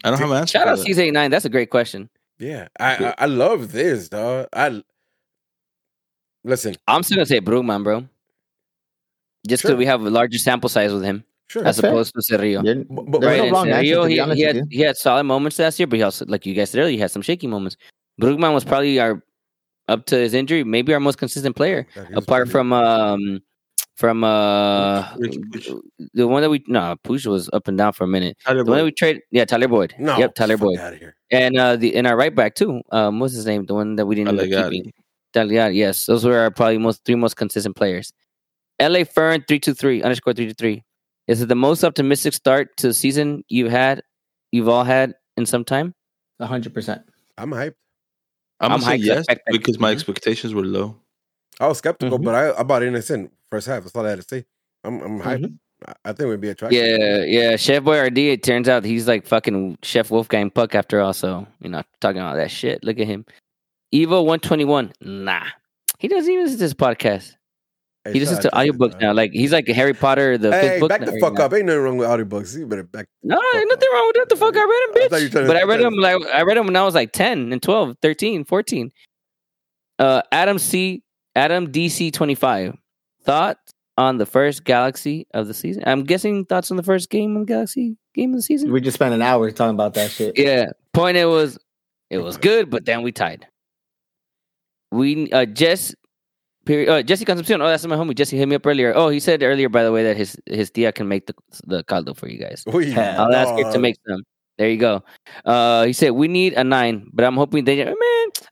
[0.03, 0.51] I don't have an answer.
[0.57, 0.83] Shout out that.
[0.85, 1.31] C's eighty nine.
[1.31, 2.09] That's a great question.
[2.39, 4.47] yeah, I I, I love this, dog.
[4.53, 4.81] I
[6.43, 8.07] listen, I'm still gonna say Brugman, bro.
[9.47, 9.77] Just because Sure.
[9.77, 11.65] we have a larger sample size with him sure.
[11.65, 11.91] as That's fair.
[11.91, 12.63] opposed to Cerrillo.
[12.63, 14.95] You're- But- but- Right, no wrong Cerrillo, to be he, he with had he had
[14.97, 17.21] solid moments last year, but he also, like you guys said earlier, he had some
[17.21, 17.75] shaky moments.
[18.21, 19.21] Brugman was probably our
[19.89, 21.85] up to his injury, maybe our most consistent player,
[22.15, 23.41] apart from um
[23.95, 25.79] from uh Ricky Puig.
[26.13, 28.37] the one that we no Push was up and down for a minute.
[28.45, 29.93] Tyler The one that we trade, yeah, Tyler Boyd.
[29.99, 31.15] no, yep, Tyler Boyd, out of here.
[31.31, 32.81] and uh the and our right back too.
[32.91, 33.65] Um, what's his name?
[33.65, 34.71] The one that we didn't end up Allegati.
[34.71, 34.93] keeping.
[35.35, 38.11] Calegari, yes, those were our probably most three most consistent players.
[38.81, 40.83] LA Fern three two three underscore three two three.
[41.27, 44.01] Is it the most optimistic start to the season you've had,
[44.51, 45.93] you've all had in some time?
[46.41, 47.01] hundred percent.
[47.37, 47.75] I'm hyped.
[48.59, 49.03] I'm I'm gonna hyped.
[49.03, 49.93] yes because my Mhm.
[49.93, 50.97] expectations were low.
[51.59, 52.23] I was skeptical, Mhm.
[52.25, 53.83] but I, I bought in and in first half.
[53.83, 54.45] That's all I had to say.
[54.83, 55.53] I'm I'm hyped.
[55.87, 56.79] I, I think we'd be attractive.
[56.81, 57.55] Yeah, yeah.
[57.55, 61.13] Chef Boyardee, it turns out he's like fucking Chef Wolfgang Puck after all.
[61.13, 62.83] So, you know, talking all that shit.
[62.83, 63.25] Look at him.
[63.93, 64.93] Evo 121.
[65.01, 65.43] Nah.
[65.99, 67.35] He doesn't even listen to this podcast.
[68.05, 69.13] Hey, He listens to audiobooks now.
[69.13, 70.89] Like he's like Harry Potter, the Hey, fifth book.
[70.89, 71.45] back now the right fuck now.
[71.45, 71.53] up.
[71.53, 72.57] Ain't nothing wrong with audiobooks.
[72.57, 73.07] You better back.
[73.21, 74.29] No, fuck ain't nothing wrong with that.
[74.29, 75.31] The fuck I I read thought them, bitch.
[75.31, 77.53] to- But I read trying them like I read them when I was like 10
[77.53, 78.91] and 12, 13, 14.
[79.99, 81.03] Uh Adam C.
[81.35, 82.75] Adam DC 25.
[83.23, 85.83] Thoughts on the first Galaxy of the season?
[85.85, 88.71] I'm guessing thoughts on the first game of Galaxy game of the season.
[88.71, 90.37] We just spent an hour talking about that shit.
[90.37, 90.71] Yeah.
[90.93, 91.57] Point it was
[92.09, 93.47] it was good, but then we tied.
[94.91, 95.95] We uh Jess
[96.65, 97.61] period uh, Jesse Concepcion.
[97.61, 98.15] Oh, that's my homie.
[98.15, 98.93] Jesse hit me up earlier.
[98.95, 101.33] Oh, he said earlier, by the way, that his his tia can make the
[101.65, 102.63] the caldo for you guys.
[102.67, 104.21] Uy, Hell I'll ask her to make some.
[104.57, 105.03] There you go.
[105.45, 107.95] Uh he said we need a nine, but I'm hoping they man,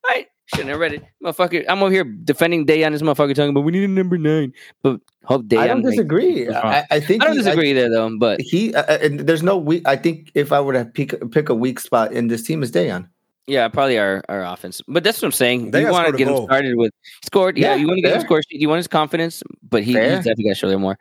[0.05, 1.03] I shouldn't have read it.
[1.23, 4.53] Motherfucker, I'm over here defending Dejan this motherfucker talking about we need a number nine.
[4.83, 6.49] But hope Dejan I don't disagree.
[6.49, 9.57] I, I think I don't he- disagree there though, but he uh, and there's no
[9.57, 9.87] weak.
[9.87, 12.71] I think if I were to pick pick a weak spot in this team is
[12.71, 13.07] Dejan.
[13.47, 14.81] Yeah, probably our, our offense.
[14.87, 15.71] But that's what I'm saying.
[15.71, 16.93] They you want to get him started with
[17.25, 17.57] scored.
[17.57, 18.27] Yeah, Yeah, you want to get him fair.
[18.27, 18.43] scored.
[18.49, 20.97] You want his confidence, but he, he's definitely got to show there more.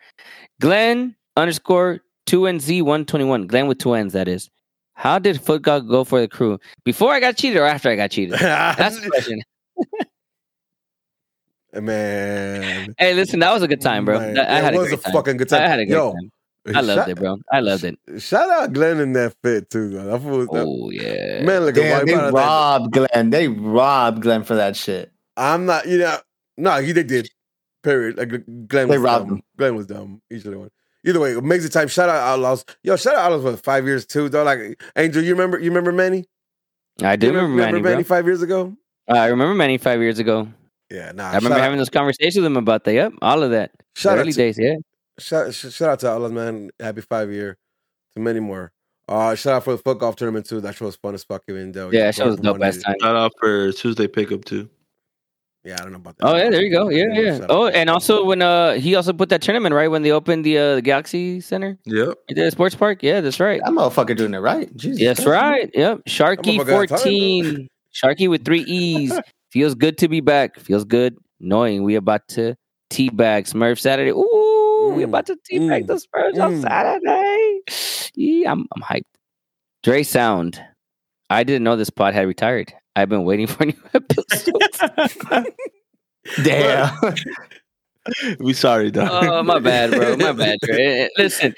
[0.60, 3.46] Glenn underscore two NZ one twenty one.
[3.46, 4.14] Glenn with two N's.
[4.14, 4.50] That is.
[5.00, 6.58] How did football go for the crew?
[6.84, 8.34] Before I got cheated or after I got cheated?
[8.38, 9.40] That's the question.
[11.72, 12.94] man.
[12.98, 14.18] Hey, listen, that was a good time, bro.
[14.18, 15.12] Man, I, I it had a was great a time.
[15.14, 15.62] fucking good time.
[15.62, 16.30] I had a good Yo, time.
[16.74, 17.36] I loved shout- it, bro.
[17.50, 17.98] I loved it.
[18.20, 19.88] Shout out Glenn in that fit too.
[19.88, 20.04] Though.
[20.04, 21.44] That fool, that, Oh yeah.
[21.44, 23.30] man, look Damn, at they why robbed Glenn.
[23.30, 25.10] They robbed Glenn for that shit.
[25.38, 25.88] I'm not.
[25.88, 26.18] You know,
[26.58, 27.30] no, he they did.
[27.82, 28.18] Period.
[28.18, 28.28] Like
[28.68, 29.36] Glenn They was robbed dumb.
[29.38, 29.42] him.
[29.56, 30.20] Glenn was dumb.
[30.30, 30.70] Each other one.
[31.06, 31.88] Either way, amazing time.
[31.88, 32.64] Shout out to Outlaws.
[32.82, 34.28] Yo, shout out Outlaws for five years too.
[34.28, 35.58] Though, like Angel, you remember?
[35.58, 36.26] You remember Manny?
[37.02, 38.02] I do You remember, Manny, bro.
[38.04, 38.76] five years ago?
[39.08, 40.48] Uh, I remember Manny five years ago.
[40.90, 41.24] Yeah, nah.
[41.30, 42.92] I remember shout having those conversations with him about that.
[42.94, 43.70] Yep, all of that.
[43.78, 44.74] The Shout out early to- days, yeah.
[45.18, 46.70] Shout, shout out to Outlaws, man.
[46.80, 47.56] Happy five year
[48.16, 48.72] to many more.
[49.08, 50.60] Uh, shout out for the foot golf tournament too.
[50.60, 51.42] That show was fun as fuck.
[51.48, 52.94] Even though Yeah, that show was dope ass time.
[53.00, 54.68] Shout out for Tuesday pickup too.
[55.64, 56.26] Yeah, I don't know about that.
[56.26, 56.88] Oh yeah, there you go.
[56.88, 57.38] Yeah, yeah.
[57.38, 57.46] Shout.
[57.50, 60.56] Oh, and also when uh he also put that tournament right when they opened the
[60.56, 62.14] uh, the Galaxy Center, Yep.
[62.28, 63.02] the sports park.
[63.02, 63.60] Yeah, that's right.
[63.62, 64.74] That motherfucker doing it right.
[64.76, 65.28] Jesus That's Christ.
[65.42, 65.70] right.
[65.74, 66.04] Yep.
[66.06, 67.68] Sharky motherfucker got time, fourteen.
[67.92, 69.12] Sharky with three E's.
[69.52, 70.58] Feels good to be back.
[70.60, 72.54] Feels good knowing we about to
[72.90, 74.12] teabag Smurf Saturday.
[74.12, 76.62] Ooh, we Mm, about to teabag mm, the Smurfs on mm.
[76.62, 77.60] Saturday.
[78.14, 79.02] Yeah, I'm I'm hyped.
[79.82, 80.62] Dre Sound.
[81.28, 82.72] I didn't know this pod had retired.
[82.96, 84.78] I've been waiting for new episodes.
[86.42, 87.14] Damn.
[88.38, 89.08] We sorry, dog.
[89.10, 90.16] oh, my bad, bro.
[90.16, 90.76] My bad, Dre.
[90.76, 91.54] Eh, eh, listen,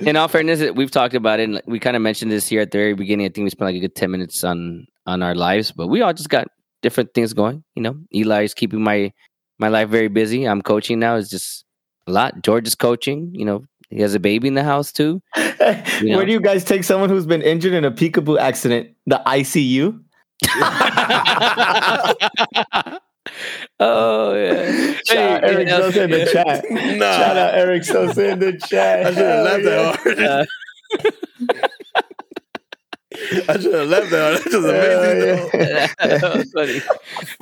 [0.00, 2.62] in all fairness, eh, we've talked about it, and we kind of mentioned this here
[2.62, 3.26] at the very beginning.
[3.26, 6.00] I think we spent like a good ten minutes on on our lives, but we
[6.02, 6.48] all just got
[6.82, 7.62] different things going.
[7.74, 9.12] You know, Eli is keeping my
[9.58, 10.44] my life very busy.
[10.44, 11.16] I'm coaching now.
[11.16, 11.64] It's just
[12.06, 12.42] a lot.
[12.42, 13.30] George is coaching.
[13.34, 15.20] You know, he has a baby in the house too.
[15.36, 15.84] Yeah.
[16.16, 18.90] Where do you guys take someone who's been injured in a peekaboo accident?
[19.06, 20.00] The ICU?
[23.80, 24.92] oh yeah.
[25.06, 26.64] Shout out Hey, Eric you Sosa in the chat.
[26.98, 27.18] Nah.
[27.18, 29.06] Shout out Eric Sosa in the chat.
[29.06, 29.96] I should have left Hell that yeah.
[29.96, 30.20] hard.
[30.20, 30.42] Uh,
[33.48, 34.30] I should have left that.
[34.32, 35.50] That's just amazing.
[35.50, 36.18] Hell though.
[36.18, 36.80] that was funny.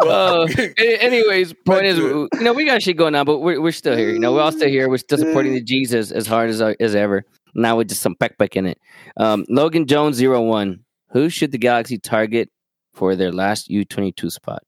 [0.01, 0.47] Oh,
[0.79, 3.73] a- anyways, point is, to you know, we got shit going on, but we're we're
[3.73, 4.11] still here.
[4.11, 4.89] You know, we're all still here.
[4.89, 7.25] We're still supporting the Jesus as hard as as ever.
[7.55, 8.79] Now with just some Pec Pec in it.
[9.17, 10.81] Um, Logan Jones zero one.
[11.13, 12.51] Who should the Galaxy target
[12.95, 14.63] for their last U22 spot?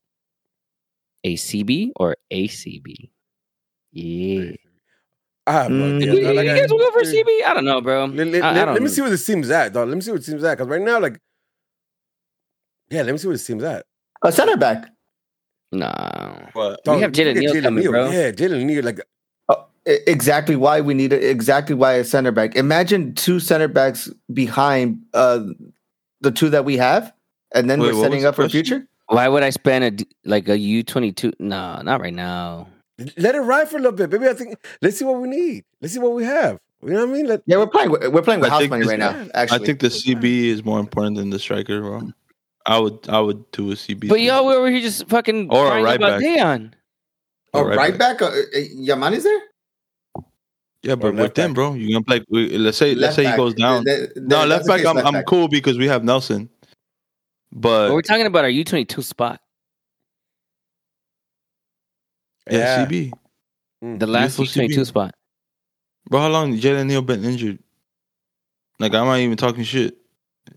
[1.24, 3.10] A CB or ACB?
[3.92, 4.52] Yeah.
[5.46, 5.96] I have no Mm.
[5.96, 6.14] idea.
[6.14, 6.36] You, dog.
[6.36, 7.42] Like, you guys will go for CB?
[7.44, 8.04] I don't know, bro.
[8.06, 9.88] Let, let- I- I let- don't let me see what the team's at, dog.
[9.88, 10.56] Let me see what this team's at.
[10.58, 11.18] Because right now, like,
[12.90, 13.84] yeah, let me see what this team's at.
[14.24, 14.88] A center back.
[15.72, 15.88] No.
[16.54, 18.10] But Dog, have you Jalen get Neal coming, bro.
[18.10, 18.84] Yeah, Jalen Neal.
[18.84, 19.00] Like,
[19.48, 21.24] Oh, exactly why we need it.
[21.24, 22.54] Exactly why a center back.
[22.54, 25.40] Imagine two center backs behind uh,
[26.20, 27.12] the two that we have,
[27.54, 28.86] and then Wait, we're setting up for the future.
[29.08, 31.34] Why would I spend a like a U22?
[31.38, 32.68] No, not right now.
[33.16, 34.28] let it ride for a little bit, baby.
[34.28, 35.64] I think let's see what we need.
[35.80, 36.58] Let's see what we have.
[36.84, 37.26] You know what I mean?
[37.26, 37.90] Let, Yeah, we're playing.
[37.92, 39.26] with- We're playing with I house money right now.
[39.34, 42.10] Actually, I think the CB is more important than the striker, bro.
[42.66, 44.08] I would I would do a CB.
[44.08, 46.28] But y'all were over here just fucking Or a right about back.
[46.38, 46.72] Deon.
[47.54, 48.22] oh, Right right, back.
[48.22, 49.40] Uh, uh, Yamane's there.
[50.82, 51.54] yeah, but with them, back.
[51.54, 52.24] bro, you're gonna play.
[52.56, 53.36] Let's say let's Left say he back.
[53.36, 53.84] goes down.
[53.84, 54.86] Th- th- No, that's left back.
[54.86, 55.26] I'm left I'm back.
[55.26, 56.48] cool because we have Nelson.
[57.52, 59.40] But But we're talking about our U22 spot.
[62.50, 63.12] yeah, CB,
[63.84, 63.98] mm.
[64.00, 65.14] The last Beautiful U22 spot.
[66.08, 66.20] bro.
[66.20, 67.58] How long Jalen Neal been injured?
[68.80, 69.96] Like I'm not even talking shit.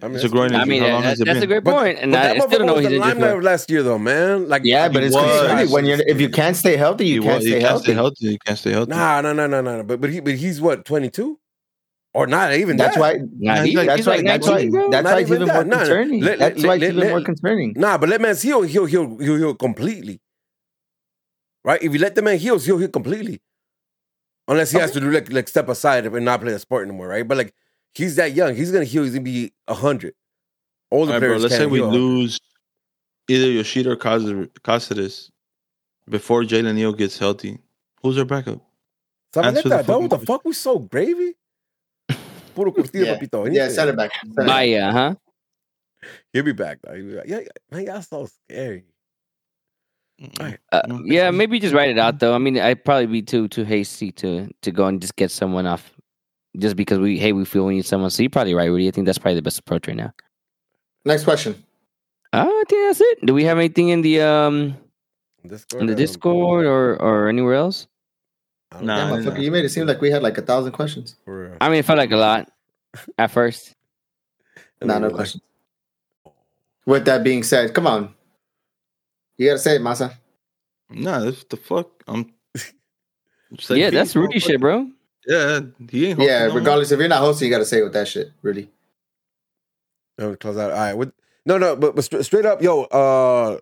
[0.01, 0.59] I mean, It's a that's groin cool.
[0.61, 1.49] I mean, How long that, has it that's a been?
[1.49, 3.07] great But- point, and But I, that I still don't motherfucker know he's the injured.
[3.17, 4.49] limelight of last year, though, man.
[4.49, 5.51] Like, Yeah, but it's was.
[5.51, 7.69] crazy when you're if you can't stay healthy, you He can't wa- he stay can't
[7.69, 7.83] healthy.
[7.83, 8.27] stay healthy.
[8.31, 8.89] He can't stay healthy.
[8.89, 9.83] Nah, no, no, no, no, no.
[9.83, 11.39] But but he but he's what twenty two,
[12.15, 13.01] or not even That's that.
[13.01, 13.19] why.
[13.37, 14.21] Nah, he's he's, like- like, That's he's why.
[14.23, 14.89] That's why.
[14.89, 15.53] That's why it's even even that.
[15.55, 16.21] more Nah, concerning.
[16.21, 17.73] let- That's why it's let- even let- more concerning.
[17.75, 20.21] Nah, but let man heal, he'll heal, he'll heal completely.
[21.63, 21.81] Right?
[21.81, 23.41] If you let the man heal, he'll heal completely.
[24.47, 27.07] Unless he has to do like like step aside and not play the sport anymore,
[27.07, 27.27] right?
[27.27, 27.53] But like
[27.95, 29.03] he's that young, he's gonna heal.
[29.03, 30.13] He's gonna be hundred.
[30.91, 31.29] Older All right, bro.
[31.29, 31.89] players Let's can't say we heal.
[31.91, 32.39] lose
[33.27, 34.21] either Yoshida or Cas-
[34.63, 35.31] Cáceres
[36.07, 37.57] before Jalen Neal gets healthy.
[38.03, 38.61] Who's our backup?
[39.33, 40.25] Sabe Answer the neta, dog, fucking what the question.
[40.27, 40.45] fuck?
[40.45, 41.33] We so gravy.
[42.55, 43.15] Puro curtido, Yeah.
[43.17, 43.45] papito.
[43.45, 43.69] Yeah, Anything.
[43.75, 44.11] center back.
[44.15, 44.45] Center back.
[44.47, 45.15] Vaya, huh?
[46.33, 46.93] He'll be back, though.
[46.95, 47.25] He'll be back.
[47.27, 48.85] Yeah, yeah, man, y'all so scary.
[50.39, 50.59] Alright.
[50.71, 52.33] Uh, yeah, maybe just write it out though.
[52.33, 55.67] I mean, I'd probably be too too hasty to to go and just get someone
[55.67, 55.91] off,
[56.57, 58.09] just because we hey we feel we need someone.
[58.11, 58.87] So you're probably right, Rudy.
[58.87, 60.13] I think that's probably the best approach right now.
[61.03, 61.61] Next question.
[62.31, 63.25] Oh, I think that's it.
[63.25, 64.77] Do we have anything in the um
[65.45, 67.85] Discord, in the Discord or or anywhere else?
[68.75, 69.15] I don't Nah, know.
[69.15, 69.39] Yeah, motherfucker, nah.
[69.39, 71.15] you made it seem like we had like a thousand questions.
[71.27, 72.51] I mean, it felt like a lot
[73.17, 73.73] at first.
[74.81, 75.43] Nah, then no like, questions.
[76.85, 78.13] With that being said, come on.
[79.37, 80.13] You gotta say it, Masa.
[80.89, 82.03] Nah, that's the fuck.
[82.07, 82.33] I'm.
[83.53, 84.89] Just like yeah, that's Rudy shit, bro.
[85.25, 86.19] Yeah, he ain't.
[86.19, 88.31] Yeah, hosting no regardless if you're not hosting, you gotta say it with that shit,
[88.41, 88.69] really.
[90.19, 90.71] I'm gonna close out.
[90.71, 90.93] All right.
[90.93, 91.13] What,
[91.45, 93.59] no, no, but, but stra- straight up, yo, uh,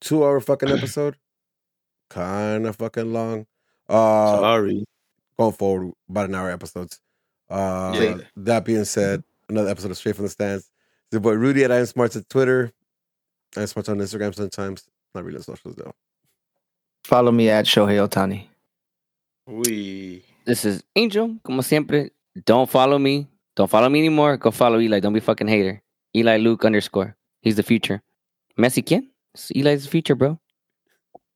[0.00, 1.16] two hour fucking episode,
[2.10, 3.46] kind of fucking long.
[3.88, 3.98] More.
[3.98, 4.84] Uh, Sorry.
[5.38, 7.00] going forward, about an hour episodes.
[7.50, 8.16] Uh, Yeah.
[8.36, 10.64] That being said, another episode of Straight from the Stands.
[10.64, 12.72] It's your boy Rudy at I am Smarts at Twitter.
[13.56, 14.84] I am Smarts on Instagram sometimes.
[15.14, 15.92] Not really on socials though.
[17.04, 18.46] Follow me at Shohei Ohtani.
[19.46, 20.24] We.
[20.46, 22.10] This is Angel, como siempre.
[22.46, 23.28] Don't follow me.
[23.56, 24.36] Don't follow me anymore.
[24.38, 25.00] Go follow Eli.
[25.00, 25.82] Don't be a fucking hater.
[26.16, 27.14] Eli Luke underscore.
[27.42, 28.02] He's the future.
[28.58, 29.08] Messi quién?
[29.54, 30.38] Eli's the future, bro.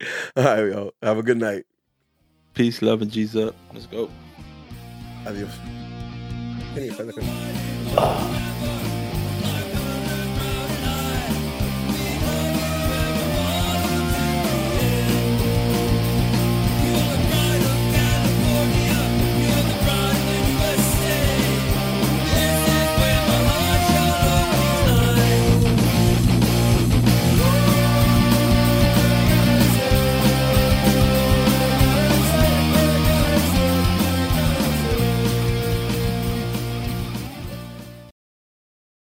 [0.37, 0.91] All right, yo.
[1.03, 1.65] Have a good night.
[2.59, 3.55] Peace, love, and G's up.
[3.73, 4.11] Let's go.
[5.25, 5.49] Adios.
[6.75, 6.91] Can
[7.97, 8.73] ah.
[8.73, 8.78] you-